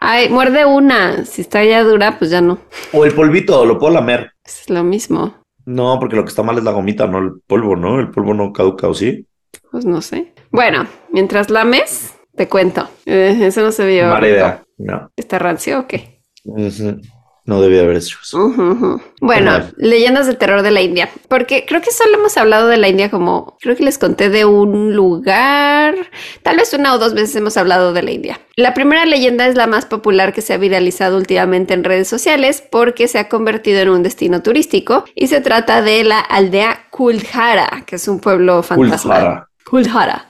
Ay, 0.00 0.28
muerde 0.28 0.64
una. 0.64 1.24
Si 1.24 1.42
está 1.42 1.64
ya 1.64 1.82
dura, 1.82 2.18
pues 2.18 2.30
ya 2.30 2.40
no. 2.40 2.58
O 2.92 3.04
el 3.04 3.12
polvito, 3.12 3.64
lo 3.64 3.78
puedo 3.78 3.92
lamer. 3.92 4.32
Es 4.44 4.70
lo 4.70 4.84
mismo. 4.84 5.34
No, 5.66 5.98
porque 5.98 6.16
lo 6.16 6.24
que 6.24 6.28
está 6.28 6.42
mal 6.42 6.58
es 6.58 6.64
la 6.64 6.72
gomita, 6.72 7.06
no 7.06 7.18
el 7.18 7.32
polvo, 7.46 7.74
¿no? 7.74 7.98
El 7.98 8.10
polvo 8.10 8.34
no 8.34 8.52
caduca, 8.52 8.86
¿o 8.86 8.94
sí? 8.94 9.26
Pues 9.70 9.84
no 9.84 10.02
sé. 10.02 10.34
Bueno, 10.50 10.86
mientras 11.10 11.50
lames, 11.50 12.14
te 12.36 12.48
cuento. 12.48 12.88
Eh, 13.06 13.36
eso 13.40 13.62
no 13.62 13.72
se 13.72 13.86
vio. 13.86 14.08
Mala 14.08 14.28
idea. 14.28 14.64
No. 14.76 15.10
¿Está 15.16 15.38
rancio 15.38 15.80
o 15.80 15.86
qué? 15.86 16.20
Ujú. 16.44 17.00
No 17.46 17.60
debía 17.60 17.82
haber 17.82 17.96
hecho 17.96 18.16
eso. 18.22 18.38
Bueno, 19.20 19.70
leyendas 19.76 20.26
de 20.26 20.34
terror 20.34 20.62
de 20.62 20.70
la 20.70 20.80
India. 20.80 21.10
Porque 21.28 21.66
creo 21.66 21.82
que 21.82 21.90
solo 21.90 22.14
hemos 22.14 22.38
hablado 22.38 22.68
de 22.68 22.78
la 22.78 22.88
India 22.88 23.10
como, 23.10 23.58
creo 23.60 23.76
que 23.76 23.84
les 23.84 23.98
conté 23.98 24.30
de 24.30 24.46
un 24.46 24.94
lugar, 24.94 25.94
tal 26.42 26.56
vez 26.56 26.72
una 26.72 26.94
o 26.94 26.98
dos 26.98 27.12
veces 27.12 27.36
hemos 27.36 27.58
hablado 27.58 27.92
de 27.92 28.02
la 28.02 28.12
India. 28.12 28.40
La 28.56 28.72
primera 28.72 29.04
leyenda 29.04 29.46
es 29.46 29.56
la 29.56 29.66
más 29.66 29.84
popular 29.84 30.32
que 30.32 30.40
se 30.40 30.54
ha 30.54 30.56
viralizado 30.56 31.18
últimamente 31.18 31.74
en 31.74 31.84
redes 31.84 32.08
sociales 32.08 32.62
porque 32.70 33.08
se 33.08 33.18
ha 33.18 33.28
convertido 33.28 33.80
en 33.80 33.90
un 33.90 34.02
destino 34.02 34.42
turístico 34.42 35.04
y 35.14 35.26
se 35.26 35.42
trata 35.42 35.82
de 35.82 36.02
la 36.02 36.20
aldea 36.20 36.86
Kuldhara, 36.90 37.84
que 37.86 37.96
es 37.96 38.08
un 38.08 38.20
pueblo 38.20 38.62
fantasma. 38.62 39.14
Kuldhara. 39.14 39.48
Kuldhara. 39.64 40.26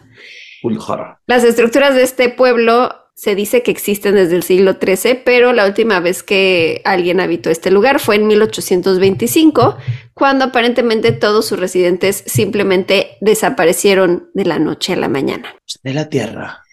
Kuldhara. 0.63 1.21
Las 1.27 1.45
estructuras 1.45 1.95
de 1.95 2.03
este 2.03 2.29
pueblo 2.29 3.04
se 3.15 3.35
dice 3.35 3.63
que 3.63 3.71
existen 3.71 4.17
desde 4.17 4.37
el 4.37 4.43
siglo 4.43 4.77
XIII, 4.81 5.23
pero 5.25 5.53
la 5.53 5.67
última 5.67 6.01
vez 6.01 6.23
que 6.23 6.83
alguien 6.85 7.21
habitó 7.21 7.49
este 7.49 7.71
lugar 7.71 8.01
fue 8.01 8.17
en 8.17 8.27
1825, 8.27 9.77
cuando 10.15 10.47
aparentemente 10.47 11.13
todos 11.13 11.47
sus 11.47 11.59
residentes 11.59 12.25
simplemente 12.27 13.17
desaparecieron 13.21 14.31
de 14.35 14.45
la 14.45 14.59
noche 14.59 14.95
a 14.95 14.97
la 14.97 15.09
mañana. 15.09 15.55
De 15.83 15.95
la 15.95 16.09
tierra. 16.09 16.65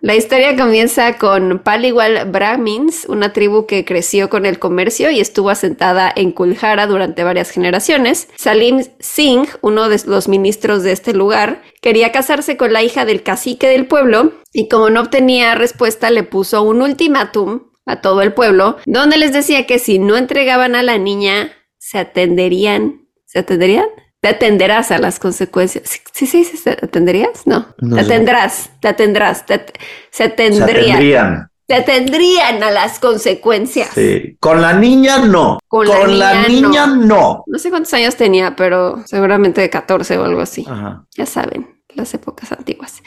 La 0.00 0.14
historia 0.14 0.56
comienza 0.56 1.18
con 1.18 1.58
Paliwal 1.58 2.30
Brahmins, 2.30 3.04
una 3.08 3.32
tribu 3.32 3.66
que 3.66 3.84
creció 3.84 4.30
con 4.30 4.46
el 4.46 4.60
comercio 4.60 5.10
y 5.10 5.18
estuvo 5.18 5.50
asentada 5.50 6.12
en 6.14 6.30
Kuljara 6.30 6.86
durante 6.86 7.24
varias 7.24 7.50
generaciones. 7.50 8.28
Salim 8.36 8.84
Singh, 9.00 9.48
uno 9.60 9.88
de 9.88 10.00
los 10.06 10.28
ministros 10.28 10.84
de 10.84 10.92
este 10.92 11.14
lugar, 11.14 11.62
quería 11.82 12.12
casarse 12.12 12.56
con 12.56 12.72
la 12.72 12.84
hija 12.84 13.04
del 13.06 13.24
cacique 13.24 13.66
del 13.66 13.86
pueblo 13.86 14.34
y 14.52 14.68
como 14.68 14.88
no 14.88 15.00
obtenía 15.00 15.56
respuesta 15.56 16.10
le 16.10 16.22
puso 16.22 16.62
un 16.62 16.80
ultimátum 16.80 17.72
a 17.84 18.00
todo 18.00 18.22
el 18.22 18.32
pueblo, 18.32 18.76
donde 18.86 19.16
les 19.16 19.32
decía 19.32 19.66
que 19.66 19.80
si 19.80 19.98
no 19.98 20.16
entregaban 20.16 20.76
a 20.76 20.84
la 20.84 20.98
niña, 20.98 21.50
se 21.78 21.98
atenderían. 21.98 23.08
¿Se 23.24 23.40
atenderían? 23.40 23.86
Te 24.20 24.28
atenderás 24.28 24.90
a 24.90 24.98
las 24.98 25.18
consecuencias. 25.20 25.84
¿Sí, 25.88 26.00
sí, 26.12 26.26
sí, 26.26 26.44
sí, 26.44 26.62
¿te 26.64 26.70
atenderías? 26.70 27.46
No. 27.46 27.68
No 27.78 27.96
te 27.96 28.02
atendrás, 28.02 28.70
te 28.80 28.88
atendrás, 28.88 29.46
te 29.46 29.54
se 29.56 29.64
Se 30.10 30.22
atendrían. 30.24 30.90
atendrían. 30.96 31.50
Te 31.66 31.74
atendrían 31.74 32.62
a 32.62 32.70
las 32.70 32.98
consecuencias. 32.98 33.90
Sí. 33.94 34.36
Con 34.40 34.62
la 34.62 34.72
niña 34.72 35.18
no. 35.18 35.58
Con 35.68 35.86
la 35.86 36.48
niña, 36.48 36.48
niña 36.48 36.86
no. 36.86 37.44
No 37.46 37.58
sé 37.58 37.68
cuántos 37.68 37.92
años 37.94 38.16
tenía, 38.16 38.56
pero 38.56 39.02
seguramente 39.04 39.60
de 39.60 39.68
14 39.70 40.16
o 40.18 40.24
algo 40.24 40.40
así. 40.40 40.64
Ajá. 40.68 41.04
Ya 41.14 41.26
saben, 41.26 41.77
las 41.98 42.14
épocas 42.14 42.52
antiguas. 42.52 43.02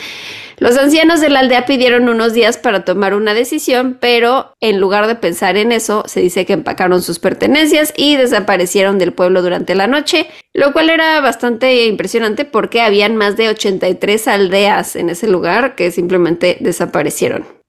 Los 0.57 0.77
ancianos 0.77 1.21
de 1.21 1.29
la 1.29 1.39
aldea 1.39 1.65
pidieron 1.65 2.07
unos 2.07 2.33
días 2.33 2.57
para 2.57 2.85
tomar 2.85 3.15
una 3.15 3.33
decisión, 3.33 3.97
pero 3.99 4.53
en 4.59 4.79
lugar 4.79 5.07
de 5.07 5.15
pensar 5.15 5.57
en 5.57 5.71
eso, 5.71 6.03
se 6.05 6.21
dice 6.21 6.45
que 6.45 6.53
empacaron 6.53 7.01
sus 7.01 7.17
pertenencias 7.17 7.93
y 7.97 8.15
desaparecieron 8.15 8.99
del 8.99 9.13
pueblo 9.13 9.41
durante 9.41 9.73
la 9.73 9.87
noche, 9.87 10.27
lo 10.53 10.71
cual 10.73 10.91
era 10.91 11.19
bastante 11.21 11.85
impresionante 11.87 12.45
porque 12.45 12.81
habían 12.81 13.15
más 13.15 13.37
de 13.37 13.49
83 13.49 14.27
aldeas 14.27 14.95
en 14.95 15.09
ese 15.09 15.27
lugar 15.27 15.75
que 15.75 15.89
simplemente 15.89 16.57
desaparecieron. 16.59 17.60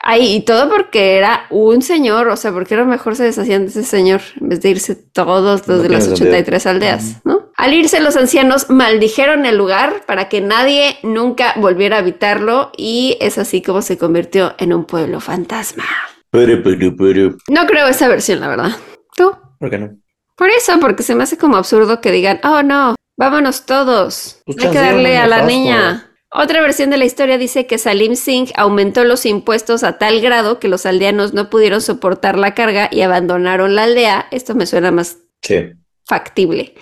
Ay, 0.00 0.36
y 0.36 0.40
todo 0.40 0.68
porque 0.68 1.16
era 1.16 1.46
un 1.50 1.82
señor, 1.82 2.28
o 2.28 2.36
sea, 2.36 2.52
porque 2.52 2.74
a 2.74 2.78
lo 2.78 2.86
mejor 2.86 3.16
se 3.16 3.24
deshacían 3.24 3.62
de 3.62 3.70
ese 3.70 3.84
señor 3.84 4.20
en 4.40 4.48
vez 4.48 4.60
de 4.60 4.70
irse 4.70 4.94
todos 4.94 5.66
los 5.66 5.78
No 5.78 5.82
de 5.82 5.88
las 5.88 6.04
tiene 6.04 6.16
sentido. 6.16 6.30
83 6.30 6.66
aldeas, 6.66 7.20
¿no? 7.24 7.50
Al 7.56 7.72
irse 7.72 8.00
los 8.00 8.16
ancianos 8.16 8.68
maldijeron 8.68 9.46
el 9.46 9.56
lugar 9.56 10.04
para 10.06 10.28
que 10.28 10.40
nadie 10.40 10.98
nunca 11.02 11.54
volviera 11.56 11.96
a 11.96 12.00
habitarlo 12.00 12.70
y 12.76 13.16
es 13.20 13.38
así 13.38 13.62
como 13.62 13.80
se 13.82 13.96
convirtió 13.96 14.54
en 14.58 14.72
un 14.72 14.84
pueblo 14.84 15.20
fantasma. 15.20 15.84
Pero, 16.30 16.62
pero, 16.62 16.94
pero. 16.96 17.36
No 17.48 17.66
creo 17.66 17.86
esa 17.86 18.08
versión, 18.08 18.40
la 18.40 18.48
verdad. 18.48 18.72
¿Tú? 19.16 19.32
¿Por 19.58 19.70
qué 19.70 19.78
no? 19.78 19.96
Por 20.36 20.50
eso, 20.50 20.78
porque 20.80 21.02
se 21.02 21.14
me 21.14 21.22
hace 21.22 21.38
como 21.38 21.56
absurdo 21.56 22.02
que 22.02 22.12
digan, 22.12 22.40
oh 22.44 22.62
no, 22.62 22.94
vámonos 23.16 23.64
todos. 23.64 24.42
Pues 24.44 24.58
Hay 24.58 24.70
que 24.70 24.78
darle 24.78 25.14
era 25.14 25.24
a 25.24 25.26
la 25.26 25.42
niña. 25.42 26.05
Otra 26.36 26.60
versión 26.60 26.90
de 26.90 26.98
la 26.98 27.04
historia 27.04 27.38
dice 27.38 27.66
que 27.66 27.78
Salim 27.78 28.14
Singh 28.14 28.50
aumentó 28.56 29.04
los 29.04 29.24
impuestos 29.26 29.82
a 29.84 29.98
tal 29.98 30.20
grado 30.20 30.58
que 30.58 30.68
los 30.68 30.84
aldeanos 30.86 31.32
no 31.34 31.48
pudieron 31.50 31.80
soportar 31.80 32.38
la 32.38 32.54
carga 32.54 32.88
y 32.92 33.00
abandonaron 33.00 33.74
la 33.74 33.84
aldea. 33.84 34.26
Esto 34.30 34.54
me 34.54 34.66
suena 34.66 34.90
más 34.90 35.18
Sí. 35.42 35.70
factible. 36.06 36.74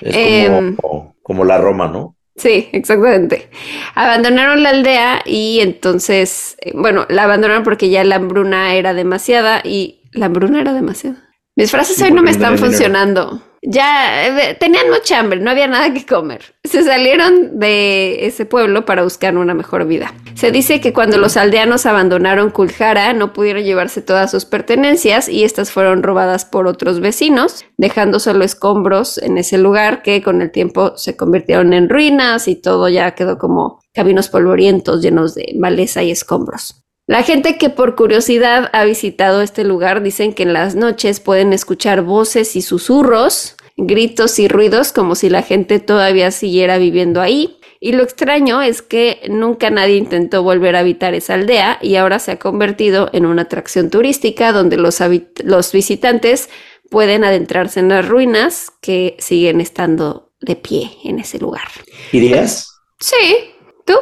Es 0.00 0.14
Em. 0.16 0.76
como, 0.76 1.16
como 1.22 1.44
la 1.44 1.58
Roma, 1.58 1.88
¿no? 1.88 2.16
Sí, 2.36 2.68
exactamente. 2.72 3.50
Abandonaron 3.94 4.62
la 4.62 4.70
aldea 4.70 5.22
y 5.26 5.60
entonces, 5.60 6.56
eh, 6.60 6.72
bueno, 6.74 7.04
la 7.10 7.24
abandonaron 7.24 7.64
porque 7.64 7.90
ya 7.90 8.04
la 8.04 8.16
hambruna 8.16 8.74
era 8.74 8.94
demasiada 8.94 9.60
y 9.64 10.02
la 10.12 10.26
hambruna 10.26 10.60
era 10.60 10.72
demasiada. 10.72 11.28
Mis 11.56 11.70
frases 11.70 11.96
Sí, 11.96 12.04
hoy 12.04 12.12
no 12.12 12.22
me 12.22 12.30
están 12.30 12.56
funcionando. 12.56 13.42
Ya 13.62 14.26
eh, 14.26 14.54
tenían 14.54 14.88
mucha 14.88 15.18
hambre, 15.18 15.38
no 15.38 15.50
había 15.50 15.66
nada 15.66 15.92
que 15.92 16.06
comer. 16.06 16.54
Se 16.64 16.82
salieron 16.82 17.58
de 17.58 18.26
ese 18.26 18.46
pueblo 18.46 18.86
para 18.86 19.02
buscar 19.02 19.36
una 19.36 19.52
mejor 19.52 19.86
vida. 19.86 20.14
Se 20.34 20.50
dice 20.50 20.80
que 20.80 20.94
cuando 20.94 21.18
los 21.18 21.36
aldeanos 21.36 21.84
abandonaron 21.84 22.50
Kuljara 22.50 23.12
no 23.12 23.34
pudieron 23.34 23.62
llevarse 23.62 24.00
todas 24.00 24.30
sus 24.30 24.46
pertenencias 24.46 25.28
y 25.28 25.44
estas 25.44 25.72
fueron 25.72 26.02
robadas 26.02 26.46
por 26.46 26.66
otros 26.66 27.00
vecinos, 27.00 27.66
dejando 27.76 28.18
solo 28.18 28.44
escombros 28.44 29.18
en 29.18 29.36
ese 29.36 29.58
lugar 29.58 30.02
que 30.02 30.22
con 30.22 30.40
el 30.40 30.50
tiempo 30.50 30.96
se 30.96 31.16
convirtieron 31.18 31.74
en 31.74 31.90
ruinas 31.90 32.48
y 32.48 32.56
todo 32.56 32.88
ya 32.88 33.14
quedó 33.14 33.36
como 33.36 33.80
caminos 33.92 34.30
polvorientos 34.30 35.02
llenos 35.02 35.34
de 35.34 35.52
maleza 35.58 36.02
y 36.02 36.10
escombros. 36.10 36.79
La 37.10 37.24
gente 37.24 37.58
que 37.58 37.70
por 37.70 37.96
curiosidad 37.96 38.70
ha 38.72 38.84
visitado 38.84 39.42
este 39.42 39.64
lugar 39.64 40.00
dicen 40.00 40.32
que 40.32 40.44
en 40.44 40.52
las 40.52 40.76
noches 40.76 41.18
pueden 41.18 41.52
escuchar 41.52 42.02
voces 42.02 42.54
y 42.54 42.62
susurros 42.62 43.56
gritos 43.76 44.38
y 44.38 44.46
ruidos 44.46 44.92
como 44.92 45.16
si 45.16 45.28
la 45.28 45.42
gente 45.42 45.80
todavía 45.80 46.30
siguiera 46.30 46.78
viviendo 46.78 47.20
ahí. 47.20 47.58
Y 47.80 47.94
lo 47.94 48.04
extraño 48.04 48.62
es 48.62 48.80
que 48.80 49.22
nunca 49.28 49.70
nadie 49.70 49.96
intentó 49.96 50.44
volver 50.44 50.76
a 50.76 50.80
habitar 50.80 51.14
esa 51.14 51.34
aldea 51.34 51.80
y 51.82 51.96
ahora 51.96 52.20
se 52.20 52.30
ha 52.30 52.38
convertido 52.38 53.10
en 53.12 53.26
una 53.26 53.42
atracción 53.42 53.90
turística 53.90 54.52
donde 54.52 54.76
los, 54.76 55.00
los 55.42 55.72
visitantes 55.72 56.48
pueden 56.90 57.24
adentrarse 57.24 57.80
en 57.80 57.88
las 57.88 58.06
ruinas 58.06 58.70
que 58.80 59.16
siguen 59.18 59.60
estando 59.60 60.30
de 60.40 60.54
pie 60.54 60.92
en 61.02 61.18
ese 61.18 61.40
lugar. 61.40 61.66
¿Irías? 62.12 62.68
Sí. 63.00 63.50
¿Tú? 63.84 63.94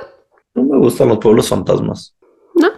No 0.53 0.65
me 0.65 0.77
gustan 0.77 1.09
los 1.09 1.17
pueblos 1.17 1.49
fantasmas. 1.49 2.15
¿No? 2.55 2.69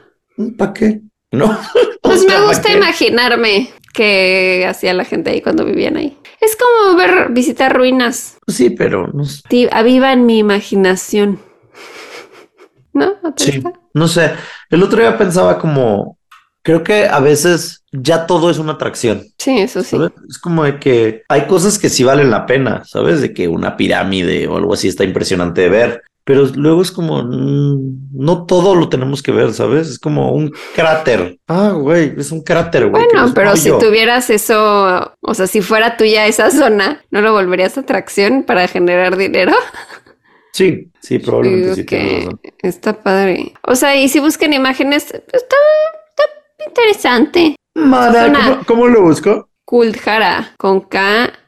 ¿Para 0.56 0.72
qué? 0.72 1.00
No. 1.32 1.58
Pues 2.02 2.24
me 2.26 2.40
gusta 2.44 2.72
imaginarme 2.72 3.70
qué 3.92 4.66
hacía 4.68 4.94
la 4.94 5.04
gente 5.04 5.30
ahí 5.30 5.42
cuando 5.42 5.64
vivían 5.64 5.96
ahí. 5.96 6.18
Es 6.40 6.56
como 6.56 6.96
ver, 6.96 7.28
visitar 7.30 7.76
ruinas. 7.76 8.38
Sí, 8.48 8.70
pero 8.70 9.06
no 9.08 9.24
sé. 9.24 9.42
Avivan 9.70 10.26
mi 10.26 10.38
imaginación. 10.38 11.38
¿No? 12.92 13.12
sí, 13.36 13.62
no 13.94 14.08
sé. 14.08 14.32
El 14.70 14.82
otro 14.82 14.98
día 14.98 15.16
pensaba 15.16 15.58
como, 15.58 16.18
creo 16.62 16.82
que 16.82 17.06
a 17.06 17.20
veces 17.20 17.84
ya 17.92 18.26
todo 18.26 18.50
es 18.50 18.58
una 18.58 18.72
atracción. 18.72 19.24
Sí, 19.38 19.58
eso 19.58 19.82
sí. 19.82 19.96
Es 20.28 20.38
como 20.38 20.64
de 20.64 20.78
que 20.78 21.22
hay 21.28 21.46
cosas 21.46 21.78
que 21.78 21.90
sí 21.90 22.02
valen 22.02 22.30
la 22.30 22.46
pena, 22.46 22.82
¿sabes? 22.84 23.20
De 23.20 23.32
que 23.32 23.46
una 23.46 23.76
pirámide 23.76 24.48
o 24.48 24.56
algo 24.56 24.74
así 24.74 24.88
está 24.88 25.04
impresionante 25.04 25.60
de 25.60 25.68
ver, 25.68 26.02
pero 26.30 26.46
luego 26.54 26.80
es 26.80 26.92
como, 26.92 27.24
mm, 27.24 28.10
no 28.12 28.46
todo 28.46 28.76
lo 28.76 28.88
tenemos 28.88 29.20
que 29.20 29.32
ver, 29.32 29.52
¿sabes? 29.52 29.88
Es 29.88 29.98
como 29.98 30.30
un 30.30 30.52
cráter. 30.76 31.40
Ah, 31.48 31.72
güey, 31.72 32.14
es 32.16 32.30
un 32.30 32.44
cráter, 32.44 32.88
güey. 32.88 33.04
Bueno, 33.04 33.32
pero 33.34 33.56
si 33.56 33.68
tuvieras 33.80 34.30
eso, 34.30 35.12
o 35.20 35.34
sea, 35.34 35.48
si 35.48 35.60
fuera 35.60 35.96
tuya 35.96 36.28
esa 36.28 36.52
zona, 36.52 37.02
¿no 37.10 37.20
lo 37.20 37.32
volverías 37.32 37.76
atracción 37.78 38.44
para 38.44 38.68
generar 38.68 39.16
dinero? 39.16 39.52
Sí, 40.52 40.90
sí, 41.00 41.20
probablemente 41.20 41.74
sí. 41.76 41.84
Que 41.86 42.28
está 42.62 42.92
padre. 42.92 43.54
O 43.62 43.76
sea, 43.76 43.94
y 43.94 44.08
si 44.08 44.18
buscan 44.18 44.52
imágenes, 44.52 45.04
está, 45.04 45.22
está 45.32 46.24
interesante. 46.66 47.54
Mara, 47.76 48.60
¿cómo, 48.66 48.88
lo 48.88 49.00
busco? 49.02 49.48
Kuldhara, 49.64 50.54
con 50.58 50.80
K-U-L-D-H-A-R-A. 50.80 51.38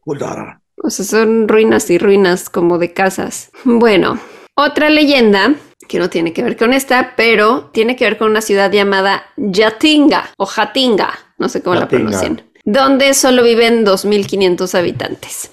Kuldhara. 0.00 0.59
O 0.82 0.90
sea, 0.90 1.04
son 1.04 1.48
ruinas 1.48 1.90
y 1.90 1.98
ruinas 1.98 2.48
como 2.48 2.78
de 2.78 2.92
casas. 2.92 3.50
Bueno, 3.64 4.18
otra 4.54 4.90
leyenda 4.90 5.54
que 5.88 5.98
no 5.98 6.08
tiene 6.08 6.32
que 6.32 6.42
ver 6.42 6.56
con 6.56 6.72
esta, 6.72 7.14
pero 7.16 7.70
tiene 7.72 7.96
que 7.96 8.04
ver 8.04 8.16
con 8.16 8.30
una 8.30 8.40
ciudad 8.40 8.70
llamada 8.70 9.24
Yatinga 9.36 10.30
o 10.36 10.46
Jatinga, 10.46 11.12
no 11.38 11.48
sé 11.48 11.62
cómo 11.62 11.76
la 11.76 11.88
pronuncian, 11.88 12.42
donde 12.64 13.12
solo 13.14 13.42
viven 13.42 13.84
2.500 13.84 14.78
habitantes. 14.78 15.50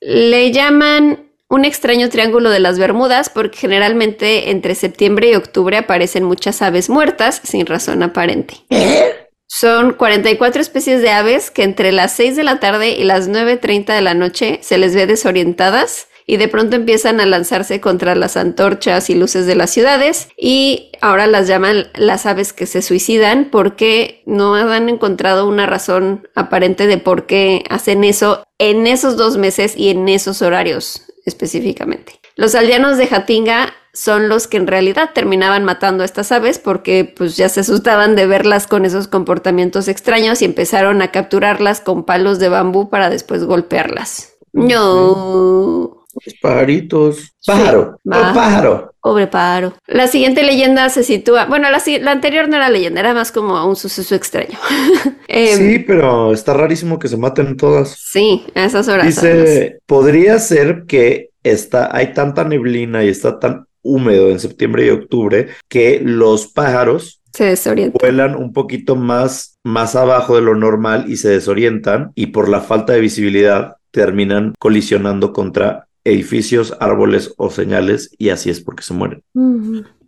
Le 0.00 0.50
llaman 0.50 1.26
un 1.48 1.64
extraño 1.64 2.08
triángulo 2.08 2.50
de 2.50 2.60
las 2.60 2.78
Bermudas 2.78 3.30
porque 3.30 3.58
generalmente 3.58 4.50
entre 4.50 4.74
septiembre 4.74 5.30
y 5.30 5.34
octubre 5.34 5.76
aparecen 5.76 6.24
muchas 6.24 6.62
aves 6.62 6.88
muertas 6.88 7.40
sin 7.44 7.66
razón 7.66 8.02
aparente. 8.02 8.56
¿Eh? 8.70 9.15
Son 9.58 9.94
44 9.94 10.60
especies 10.60 11.00
de 11.00 11.08
aves 11.08 11.50
que 11.50 11.62
entre 11.62 11.90
las 11.90 12.12
6 12.12 12.36
de 12.36 12.44
la 12.44 12.60
tarde 12.60 12.90
y 12.90 13.04
las 13.04 13.30
9.30 13.30 13.86
de 13.94 14.02
la 14.02 14.12
noche 14.12 14.58
se 14.60 14.76
les 14.76 14.94
ve 14.94 15.06
desorientadas 15.06 16.08
y 16.26 16.36
de 16.36 16.48
pronto 16.48 16.76
empiezan 16.76 17.20
a 17.20 17.24
lanzarse 17.24 17.80
contra 17.80 18.14
las 18.16 18.36
antorchas 18.36 19.08
y 19.08 19.14
luces 19.14 19.46
de 19.46 19.54
las 19.54 19.70
ciudades 19.70 20.28
y 20.36 20.90
ahora 21.00 21.26
las 21.26 21.48
llaman 21.48 21.88
las 21.94 22.26
aves 22.26 22.52
que 22.52 22.66
se 22.66 22.82
suicidan 22.82 23.48
porque 23.50 24.22
no 24.26 24.56
han 24.56 24.90
encontrado 24.90 25.48
una 25.48 25.64
razón 25.64 26.28
aparente 26.34 26.86
de 26.86 26.98
por 26.98 27.24
qué 27.24 27.64
hacen 27.70 28.04
eso 28.04 28.44
en 28.58 28.86
esos 28.86 29.16
dos 29.16 29.38
meses 29.38 29.72
y 29.74 29.88
en 29.88 30.06
esos 30.10 30.42
horarios 30.42 31.06
específicamente. 31.24 32.20
Los 32.34 32.54
aldeanos 32.54 32.98
de 32.98 33.06
Jatinga 33.06 33.72
son 33.96 34.28
los 34.28 34.46
que 34.46 34.58
en 34.58 34.66
realidad 34.66 35.10
terminaban 35.14 35.64
matando 35.64 36.02
a 36.02 36.06
estas 36.06 36.30
aves 36.30 36.58
porque 36.58 37.10
pues 37.16 37.36
ya 37.36 37.48
se 37.48 37.60
asustaban 37.60 38.14
de 38.14 38.26
verlas 38.26 38.66
con 38.66 38.84
esos 38.84 39.08
comportamientos 39.08 39.88
extraños 39.88 40.42
y 40.42 40.44
empezaron 40.44 41.00
a 41.00 41.10
capturarlas 41.10 41.80
con 41.80 42.04
palos 42.04 42.38
de 42.38 42.50
bambú 42.50 42.90
para 42.90 43.08
después 43.08 43.44
golpearlas. 43.44 44.34
No. 44.52 46.04
Los 46.24 46.34
pajaritos. 46.42 47.34
Pájaro. 47.46 47.98
pájaro. 48.04 48.94
Pobre 49.00 49.26
pájaro. 49.28 49.74
La 49.86 50.08
siguiente 50.08 50.42
leyenda 50.42 50.88
se 50.90 51.02
sitúa. 51.02 51.46
Bueno, 51.46 51.70
la, 51.70 51.82
la, 52.00 52.12
anterior 52.12 52.48
no 52.48 52.56
era 52.56 52.68
leyenda, 52.68 53.00
era 53.00 53.14
más 53.14 53.32
como 53.32 53.66
un 53.66 53.76
suceso 53.76 54.14
extraño. 54.14 54.58
Em, 55.28 55.58
sí, 55.58 55.78
pero 55.80 56.32
está 56.32 56.54
rarísimo 56.54 56.98
que 56.98 57.08
se 57.08 57.16
maten 57.16 57.56
todas. 57.56 57.90
Sí, 57.90 58.44
a 58.54 58.64
esas 58.64 58.88
horas. 58.88 59.06
Dice: 59.06 59.80
podría 59.86 60.38
ser 60.38 60.84
que 60.86 61.30
está, 61.42 61.94
hay 61.94 62.12
tanta 62.12 62.44
neblina 62.44 63.04
y 63.04 63.08
está 63.08 63.38
tan 63.38 63.65
húmedo 63.86 64.30
en 64.30 64.40
septiembre 64.40 64.86
y 64.86 64.90
octubre 64.90 65.48
que 65.68 66.00
los 66.02 66.48
pájaros 66.48 67.22
se 67.32 67.44
desorientan. 67.44 67.98
Vuelan 68.00 68.34
un 68.34 68.52
poquito 68.52 68.96
más, 68.96 69.58
más 69.62 69.94
abajo 69.94 70.36
de 70.36 70.42
lo 70.42 70.54
normal 70.54 71.04
y 71.08 71.16
se 71.16 71.28
desorientan 71.28 72.12
y 72.14 72.28
por 72.28 72.48
la 72.48 72.60
falta 72.60 72.94
de 72.94 73.00
visibilidad 73.00 73.76
terminan 73.90 74.54
colisionando 74.58 75.32
contra 75.32 75.86
edificios, 76.04 76.74
árboles 76.80 77.34
o 77.36 77.50
señales 77.50 78.10
y 78.16 78.30
así 78.30 78.48
es 78.48 78.60
porque 78.60 78.82
se 78.82 78.94
mueren. 78.94 79.22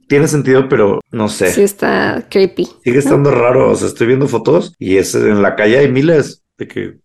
Tiene 0.09 0.26
sentido, 0.26 0.68
pero 0.68 1.01
no 1.11 1.29
sé. 1.29 1.53
Sí 1.53 1.62
está 1.62 2.26
creepy. 2.31 2.66
Sigue 2.83 2.99
estando 2.99 3.31
raro. 3.31 3.70
O 3.70 3.74
sea, 3.74 3.89
estoy 3.89 4.07
viendo 4.07 4.26
fotos 4.26 4.74
y 4.79 4.97
es 4.97 5.14
en 5.14 5.43
la 5.43 5.55
calle 5.55 5.79
hay 5.79 5.93
miles 5.93 6.43
de 6.57 6.68
que 6.68 6.99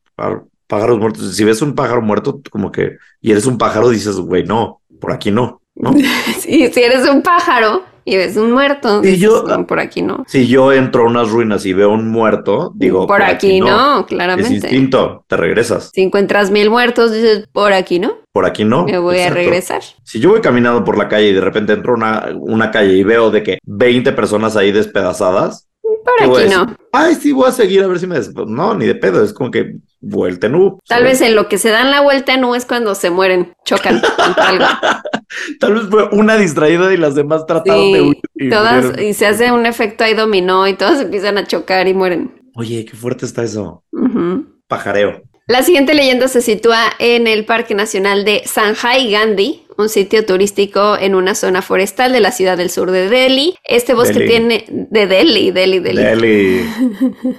pájaros 0.67 0.99
muertos. 0.99 1.35
Si 1.35 1.43
ves 1.43 1.61
un 1.61 1.75
pájaro 1.75 2.01
muerto, 2.01 2.41
como 2.49 2.71
que 2.71 2.97
y 3.19 3.31
eres 3.31 3.45
un 3.45 3.57
pájaro, 3.57 3.89
dices, 3.89 4.15
güey, 4.15 4.45
no, 4.45 4.81
por 5.01 5.11
aquí 5.11 5.31
no. 5.31 5.61
¿No? 5.75 5.93
si 6.39 6.63
eres 6.63 7.07
un 7.07 7.21
pájaro 7.21 7.83
y 8.05 8.17
ves 8.17 8.35
un 8.35 8.51
muerto, 8.51 9.01
y 9.03 9.17
yo, 9.17 9.45
por 9.65 9.79
aquí 9.79 10.01
no. 10.01 10.23
Si 10.27 10.47
yo 10.47 10.73
entro 10.73 11.03
a 11.03 11.05
unas 11.07 11.29
ruinas 11.29 11.65
y 11.65 11.73
veo 11.73 11.91
un 11.91 12.09
muerto, 12.09 12.71
digo, 12.75 13.07
por, 13.07 13.21
aquí, 13.21 13.61
no. 13.61 14.05
claramente. 14.05 14.57
Es 14.57 14.63
instinto, 14.63 15.23
te 15.27 15.37
regresas. 15.37 15.89
Si 15.93 16.01
encuentras 16.01 16.51
mil 16.51 16.69
muertos, 16.69 17.13
dices, 17.13 17.47
por 17.51 17.71
aquí 17.71 17.99
no. 17.99 18.17
Por 18.33 18.45
aquí 18.45 18.65
no. 18.65 18.83
Me 18.85 18.97
voy 18.97 19.19
a 19.19 19.29
regresar. 19.29 19.81
Si 20.03 20.19
yo 20.19 20.31
voy 20.31 20.41
caminando 20.41 20.83
por 20.83 20.97
la 20.97 21.07
calle 21.07 21.29
y 21.29 21.33
de 21.33 21.41
repente 21.41 21.73
entro 21.73 21.93
a 21.93 21.95
una, 21.95 22.29
una 22.37 22.71
calle 22.71 22.93
y 22.93 23.03
veo 23.03 23.31
de 23.31 23.43
que 23.43 23.59
20 23.63 24.11
personas 24.13 24.57
ahí 24.57 24.71
despedazadas, 24.71 25.69
por 26.03 26.37
aquí 26.39 26.49
no. 26.49 26.75
Ay, 26.91 27.15
sí, 27.15 27.31
voy 27.31 27.49
a 27.49 27.51
seguir 27.51 27.83
a 27.83 27.87
ver 27.87 27.99
si 27.99 28.07
me... 28.07 28.19
No, 28.47 28.75
ni 28.75 28.85
de 28.85 28.95
pedo, 28.95 29.23
es 29.23 29.33
como 29.33 29.51
que 29.51 29.77
vuelta 29.99 30.47
en 30.47 30.55
U. 30.55 30.79
Tal 30.87 31.03
vez 31.03 31.21
en 31.21 31.35
lo 31.35 31.47
que 31.47 31.57
se 31.57 31.69
dan 31.69 31.91
la 31.91 32.01
vuelta 32.01 32.33
en 32.33 32.43
U 32.43 32.55
es 32.55 32.65
cuando 32.65 32.93
se 32.95 33.09
mueren, 33.09 33.53
chocan 33.65 34.01
algo. 34.37 34.65
Tal 35.59 35.73
vez 35.73 35.83
fue 35.89 36.09
una 36.11 36.37
distraída 36.37 36.93
y 36.93 36.97
las 36.97 37.15
demás 37.15 37.45
trataron 37.45 37.91
de 37.91 38.01
huir. 38.01 38.21
Y 38.35 38.49
todas, 38.49 38.99
y 38.99 39.13
se 39.13 39.25
hace 39.25 39.51
un 39.51 39.65
efecto 39.65 40.03
ahí 40.03 40.13
dominó 40.13 40.67
y 40.67 40.73
todas 40.73 41.01
empiezan 41.01 41.37
a 41.37 41.47
chocar 41.47 41.87
y 41.87 41.93
mueren. 41.93 42.41
Oye, 42.55 42.85
qué 42.85 42.95
fuerte 42.95 43.25
está 43.25 43.43
eso. 43.43 43.83
Pajareo. 44.67 45.23
La 45.45 45.61
siguiente 45.61 45.93
leyenda 45.93 46.29
se 46.29 46.41
sitúa 46.41 46.93
en 46.99 47.27
el 47.27 47.43
Parque 47.43 47.75
Nacional 47.75 48.23
de 48.23 48.43
Sanjay 48.45 49.11
Gandhi, 49.11 49.65
un 49.77 49.89
sitio 49.89 50.25
turístico 50.25 50.97
en 50.97 51.15
una 51.15 51.35
zona 51.35 51.61
forestal 51.61 52.13
de 52.13 52.21
la 52.21 52.31
ciudad 52.31 52.55
del 52.55 52.69
sur 52.69 52.91
de 52.91 53.09
Delhi. 53.09 53.55
Este 53.65 53.93
bosque 53.93 54.25
tiene 54.25 54.65
de 54.69 55.05
Delhi, 55.05 55.51
Delhi, 55.51 55.79
Delhi. 55.79 56.03
Delhi. 56.03 56.65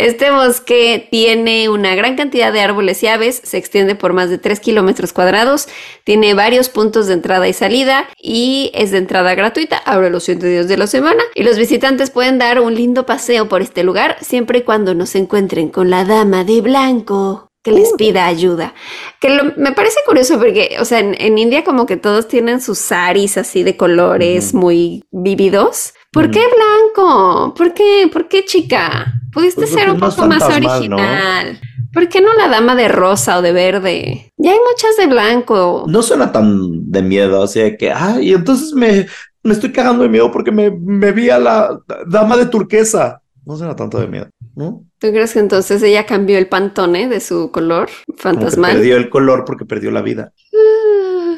Este 0.00 0.30
bosque 0.30 1.08
tiene 1.10 1.68
una 1.68 1.94
gran 1.94 2.16
cantidad 2.16 2.54
de 2.54 2.62
árboles 2.62 3.02
y 3.02 3.06
aves, 3.06 3.42
se 3.44 3.58
extiende 3.58 3.94
por 3.94 4.14
más 4.14 4.30
de 4.30 4.38
3 4.38 4.58
kilómetros 4.58 5.12
cuadrados, 5.12 5.68
tiene 6.04 6.32
varios 6.32 6.70
puntos 6.70 7.06
de 7.06 7.12
entrada 7.12 7.46
y 7.48 7.52
salida 7.52 8.08
y 8.18 8.70
es 8.72 8.92
de 8.92 8.96
entrada 8.96 9.34
gratuita, 9.34 9.76
abre 9.76 10.08
los 10.08 10.24
100 10.24 10.38
días 10.38 10.68
de 10.68 10.78
la 10.78 10.86
semana 10.86 11.22
y 11.34 11.42
los 11.42 11.58
visitantes 11.58 12.08
pueden 12.08 12.38
dar 12.38 12.60
un 12.60 12.74
lindo 12.74 13.04
paseo 13.04 13.50
por 13.50 13.60
este 13.60 13.84
lugar 13.84 14.16
siempre 14.22 14.60
y 14.60 14.62
cuando 14.62 14.94
no 14.94 15.04
se 15.04 15.18
encuentren 15.18 15.68
con 15.68 15.90
la 15.90 16.06
dama 16.06 16.44
de 16.44 16.62
blanco 16.62 17.50
que 17.62 17.72
les 17.72 17.92
uh. 17.92 17.96
pida 17.96 18.26
ayuda. 18.26 18.74
Que 19.20 19.38
me 19.58 19.72
parece 19.72 19.98
curioso 20.06 20.38
porque, 20.38 20.76
o 20.80 20.86
sea, 20.86 21.00
en, 21.00 21.36
India 21.36 21.62
como 21.62 21.84
que 21.84 21.98
todos 21.98 22.26
tienen 22.26 22.62
sus 22.62 22.78
saris 22.78 23.36
así 23.36 23.62
de 23.62 23.76
colores 23.76 24.54
muy 24.54 25.04
vívidos. 25.10 25.92
¿Por 26.12 26.30
qué 26.30 26.40
blanco? 26.40 27.54
¿Por 27.54 27.72
qué? 27.72 28.08
¿Por 28.12 28.28
qué 28.28 28.44
chica? 28.44 29.14
Pudiste 29.32 29.62
pues 29.62 29.70
ser 29.70 29.90
un 29.90 30.00
poco 30.00 30.26
más 30.26 30.42
original. 30.42 31.60
¿Por 31.92 32.08
qué 32.08 32.20
no 32.20 32.34
la 32.34 32.48
dama 32.48 32.74
de 32.74 32.88
rosa 32.88 33.38
o 33.38 33.42
de 33.42 33.52
verde? 33.52 34.32
Ya 34.36 34.52
hay 34.52 34.58
muchas 34.58 34.96
de 34.96 35.06
blanco. 35.06 35.84
No 35.88 36.02
suena 36.02 36.30
tan 36.30 36.90
de 36.90 37.02
miedo, 37.02 37.40
o 37.40 37.46
sea 37.46 37.76
que, 37.76 37.90
ay, 37.90 38.32
entonces 38.32 38.72
me, 38.72 39.06
me 39.42 39.52
estoy 39.52 39.72
cagando 39.72 40.02
de 40.02 40.08
miedo 40.08 40.30
porque 40.30 40.52
me, 40.52 40.70
me 40.70 41.12
vi 41.12 41.30
a 41.30 41.38
la 41.38 41.80
dama 42.06 42.36
de 42.36 42.46
turquesa. 42.46 43.22
No 43.44 43.56
suena 43.56 43.74
tanto 43.74 43.98
de 43.98 44.06
miedo, 44.06 44.28
¿no? 44.54 44.84
¿Tú 44.98 45.08
crees 45.08 45.32
que 45.32 45.38
entonces 45.38 45.82
ella 45.82 46.04
cambió 46.04 46.36
el 46.36 46.46
pantone 46.46 47.08
de 47.08 47.20
su 47.20 47.50
color 47.50 47.88
fantasmal? 48.18 48.74
perdió 48.74 48.96
el 48.96 49.08
color 49.08 49.44
porque 49.44 49.64
perdió 49.64 49.90
la 49.90 50.02
vida. 50.02 50.32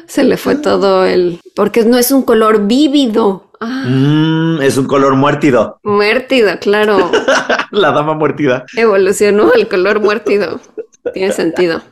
Se 0.07 0.23
le 0.23 0.37
fue 0.37 0.55
todo 0.55 1.05
el... 1.05 1.39
Porque 1.55 1.83
no 1.83 1.97
es 1.97 2.11
un 2.11 2.23
color 2.23 2.67
vívido. 2.67 3.51
Ah, 3.59 3.85
Mm, 3.87 4.61
es 4.61 4.77
un 4.77 4.87
color 4.87 5.15
muértido. 5.15 5.79
muértido, 5.83 6.59
claro. 6.59 7.11
La 7.71 7.91
dama 7.91 8.13
muértida. 8.13 8.65
Evolucionó 8.75 9.53
el 9.53 9.67
color 9.67 9.99
muértido. 10.01 10.59
Tiene 11.13 11.31
sentido. 11.33 11.81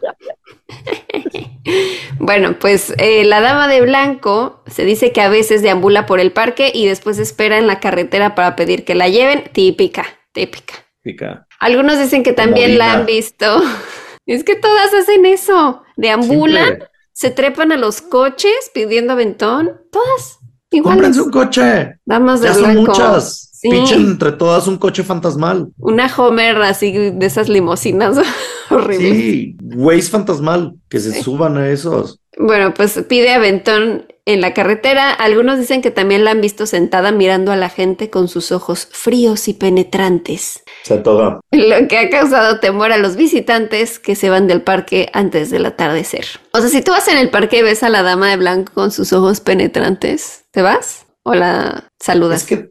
Bueno, 2.18 2.56
pues 2.60 2.94
eh, 2.98 3.24
la 3.26 3.42
dama 3.42 3.68
de 3.68 3.82
blanco 3.82 4.64
se 4.68 4.84
dice 4.86 5.12
que 5.12 5.22
a 5.22 5.30
veces 5.30 5.62
deambula 5.62 6.06
por 6.06 6.20
el 6.20 6.32
parque 6.32 6.72
y 6.74 6.88
después 6.88 7.20
espera 7.20 7.58
en 7.58 7.68
la 7.68 7.80
carretera 7.80 8.36
para 8.36 8.56
pedir 8.56 8.84
que 8.86 8.96
la 8.96 9.10
lleven. 9.10 9.44
Típica, 9.54 10.06
típica. 10.32 10.74
Pica. 11.04 11.48
Algunos 11.60 12.00
dicen 12.00 12.24
que 12.24 12.34
también 12.34 12.78
la 12.78 12.94
han 12.94 13.06
visto. 13.06 13.62
Es 14.28 14.44
que 14.44 14.56
todas 14.56 14.94
hacen 14.94 15.26
eso. 15.26 15.82
Deambulan. 15.98 16.84
Se 17.14 17.32
trepan 17.32 17.72
a 17.72 17.78
los 17.78 18.02
coches 18.02 18.72
pidiendo 18.74 19.14
aventón. 19.14 19.82
Todas. 19.92 20.40
Iguales. 20.72 20.96
Cómprense 20.96 21.22
un 21.22 21.32
coche. 21.32 22.00
Damas 22.06 22.42
de 22.42 22.48
Ya 22.48 22.54
son 22.54 22.76
muchas. 22.76 23.50
Sí. 23.54 23.70
Pichen 23.70 24.02
entre 24.02 24.32
todas 24.32 24.68
un 24.68 24.78
coche 24.78 25.04
fantasmal. 25.04 25.70
Una 25.78 26.12
Homer 26.16 26.62
así 26.62 26.92
de 26.92 27.26
esas 27.26 27.48
limosinas 27.48 28.18
horribles. 28.70 29.12
Sí, 29.12 29.58
güeyes 29.62 30.10
fantasmal. 30.10 30.76
Que 30.90 31.00
se 31.00 31.22
suban 31.22 31.58
a 31.58 31.70
esos. 31.70 32.20
Bueno, 32.38 32.74
pues 32.74 33.04
pide 33.08 33.34
aventón 33.34 34.06
en 34.26 34.42
la 34.42 34.54
carretera. 34.54 35.12
Algunos 35.12 35.58
dicen 35.60 35.82
que 35.82 35.92
también 35.92 36.24
la 36.24 36.32
han 36.32 36.42
visto 36.42 36.66
sentada 36.66 37.12
mirando 37.12 37.52
a 37.52 37.56
la 37.56 37.70
gente 37.70 38.10
con 38.10 38.28
sus 38.28 38.52
ojos 38.52 38.88
fríos 38.92 39.48
y 39.48 39.54
penetrantes. 39.54 40.64
Se 40.84 40.98
toga. 40.98 41.40
Lo 41.52 41.88
que 41.88 41.98
ha 41.98 42.10
causado 42.10 42.60
temor 42.60 42.92
a 42.92 42.98
los 42.98 43.16
visitantes 43.16 44.00
que 44.00 44.16
se 44.16 44.30
van 44.30 44.48
del 44.48 44.62
parque 44.62 45.10
antes 45.14 45.50
del 45.50 45.66
atardecer. 45.66 46.26
O 46.54 46.60
sea, 46.60 46.70
si 46.70 46.82
tú 46.82 46.92
vas 46.92 47.08
en 47.08 47.18
el 47.18 47.30
parque 47.30 47.60
y 47.60 47.62
ves 47.64 47.84
a 47.84 47.90
la 47.90 48.04
dama 48.04 48.30
de 48.30 48.38
blanco 48.38 48.74
con 48.74 48.92
sus 48.92 49.12
ojos 49.14 49.40
penetrantes, 49.40 50.46
¿te 50.52 50.62
vas? 50.62 51.06
¿O 51.24 51.34
la 51.36 51.90
saludas? 52.00 52.42
Es 52.42 52.48
que 52.48 52.70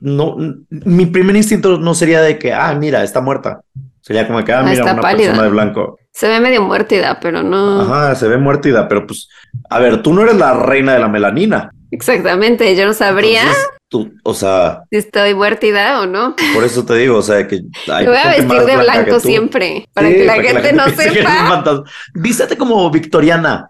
no, 0.00 0.36
mi 0.70 1.06
primer 1.06 1.36
instinto 1.36 1.78
no 1.78 1.94
sería 1.94 2.20
de 2.22 2.38
que, 2.38 2.52
ah, 2.52 2.74
mira, 2.74 3.02
está 3.02 3.20
muerta. 3.20 3.60
Sería 4.00 4.26
como 4.26 4.44
que, 4.44 4.52
ah, 4.52 4.60
Ah, 4.60 4.62
mira, 4.62 4.74
está 4.80 4.92
una 4.94 5.02
pálida. 5.02 5.26
persona 5.28 5.42
de 5.44 5.50
blanco. 5.50 5.98
Se 6.12 6.28
ve 6.28 6.40
medio 6.40 6.62
muértida, 6.62 7.18
pero 7.20 7.42
no. 7.42 7.80
Ajá, 7.82 8.14
se 8.14 8.28
ve 8.28 8.36
muertida, 8.36 8.86
pero 8.88 9.06
pues, 9.06 9.28
a 9.70 9.78
ver, 9.78 10.02
tú 10.02 10.12
no 10.12 10.22
eres 10.22 10.36
la 10.36 10.52
reina 10.54 10.92
de 10.92 10.98
la 11.00 11.08
melanina. 11.08 11.70
Exactamente, 11.90 12.74
yo 12.76 12.86
no 12.86 12.94
sabría 12.94 13.40
Entonces, 13.42 13.66
tú, 13.88 14.12
o 14.24 14.32
sea, 14.34 14.82
si 14.90 14.96
estoy 14.96 15.34
muértida 15.34 16.00
o 16.00 16.06
no. 16.06 16.34
por 16.54 16.64
eso 16.64 16.84
te 16.86 16.94
digo, 16.96 17.18
o 17.18 17.22
sea, 17.22 17.46
que 17.46 17.60
hay 17.90 18.04
Me 18.04 18.10
voy 18.10 18.18
a 18.18 18.32
gente 18.32 18.46
vestir 18.46 18.66
de 18.66 18.76
blanco 18.82 19.20
siempre, 19.20 19.86
para 19.92 20.08
Sí, 20.08 20.14
que 20.14 20.24
la 20.24 20.36
para 20.36 20.48
gente 20.48 20.72
no 20.72 20.84
que 20.86 20.90
eres 20.92 21.06
un 21.08 21.14
sepa. 21.14 21.48
fantasma. 21.48 21.84
Vístete 22.14 22.56
como 22.56 22.90
victoriana. 22.90 23.68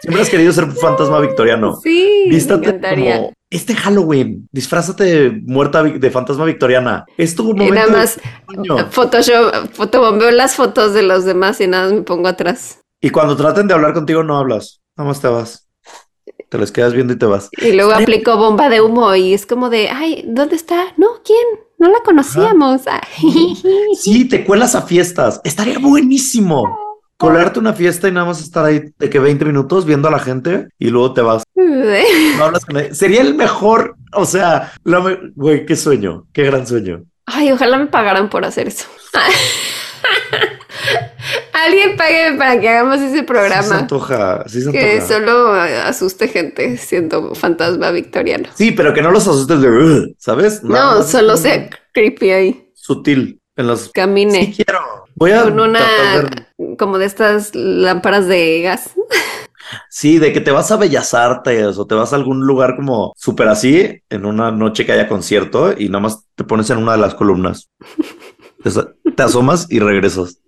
Siempre 0.00 0.22
has 0.22 0.30
querido 0.30 0.52
ser 0.52 0.66
fantasma 0.72 1.20
victoriano. 1.20 1.76
Sí, 1.82 2.24
me 2.28 2.34
Vístate 2.34 2.68
encantaría. 2.68 3.16
como 3.16 3.32
este 3.50 3.74
Halloween. 3.74 4.48
Disfrázate 4.52 5.04
de 5.04 5.30
muerta 5.44 5.82
de 5.82 6.10
fantasma 6.10 6.44
victoriana. 6.44 7.04
Es 7.18 7.34
tu 7.34 7.50
Y 7.50 7.52
momento. 7.54 7.74
nada 7.74 7.86
de 7.86 7.92
más. 7.92 8.18
Photoshop, 8.90 9.72
fotobombeo 9.72 10.30
las 10.30 10.54
fotos 10.56 10.94
de 10.94 11.02
los 11.02 11.24
demás 11.24 11.60
y 11.60 11.66
nada 11.66 11.84
más 11.84 11.92
me 11.94 12.02
pongo 12.02 12.28
atrás. 12.28 12.78
Y 13.00 13.10
cuando 13.10 13.36
traten 13.36 13.66
de 13.66 13.74
hablar 13.74 13.92
contigo, 13.94 14.22
no 14.22 14.36
hablas. 14.38 14.80
Nada 14.96 15.08
más 15.08 15.20
te 15.20 15.28
vas. 15.28 15.66
Te 16.48 16.58
les 16.58 16.72
quedas 16.72 16.92
viendo 16.94 17.12
y 17.12 17.16
te 17.18 17.26
vas. 17.26 17.48
Y 17.60 17.72
luego 17.72 17.90
Estaría- 17.92 18.04
aplico 18.16 18.36
bomba 18.36 18.68
de 18.68 18.80
humo 18.80 19.14
y 19.14 19.34
es 19.34 19.46
como 19.46 19.70
de, 19.70 19.88
ay, 19.88 20.24
¿dónde 20.26 20.56
está? 20.56 20.86
No, 20.96 21.06
¿quién? 21.24 21.38
No 21.78 21.88
la 21.90 22.00
conocíamos. 22.04 22.82
Ay. 22.86 23.56
Sí, 23.96 24.26
te 24.28 24.44
cuelas 24.44 24.74
a 24.74 24.82
fiestas. 24.82 25.40
Estaría 25.44 25.78
buenísimo. 25.78 26.64
Colarte 27.20 27.58
una 27.58 27.72
fiesta 27.74 28.08
y 28.08 28.12
nada 28.12 28.26
más 28.26 28.40
estar 28.40 28.64
ahí 28.64 28.92
de 28.98 29.10
que 29.10 29.18
20 29.18 29.44
minutos 29.44 29.84
viendo 29.84 30.08
a 30.08 30.10
la 30.10 30.18
gente 30.18 30.68
y 30.78 30.88
luego 30.88 31.12
te 31.12 31.20
vas. 31.20 31.42
No 31.54 32.44
hablas 32.44 32.64
con 32.64 32.74
nadie. 32.76 32.94
Sería 32.94 33.20
el 33.20 33.34
mejor. 33.34 33.96
O 34.12 34.24
sea, 34.24 34.72
la 34.84 34.98
güey, 35.36 35.66
qué 35.66 35.76
sueño. 35.76 36.26
Qué 36.32 36.44
gran 36.44 36.66
sueño. 36.66 37.04
Ay, 37.26 37.52
ojalá 37.52 37.76
me 37.78 37.86
pagaran 37.86 38.28
por 38.30 38.44
hacer 38.44 38.66
eso. 38.68 38.86
Alguien 41.52 41.96
pague 41.96 42.32
para 42.38 42.58
que 42.58 42.68
hagamos 42.68 42.96
ese 43.00 43.10
Sí 43.10 43.16
se 43.18 43.22
programa. 43.24 43.78
antoja. 43.80 44.44
Sí 44.48 44.62
se 44.62 44.72
que 44.72 44.92
antoja. 45.00 45.06
solo 45.14 45.52
asuste 45.52 46.28
gente 46.28 46.76
siendo 46.78 47.34
fantasma 47.34 47.90
victoriano. 47.90 48.48
Sí, 48.54 48.72
pero 48.72 48.94
que 48.94 49.02
no 49.02 49.10
los 49.10 49.28
asustes 49.28 49.60
de, 49.60 49.68
"Ugh", 49.68 50.14
¿sabes? 50.18 50.62
No, 50.62 51.02
solo 51.02 51.36
sea 51.36 51.68
creepy 51.92 52.30
ahí. 52.30 52.70
sutil 52.74 53.40
en 53.56 53.66
los. 53.66 53.90
Camine 53.92 54.46
Sí 54.46 54.64
quiero. 54.64 54.80
Voy 55.20 55.32
a 55.32 55.42
con 55.42 55.54
tratar 55.54 55.68
una 55.68 56.46
de- 56.56 56.76
como 56.78 56.96
de 56.98 57.04
estas 57.04 57.54
lámparas 57.54 58.26
de 58.26 58.62
gas. 58.62 58.90
Sí, 59.90 60.18
de 60.18 60.32
que 60.32 60.40
te 60.40 60.50
vas 60.50 60.72
a 60.72 60.78
Bellas 60.78 61.12
Artes 61.12 61.76
o 61.76 61.86
te 61.86 61.94
vas 61.94 62.12
a 62.12 62.16
algún 62.16 62.46
lugar 62.46 62.74
como 62.74 63.12
súper 63.16 63.48
así 63.48 64.00
en 64.08 64.24
una 64.24 64.50
noche 64.50 64.86
que 64.86 64.92
haya 64.92 65.06
concierto 65.06 65.74
y 65.76 65.88
nada 65.88 66.00
más 66.00 66.24
te 66.34 66.42
pones 66.44 66.70
en 66.70 66.78
una 66.78 66.92
de 66.92 66.98
las 66.98 67.14
columnas. 67.14 67.70
Te, 69.16 69.22
asomas 69.22 69.66
y 69.70 69.78
regresas. 69.78 70.40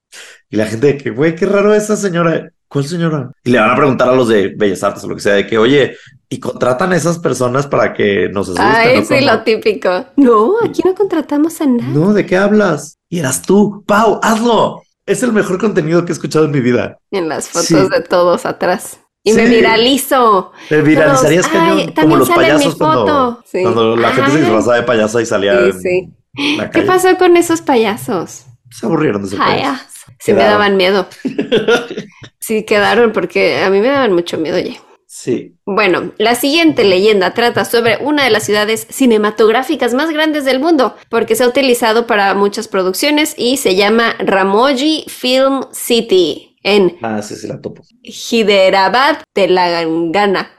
Y 0.50 0.56
la 0.56 0.66
gente 0.66 0.88
de 0.88 0.98
que, 0.98 1.10
güey, 1.10 1.34
qué 1.34 1.46
raro 1.46 1.72
esa 1.72 1.96
señora. 1.96 2.50
¿Cuál 2.68 2.84
señora? 2.84 3.30
Y 3.44 3.50
le 3.50 3.58
van 3.58 3.70
a 3.70 3.76
preguntar 3.76 4.08
a 4.08 4.14
los 4.14 4.28
de 4.28 4.54
Bellas 4.56 4.82
Artes 4.82 5.04
o 5.04 5.08
lo 5.08 5.14
que 5.14 5.22
sea, 5.22 5.34
de 5.34 5.46
que, 5.46 5.56
oye, 5.56 5.96
y 6.28 6.38
contratan 6.38 6.92
a 6.92 6.96
esas 6.96 7.18
personas 7.18 7.66
para 7.66 7.92
que 7.94 8.28
nos 8.30 8.50
asusten. 8.50 9.26
Lo 9.26 9.42
típico. 9.42 10.06
No, 10.16 10.54
aquí 10.64 10.82
no 10.84 10.94
contratamos 10.94 11.60
a 11.60 11.66
nadie. 11.66 11.92
No, 11.92 12.12
¿de 12.12 12.26
qué 12.26 12.36
hablas? 12.36 12.98
Y 13.12 13.18
eras 13.18 13.42
tú. 13.42 13.84
Pau, 13.86 14.18
hazlo. 14.22 14.82
Es 15.04 15.22
el 15.22 15.32
mejor 15.34 15.58
contenido 15.58 16.02
que 16.06 16.12
he 16.12 16.14
escuchado 16.14 16.46
en 16.46 16.50
mi 16.50 16.60
vida. 16.60 16.96
En 17.10 17.28
las 17.28 17.46
fotos 17.50 17.66
Sí. 17.66 17.74
de 17.74 18.00
todos 18.00 18.46
atrás. 18.46 19.00
Y 19.22 19.34
me 19.34 19.44
viralizo. 19.44 20.52
Te 20.70 20.80
viralizarías 20.80 21.46
Todos, 21.46 21.58
cañón 21.62 21.78
"Ay, 21.80 21.94
como 21.94 22.16
los 22.16 22.30
payasos 22.30 22.74
cuando, 22.76 23.02
foto". 23.36 23.44
Sí. 23.44 23.62
cuando 23.62 23.96
la 23.96 24.12
gente 24.12 24.30
se 24.30 24.38
disfrazaba 24.40 24.76
de 24.76 24.82
payasa 24.84 25.20
y 25.20 25.26
salía 25.26 25.52
Sí, 25.58 25.66
en 25.68 25.80
sí. 25.82 26.56
la 26.56 26.70
¿Qué 26.70 26.78
calle. 26.80 26.86
pasó 26.86 27.18
con 27.18 27.36
esos 27.36 27.60
payasos? 27.60 28.46
Se 28.70 28.86
aburrieron 28.86 29.20
de 29.20 29.28
ese 29.28 29.36
payaso. 29.36 29.60
Payas. 29.60 29.86
Sí 30.18 30.32
me 30.32 30.44
daban 30.44 30.76
miedo. 30.78 31.06
Sí 32.40 32.64
quedaron 32.64 33.12
porque 33.12 33.62
a 33.62 33.68
mí 33.70 33.80
me 33.80 33.88
daban 33.88 34.14
mucho 34.14 34.36
miedo, 34.38 34.56
oye. 34.56 34.80
Sí. 35.14 35.58
Bueno, 35.66 36.14
la 36.16 36.34
siguiente 36.34 36.84
leyenda 36.84 37.34
trata 37.34 37.66
sobre 37.66 37.98
una 37.98 38.24
de 38.24 38.30
las 38.30 38.44
ciudades 38.44 38.86
cinematográficas 38.88 39.92
más 39.92 40.10
grandes 40.10 40.46
del 40.46 40.58
mundo, 40.58 40.96
porque 41.10 41.36
se 41.36 41.44
ha 41.44 41.48
utilizado 41.48 42.06
para 42.06 42.32
muchas 42.32 42.66
producciones 42.66 43.34
y 43.36 43.58
se 43.58 43.76
llama 43.76 44.14
Ramoji 44.20 45.04
Film 45.08 45.64
City 45.70 46.56
en 46.62 46.96
Ah, 47.02 47.20
sí, 47.20 47.36
sí, 47.36 47.46
la 47.46 47.60
topo. 47.60 47.82
Hyderabad, 48.02 49.18
Telangana. 49.34 50.50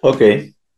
Ok. 0.00 0.22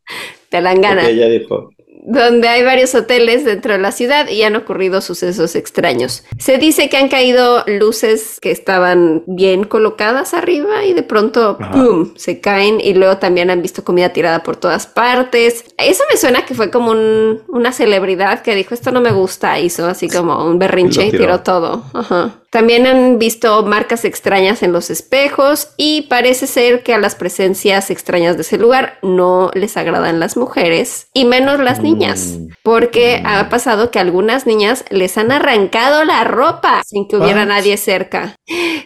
Telangana. 0.48 1.02
Ok, 1.04 1.10
ya 1.10 1.28
dijo. 1.28 1.70
Donde 2.08 2.46
hay 2.48 2.62
varios 2.62 2.94
hoteles 2.94 3.44
dentro 3.44 3.72
de 3.72 3.80
la 3.80 3.90
ciudad 3.90 4.28
y 4.28 4.42
han 4.44 4.54
ocurrido 4.54 5.00
sucesos 5.00 5.56
extraños. 5.56 6.22
Se 6.38 6.56
dice 6.56 6.88
que 6.88 6.96
han 6.96 7.08
caído 7.08 7.64
luces 7.66 8.38
que 8.40 8.52
estaban 8.52 9.24
bien 9.26 9.64
colocadas 9.64 10.32
arriba 10.32 10.84
y 10.84 10.92
de 10.92 11.02
pronto, 11.02 11.56
Ajá. 11.60 11.72
¡pum!, 11.72 12.12
se 12.16 12.40
caen 12.40 12.80
y 12.80 12.94
luego 12.94 13.18
también 13.18 13.50
han 13.50 13.60
visto 13.60 13.82
comida 13.82 14.10
tirada 14.12 14.44
por 14.44 14.56
todas 14.56 14.86
partes. 14.86 15.64
Eso 15.78 16.04
me 16.10 16.16
suena 16.16 16.46
que 16.46 16.54
fue 16.54 16.70
como 16.70 16.92
un- 16.92 17.42
una 17.48 17.72
celebridad 17.72 18.40
que 18.42 18.54
dijo, 18.54 18.72
esto 18.72 18.92
no 18.92 19.00
me 19.00 19.10
gusta, 19.10 19.58
hizo 19.58 19.86
así 19.86 20.08
como 20.08 20.44
un 20.44 20.58
berrinche 20.60 21.06
Y 21.06 21.10
tiró. 21.10 21.22
tiró 21.24 21.40
todo. 21.40 21.82
Ajá. 21.92 22.36
También 22.50 22.86
han 22.86 23.18
visto 23.18 23.64
marcas 23.64 24.04
extrañas 24.06 24.62
en 24.62 24.72
los 24.72 24.88
espejos 24.88 25.70
y 25.76 26.02
parece 26.02 26.46
ser 26.46 26.82
que 26.84 26.94
a 26.94 26.98
las 26.98 27.14
presencias 27.14 27.90
extrañas 27.90 28.36
de 28.36 28.42
ese 28.42 28.56
lugar 28.56 28.98
no 29.02 29.50
les 29.52 29.76
agradan 29.76 30.20
las 30.20 30.36
mujeres 30.38 31.08
y 31.12 31.24
menos 31.26 31.58
las 31.60 31.80
niñas, 31.80 31.95
Mm. 31.96 32.48
porque 32.62 33.20
Mm. 33.22 33.26
ha 33.26 33.48
pasado 33.48 33.90
que 33.90 33.98
algunas 33.98 34.46
niñas 34.46 34.84
les 34.90 35.16
han 35.18 35.32
arrancado 35.32 36.04
la 36.04 36.24
ropa 36.24 36.82
sin 36.84 37.08
que 37.08 37.16
hubiera 37.16 37.40
What? 37.42 37.48
nadie 37.48 37.76
cerca. 37.76 38.36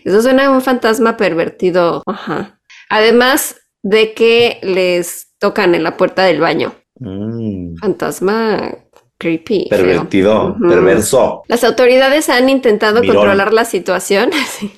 Eso 0.04 0.22
suena 0.22 0.46
a 0.46 0.50
un 0.50 0.61
fantasma 0.62 1.16
pervertido. 1.16 2.02
Ajá. 2.06 2.61
Además 2.88 3.56
de 3.82 4.14
que 4.14 4.58
les 4.62 5.28
tocan 5.38 5.74
en 5.74 5.82
la 5.84 5.96
puerta 5.96 6.24
del 6.24 6.40
baño. 6.40 6.74
Mm. 6.98 7.76
Fantasma 7.80 8.74
creepy. 9.18 9.66
Pervertido, 9.68 10.56
perverso. 10.66 11.42
Las 11.46 11.62
autoridades 11.64 12.28
han 12.30 12.48
intentado 12.48 13.00
Mirón. 13.02 13.16
controlar 13.16 13.52
la 13.52 13.64
situación. 13.64 14.30
Sí, 14.48 14.72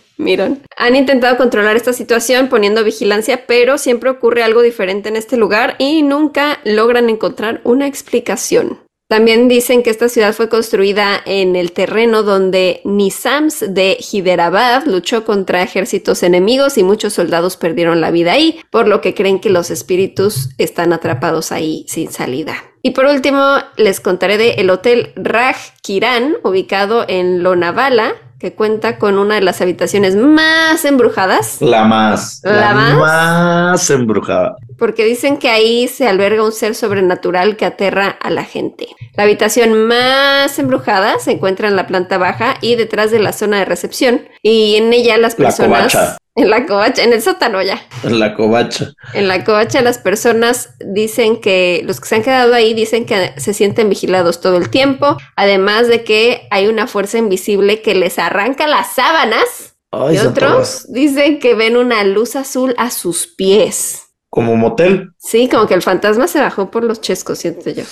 Han 0.76 0.96
intentado 0.96 1.36
controlar 1.36 1.76
esta 1.76 1.92
situación 1.92 2.48
poniendo 2.48 2.84
vigilancia, 2.84 3.46
pero 3.46 3.78
siempre 3.78 4.10
ocurre 4.10 4.42
algo 4.42 4.62
diferente 4.62 5.08
en 5.08 5.16
este 5.16 5.36
lugar 5.36 5.76
y 5.78 6.02
nunca 6.02 6.58
logran 6.64 7.08
encontrar 7.08 7.60
una 7.64 7.86
explicación. 7.86 8.78
También 9.12 9.46
dicen 9.46 9.82
que 9.82 9.90
esta 9.90 10.08
ciudad 10.08 10.32
fue 10.32 10.48
construida 10.48 11.20
en 11.26 11.54
el 11.54 11.72
terreno 11.72 12.22
donde 12.22 12.80
Nizams 12.84 13.62
de 13.68 13.98
Hyderabad 14.00 14.86
luchó 14.86 15.26
contra 15.26 15.62
ejércitos 15.62 16.22
enemigos 16.22 16.78
y 16.78 16.82
muchos 16.82 17.12
soldados 17.12 17.58
perdieron 17.58 18.00
la 18.00 18.10
vida 18.10 18.32
ahí, 18.32 18.60
por 18.70 18.88
lo 18.88 19.02
que 19.02 19.12
creen 19.12 19.38
que 19.38 19.50
los 19.50 19.70
espíritus 19.70 20.48
están 20.56 20.94
atrapados 20.94 21.52
ahí 21.52 21.84
sin 21.88 22.10
salida. 22.10 22.54
Y 22.80 22.92
por 22.92 23.04
último, 23.04 23.56
les 23.76 24.00
contaré 24.00 24.38
de 24.38 24.52
el 24.52 24.70
Hotel 24.70 25.12
Raj 25.14 25.58
Kiran, 25.82 26.36
ubicado 26.42 27.04
en 27.06 27.42
Lonavala, 27.42 28.14
que 28.42 28.54
cuenta 28.54 28.98
con 28.98 29.18
una 29.18 29.36
de 29.36 29.40
las 29.40 29.60
habitaciones 29.60 30.16
más 30.16 30.84
embrujadas. 30.84 31.62
La 31.62 31.84
más. 31.84 32.40
¿La 32.42 32.74
más? 32.74 32.96
más 32.98 33.90
embrujada. 33.90 34.56
Porque 34.76 35.04
dicen 35.04 35.36
que 35.36 35.48
ahí 35.48 35.86
se 35.86 36.08
alberga 36.08 36.44
un 36.44 36.50
ser 36.50 36.74
sobrenatural 36.74 37.56
que 37.56 37.66
aterra 37.66 38.08
a 38.08 38.30
la 38.30 38.42
gente. 38.42 38.88
La 39.14 39.22
habitación 39.22 39.86
más 39.86 40.58
embrujada 40.58 41.20
se 41.20 41.30
encuentra 41.30 41.68
en 41.68 41.76
la 41.76 41.86
planta 41.86 42.18
baja 42.18 42.56
y 42.60 42.74
detrás 42.74 43.12
de 43.12 43.20
la 43.20 43.32
zona 43.32 43.60
de 43.60 43.64
recepción. 43.64 44.22
Y 44.42 44.74
en 44.74 44.92
ella 44.92 45.18
las 45.18 45.38
La 45.38 45.46
personas... 45.46 46.18
En 46.34 46.48
la 46.48 46.64
covacha, 46.66 47.02
en 47.02 47.12
el 47.12 47.20
sótano 47.20 47.60
ya. 47.60 47.82
En 48.04 48.18
la 48.18 48.34
covacha. 48.34 48.92
En 49.12 49.28
la 49.28 49.44
covacha 49.44 49.82
las 49.82 49.98
personas 49.98 50.70
dicen 50.80 51.40
que 51.40 51.82
los 51.84 52.00
que 52.00 52.08
se 52.08 52.14
han 52.14 52.22
quedado 52.22 52.54
ahí 52.54 52.72
dicen 52.72 53.04
que 53.04 53.34
se 53.36 53.52
sienten 53.52 53.90
vigilados 53.90 54.40
todo 54.40 54.56
el 54.56 54.70
tiempo, 54.70 55.18
además 55.36 55.88
de 55.88 56.04
que 56.04 56.48
hay 56.50 56.68
una 56.68 56.86
fuerza 56.86 57.18
invisible 57.18 57.82
que 57.82 57.94
les 57.94 58.18
arranca 58.18 58.66
las 58.66 58.94
sábanas 58.94 59.76
Ay, 59.90 60.16
y 60.16 60.18
otros 60.20 60.90
dicen 60.90 61.38
que 61.38 61.54
ven 61.54 61.76
una 61.76 62.02
luz 62.04 62.34
azul 62.34 62.74
a 62.78 62.90
sus 62.90 63.26
pies. 63.26 64.11
Como 64.32 64.56
motel. 64.56 65.10
Sí, 65.18 65.46
como 65.46 65.66
que 65.66 65.74
el 65.74 65.82
fantasma 65.82 66.26
se 66.26 66.40
bajó 66.40 66.70
por 66.70 66.84
los 66.84 67.02
chescos, 67.02 67.38
siento 67.38 67.68
yo. 67.68 67.82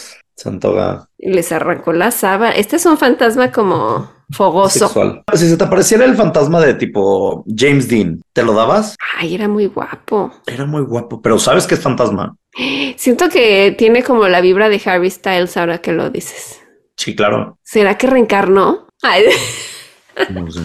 Y 1.18 1.30
les 1.34 1.52
arrancó 1.52 1.92
la 1.92 2.10
sábana. 2.10 2.52
Este 2.52 2.76
es 2.76 2.86
un 2.86 2.96
fantasma 2.96 3.52
como 3.52 4.10
fogoso. 4.30 4.86
sexual. 4.86 5.22
Si 5.34 5.46
se 5.46 5.58
te 5.58 5.64
apareciera 5.64 6.06
el 6.06 6.16
fantasma 6.16 6.58
de 6.62 6.72
tipo 6.72 7.44
James 7.54 7.88
Dean, 7.88 8.22
¿te 8.32 8.42
lo 8.42 8.54
dabas? 8.54 8.96
Ay, 9.18 9.34
era 9.34 9.48
muy 9.48 9.66
guapo. 9.66 10.32
Era 10.46 10.64
muy 10.64 10.80
guapo, 10.80 11.20
pero 11.20 11.38
sabes 11.38 11.66
que 11.66 11.74
es 11.74 11.80
fantasma. 11.82 12.34
Siento 12.96 13.28
que 13.28 13.74
tiene 13.76 14.02
como 14.02 14.26
la 14.26 14.40
vibra 14.40 14.70
de 14.70 14.80
Harry 14.86 15.10
Styles 15.10 15.58
ahora 15.58 15.82
que 15.82 15.92
lo 15.92 16.08
dices. 16.08 16.58
Sí, 16.96 17.14
claro. 17.14 17.58
¿Será 17.62 17.98
que 17.98 18.06
reencarnó? 18.06 18.86
Ay, 19.02 19.24
No 20.30 20.50
sé. 20.50 20.60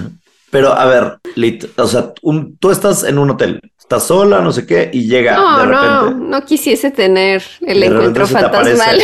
Pero 0.56 0.72
a 0.72 0.86
ver, 0.86 1.18
Lit, 1.36 1.66
o 1.78 1.86
sea, 1.86 2.14
un- 2.22 2.56
tú 2.58 2.72
estás 2.72 3.03
en 3.03 3.18
un 3.18 3.30
hotel, 3.32 3.60
estás 3.78 4.03
sola, 4.03 4.39
no 4.39 4.53
sé 4.53 4.66
qué, 4.66 4.89
y 4.93 5.06
llega 5.06 5.36
no, 5.36 5.60
de 5.60 5.68
no, 5.68 5.72
repente. 6.06 6.26
no 6.30 6.45
quisiese 6.45 6.91
tener 6.91 7.43
el 7.60 7.84
encuentro 7.84 8.26
fantasmal. 8.26 9.01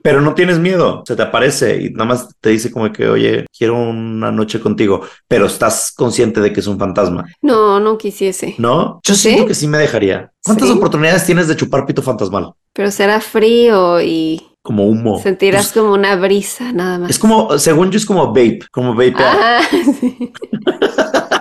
Pero 0.00 0.20
no 0.20 0.32
tienes 0.34 0.60
miedo, 0.60 1.02
se 1.04 1.16
te 1.16 1.22
aparece 1.22 1.82
y 1.82 1.90
nada 1.90 2.04
más 2.04 2.28
te 2.40 2.50
dice 2.50 2.70
como 2.70 2.92
que, 2.92 3.08
oye, 3.08 3.46
quiero 3.56 3.74
una 3.82 4.30
noche 4.30 4.60
contigo, 4.60 5.00
pero 5.26 5.46
estás 5.46 5.92
consciente 5.96 6.40
de 6.40 6.52
que 6.52 6.60
es 6.60 6.68
un 6.68 6.78
fantasma, 6.78 7.24
No, 7.40 7.80
no 7.80 7.98
quisiese. 7.98 8.54
¿no? 8.58 9.00
Yo 9.02 9.14
¿Sí? 9.14 9.22
siento 9.22 9.46
que 9.46 9.54
sí 9.54 9.66
me 9.66 9.78
dejaría. 9.78 10.30
¿Cuántas 10.44 10.68
¿Sí? 10.68 10.74
oportunidades 10.74 11.26
tienes 11.26 11.48
de 11.48 11.56
chupar 11.56 11.84
pito 11.84 12.00
fantasmal? 12.02 12.52
Pero 12.72 12.92
será 12.92 13.20
frío 13.20 14.00
y 14.00 14.40
Como 14.62 14.86
humo. 14.86 15.20
sentirás 15.20 15.72
Pues, 15.72 15.82
como 15.82 15.94
una 15.94 16.14
brisa 16.16 16.72
nada 16.72 16.98
más. 17.00 17.10
es 17.10 17.18
como, 17.18 17.58
según 17.58 17.90
yo, 17.90 17.96
es 17.98 18.06
como 18.06 18.28
vape, 18.28 18.60
como 18.70 18.94
vape. 18.94 19.14
Ah, 19.16 19.60
sí. 20.00 20.32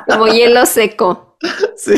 como 0.07 0.27
hielo 0.27 0.65
seco. 0.65 1.37
Sí. 1.75 1.93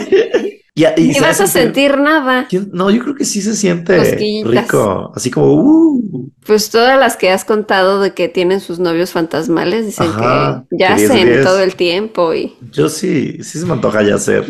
Y, 0.75 1.19
vas 1.19 1.39
a 1.39 1.45
sentir 1.47 1.97
nada. 1.99 2.47
¿Quién- 2.49 2.71
No, 2.73 2.89
yo 2.89 2.99
creo 3.03 3.13
que 3.15 3.25
sí 3.25 3.41
se 3.43 3.55
siente 3.55 4.43
rico. 4.43 5.11
Así 5.15 5.29
como, 5.29 5.53
uh, 5.53 6.29
Pues 6.45 6.71
todas 6.71 6.99
las 6.99 7.15
que 7.15 7.29
has 7.29 7.45
contado 7.45 8.01
de 8.01 8.13
que 8.15 8.27
tienen 8.27 8.59
sus 8.59 8.79
novios 8.79 9.11
fantasmales 9.11 9.85
dicen 9.85 10.07
Ajá, 10.07 10.65
que 10.71 10.77
que 10.77 10.83
yacen 10.83 11.27
diez. 11.27 11.43
todo 11.43 11.59
el 11.61 11.75
tiempo 11.75 12.33
y... 12.33 12.55
yo 12.71 12.89
sí, 12.89 13.37
sí 13.43 13.59
se 13.59 13.65
me 13.67 13.73
antoja 13.73 14.01
ya 14.01 14.15
hacer. 14.15 14.47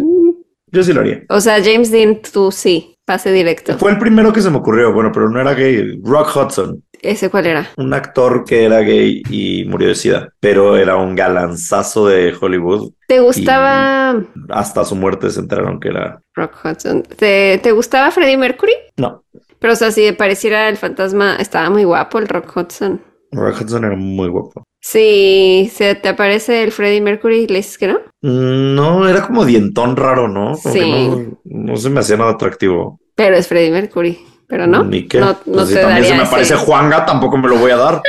Yo 0.72 0.82
sí 0.84 0.94
lo 0.94 1.02
haría. 1.02 1.24
O 1.30 1.42
sea, 1.42 1.62
James 1.64 1.92
Dean, 1.92 2.20
tú 2.22 2.52
sí, 2.52 2.93
pase 3.06 3.32
directo. 3.32 3.78
Fue 3.78 3.92
el 3.92 3.98
primero 4.00 4.32
que 4.34 4.42
se 4.42 4.50
me 4.50 4.58
ocurrió, 4.58 4.94
bueno, 4.94 5.12
pero 5.14 5.30
no 5.30 5.40
era 5.40 5.54
gay. 5.54 6.00
Rock 6.04 6.36
Hudson, 6.36 6.84
¿Ese 7.02 7.30
cuál 7.30 7.48
era? 7.48 7.68
un 7.78 7.94
actor 7.94 8.46
que 8.46 8.64
era 8.64 8.80
gay 8.80 9.22
y 9.30 9.66
murió 9.66 9.90
de 9.90 9.96
sida, 9.96 10.30
pero 10.40 10.78
era 10.78 10.96
un 10.96 11.16
galanzazo 11.16 12.08
de 12.08 12.34
Hollywood. 12.40 12.92
¿Te 13.08 13.20
gustaba 13.20 14.22
Hasta 14.50 14.86
su 14.86 14.96
muerte 14.96 15.30
se 15.30 15.42
enteraron 15.42 15.80
que 15.80 15.90
era. 15.90 16.22
Rock 16.36 16.54
Hudson? 16.64 17.04
¿Te, 17.04 17.60
te 17.62 17.72
gustaba 17.74 18.10
Freddie 18.12 18.38
Mercury? 18.38 18.74
No, 18.98 19.24
Pero, 19.60 19.74
o 19.74 19.76
sea, 19.76 19.92
si 19.92 20.12
pareciera 20.14 20.70
el 20.70 20.78
fantasma, 20.78 21.36
estaba 21.36 21.70
muy 21.70 21.84
guapo 21.84 22.20
el 22.20 22.28
Rock 22.28 22.56
Hudson. 22.56 23.02
Rock 23.32 23.62
Hudson 23.62 23.84
era 23.84 23.96
muy 23.96 24.30
guapo. 24.30 24.64
Si 24.82 25.70
se 25.74 25.96
te 25.96 26.10
aparece 26.10 26.64
el 26.64 26.72
Freddie 26.72 27.02
Mercury, 27.02 27.48
¿le 27.48 27.56
dices 27.58 27.78
que 27.78 27.88
no? 27.88 28.00
Mm, 28.24 28.74
No, 28.76 29.08
era 29.08 29.28
como 29.28 29.46
dientón 29.46 29.96
raro, 29.96 30.28
¿no? 30.28 30.58
Como 30.58 30.74
que 30.74 30.82
Sí. 30.82 31.08
no, 31.10 31.38
no 31.44 31.78
se 31.78 31.90
me 31.90 32.00
hacía 32.00 32.18
nada 32.18 32.32
atractivo. 32.32 33.00
Pero 33.16 33.36
es 33.36 33.48
Freddie 33.48 33.70
Mercury. 33.72 34.18
Pero 34.48 34.66
no. 34.68 34.84
Ni 34.84 35.08
qué. 35.08 35.20
No, 35.20 35.28
no 35.46 35.54
Pues 35.54 35.68
si 35.70 35.74
te 35.76 35.82
también 35.82 36.06
se 36.06 36.16
me 36.16 36.24
aparece 36.24 36.56
Juanga, 36.56 37.06
tampoco 37.06 37.38
me 37.38 37.48
lo 37.48 37.58
voy 37.58 37.72
a 37.72 37.78
dar. 37.78 38.02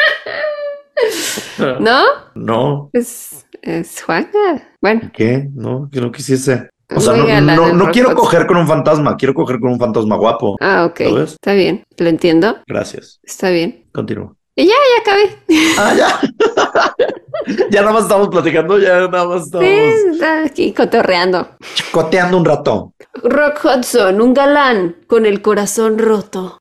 ¿No? 1.81 2.03
No, 2.35 2.91
Es, 2.93 3.47
es 3.63 4.03
Juanga. 4.03 4.69
Bueno, 4.81 5.11
¿qué? 5.13 5.49
No, 5.55 5.89
que 5.91 6.01
no 6.01 6.11
quisiese. 6.13 6.69
O 6.95 7.01
sea, 7.01 7.15
muy 7.15 7.33
no, 7.33 7.41
no, 7.41 7.73
no 7.73 7.91
quiero 7.91 8.15
coger 8.15 8.47
con 8.47 8.57
un 8.59 8.67
fantasma, 8.69 9.17
quiero 9.17 9.33
coger 9.35 9.59
con 9.59 9.73
un 9.73 9.79
fantasma 9.79 10.17
guapo. 10.17 10.57
Ah, 10.61 10.85
ok. 10.85 11.01
Está 11.01 11.55
bien. 11.55 11.83
Lo 11.97 12.09
entiendo. 12.09 12.59
Gracias. 12.67 13.21
Está 13.23 13.51
bien. 13.51 13.87
Continúa. 13.93 14.35
Y 14.55 14.67
ya, 14.67 14.75
ya 14.75 15.01
acabé. 15.03 15.37
Ah, 15.79 15.95
ya. 15.97 16.21
ya 17.71 17.81
nada 17.83 17.93
más 17.93 18.03
estamos 18.05 18.29
platicando, 18.29 18.79
ya 18.79 19.09
nada 19.09 19.27
más 19.27 19.43
estamos 19.45 19.67
Sí, 19.69 20.11
está 20.13 20.45
aquí 20.45 20.73
cotorreando. 20.73 21.49
coteando 21.93 22.37
un 22.39 22.45
rato. 22.45 22.95
Rock 23.23 23.65
Hudson, 23.65 24.21
un 24.21 24.35
galán 24.35 24.97
con 25.07 25.27
el 25.27 25.41
corazón 25.43 25.99
roto. 25.99 26.59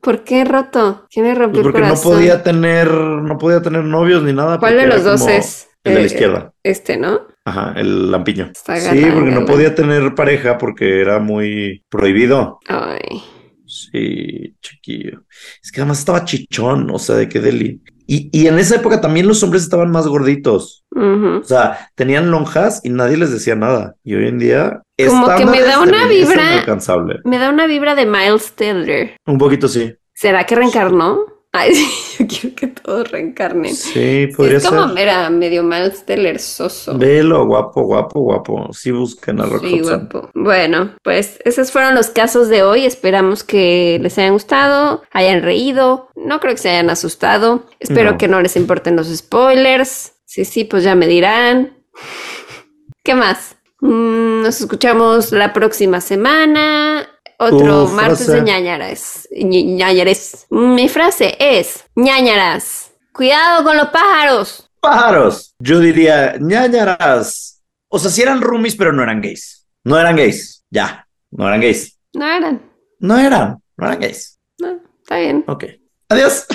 ¿Por 0.00 0.24
qué 0.24 0.44
roto? 0.44 1.04
¿Quién 1.10 1.26
le 1.26 1.34
rompió 1.34 1.62
Pues 1.62 1.72
porque 1.72 1.78
el 1.78 1.84
no 1.84 1.88
corazón? 1.90 2.12
podía 2.14 2.42
tener, 2.42 2.90
no 2.90 3.36
podía 3.36 3.60
tener 3.60 3.84
novios 3.84 4.22
ni 4.22 4.32
nada. 4.32 4.58
¿Cuál 4.58 4.76
de 4.78 4.86
los 4.86 5.04
dos 5.04 5.20
como 5.20 5.32
es? 5.32 5.68
El 5.84 5.92
de 5.94 5.98
la 6.00 6.04
Eh, 6.04 6.06
izquierda. 6.06 6.52
Este, 6.62 6.96
¿no? 6.96 7.20
Ajá, 7.44 7.74
el 7.76 8.10
lampiño. 8.10 8.46
Está 8.46 8.76
sí, 8.76 9.00
galán, 9.00 9.14
porque 9.14 9.30
no 9.32 9.44
podía 9.46 9.74
tener 9.74 10.14
pareja 10.14 10.56
porque 10.58 11.00
era 11.00 11.18
muy 11.18 11.84
prohibido. 11.90 12.58
Ay. 12.66 13.22
Sí, 13.66 14.54
chiquillo. 14.62 15.22
Es 15.62 15.70
que 15.70 15.80
además 15.80 15.98
estaba 15.98 16.24
chichón, 16.24 16.88
o 16.90 16.98
sea, 16.98 17.16
de 17.16 17.28
qué 17.28 17.40
deli. 17.40 17.82
Y, 18.06 18.30
y 18.32 18.46
en 18.46 18.58
esa 18.58 18.76
época 18.76 19.00
también 19.00 19.26
los 19.26 19.42
hombres 19.42 19.62
estaban 19.62 19.90
más 19.90 20.06
gorditos. 20.06 20.84
O 20.94 21.42
sea, 21.44 21.90
tenían 21.94 22.30
lonjas 22.30 22.80
y 22.84 22.90
nadie 22.90 23.16
les 23.16 23.30
decía 23.32 23.54
nada. 23.56 23.96
Y 24.04 24.14
hoy 24.14 24.28
en 24.28 24.38
día. 24.38 24.82
Como 25.06 25.26
que 25.36 25.44
me 25.44 25.60
da 25.60 25.80
una 25.80 26.06
vibra- 26.06 26.52
inalcanzable. 26.54 27.20
Me 27.24 27.38
da 27.38 27.50
una 27.50 27.66
vibra 27.66 27.94
de 27.94 28.06
Miles 28.06 28.52
Teller. 28.52 29.16
Un 29.26 29.38
poquito 29.38 29.68
sí. 29.68 29.94
¿Será 30.14 30.44
que 30.46 30.54
reencarnó? 30.54 31.18
Ay, 31.58 31.72
yo 32.18 32.26
quiero 32.26 32.54
que 32.56 32.66
todos 32.68 33.10
reencarnen. 33.10 33.74
Sí, 33.74 34.26
Sí, 34.26 34.26
podría 34.36 34.58
es 34.58 34.66
como 34.66 34.88
ser. 34.88 34.98
era 34.98 35.30
medio 35.30 35.62
Miles 35.62 36.04
Teller 36.04 36.38
soso. 36.38 36.96
Velo, 36.98 37.46
guapo, 37.46 37.82
guapo, 37.82 38.20
guapo. 38.20 38.68
Sí, 38.72 38.90
busquen 38.90 39.40
a 39.40 39.46
Rock 39.46 39.62
Sí, 39.64 39.80
Hudson. 39.80 40.08
guapo. 40.10 40.30
Bueno, 40.34 40.90
pues 41.02 41.38
esos 41.44 41.70
fueron 41.72 41.94
los 41.94 42.08
casos 42.10 42.48
de 42.48 42.62
hoy. 42.62 42.84
Esperamos 42.84 43.42
que 43.44 43.98
les 44.02 44.18
hayan 44.18 44.32
gustado, 44.34 45.02
hayan 45.12 45.42
reído. 45.42 46.08
No 46.14 46.40
creo 46.40 46.54
que 46.54 46.60
se 46.60 46.70
hayan 46.70 46.90
asustado. 46.90 47.66
Espero 47.80 48.12
No. 48.12 48.18
que 48.18 48.28
no 48.28 48.40
les 48.42 48.56
importen 48.56 48.96
los 48.96 49.08
spoilers. 49.08 50.12
Sí, 50.24 50.44
sí, 50.44 50.64
pues 50.64 50.82
ya 50.84 50.94
me 50.94 51.06
dirán. 51.06 51.76
¿Qué 53.04 53.14
más? 53.14 53.56
Mm, 53.80 54.42
nos 54.42 54.60
escuchamos 54.60 55.32
la 55.32 55.52
próxima 55.52 56.00
semana. 56.00 57.08
Otro 57.38 57.86
martes 57.88 58.26
frase. 58.26 58.32
de 58.32 58.42
ñañaras. 58.42 59.28
Ñañares. 59.30 60.46
Mi 60.50 60.88
frase 60.88 61.36
es 61.38 61.84
ñañaras. 61.94 62.92
Cuidado 63.12 63.64
con 63.64 63.76
los 63.76 63.88
pájaros. 63.88 64.70
Pájaros. 64.80 65.54
Yo 65.58 65.80
diría 65.80 66.36
ñañaras. 66.40 67.62
O 67.88 67.98
sea, 67.98 68.10
sí 68.10 68.22
eran 68.22 68.40
roomies, 68.40 68.76
pero 68.76 68.92
no 68.92 69.02
eran 69.02 69.20
gays. 69.20 69.66
No 69.84 69.98
eran 69.98 70.16
gays. 70.16 70.64
Ya. 70.70 71.06
No 71.30 71.46
eran 71.46 71.60
gays. 71.60 71.98
No 72.14 72.26
eran. 72.26 72.62
No 72.98 73.18
eran. 73.18 73.62
No 73.76 73.86
eran 73.86 74.00
gays. 74.00 74.38
No, 74.58 74.80
está 75.02 75.18
bien. 75.18 75.44
Ok. 75.46 75.64
Adiós. 76.08 76.46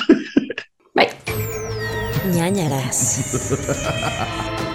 Bye. 0.94 1.10
ñañaras. 2.32 3.20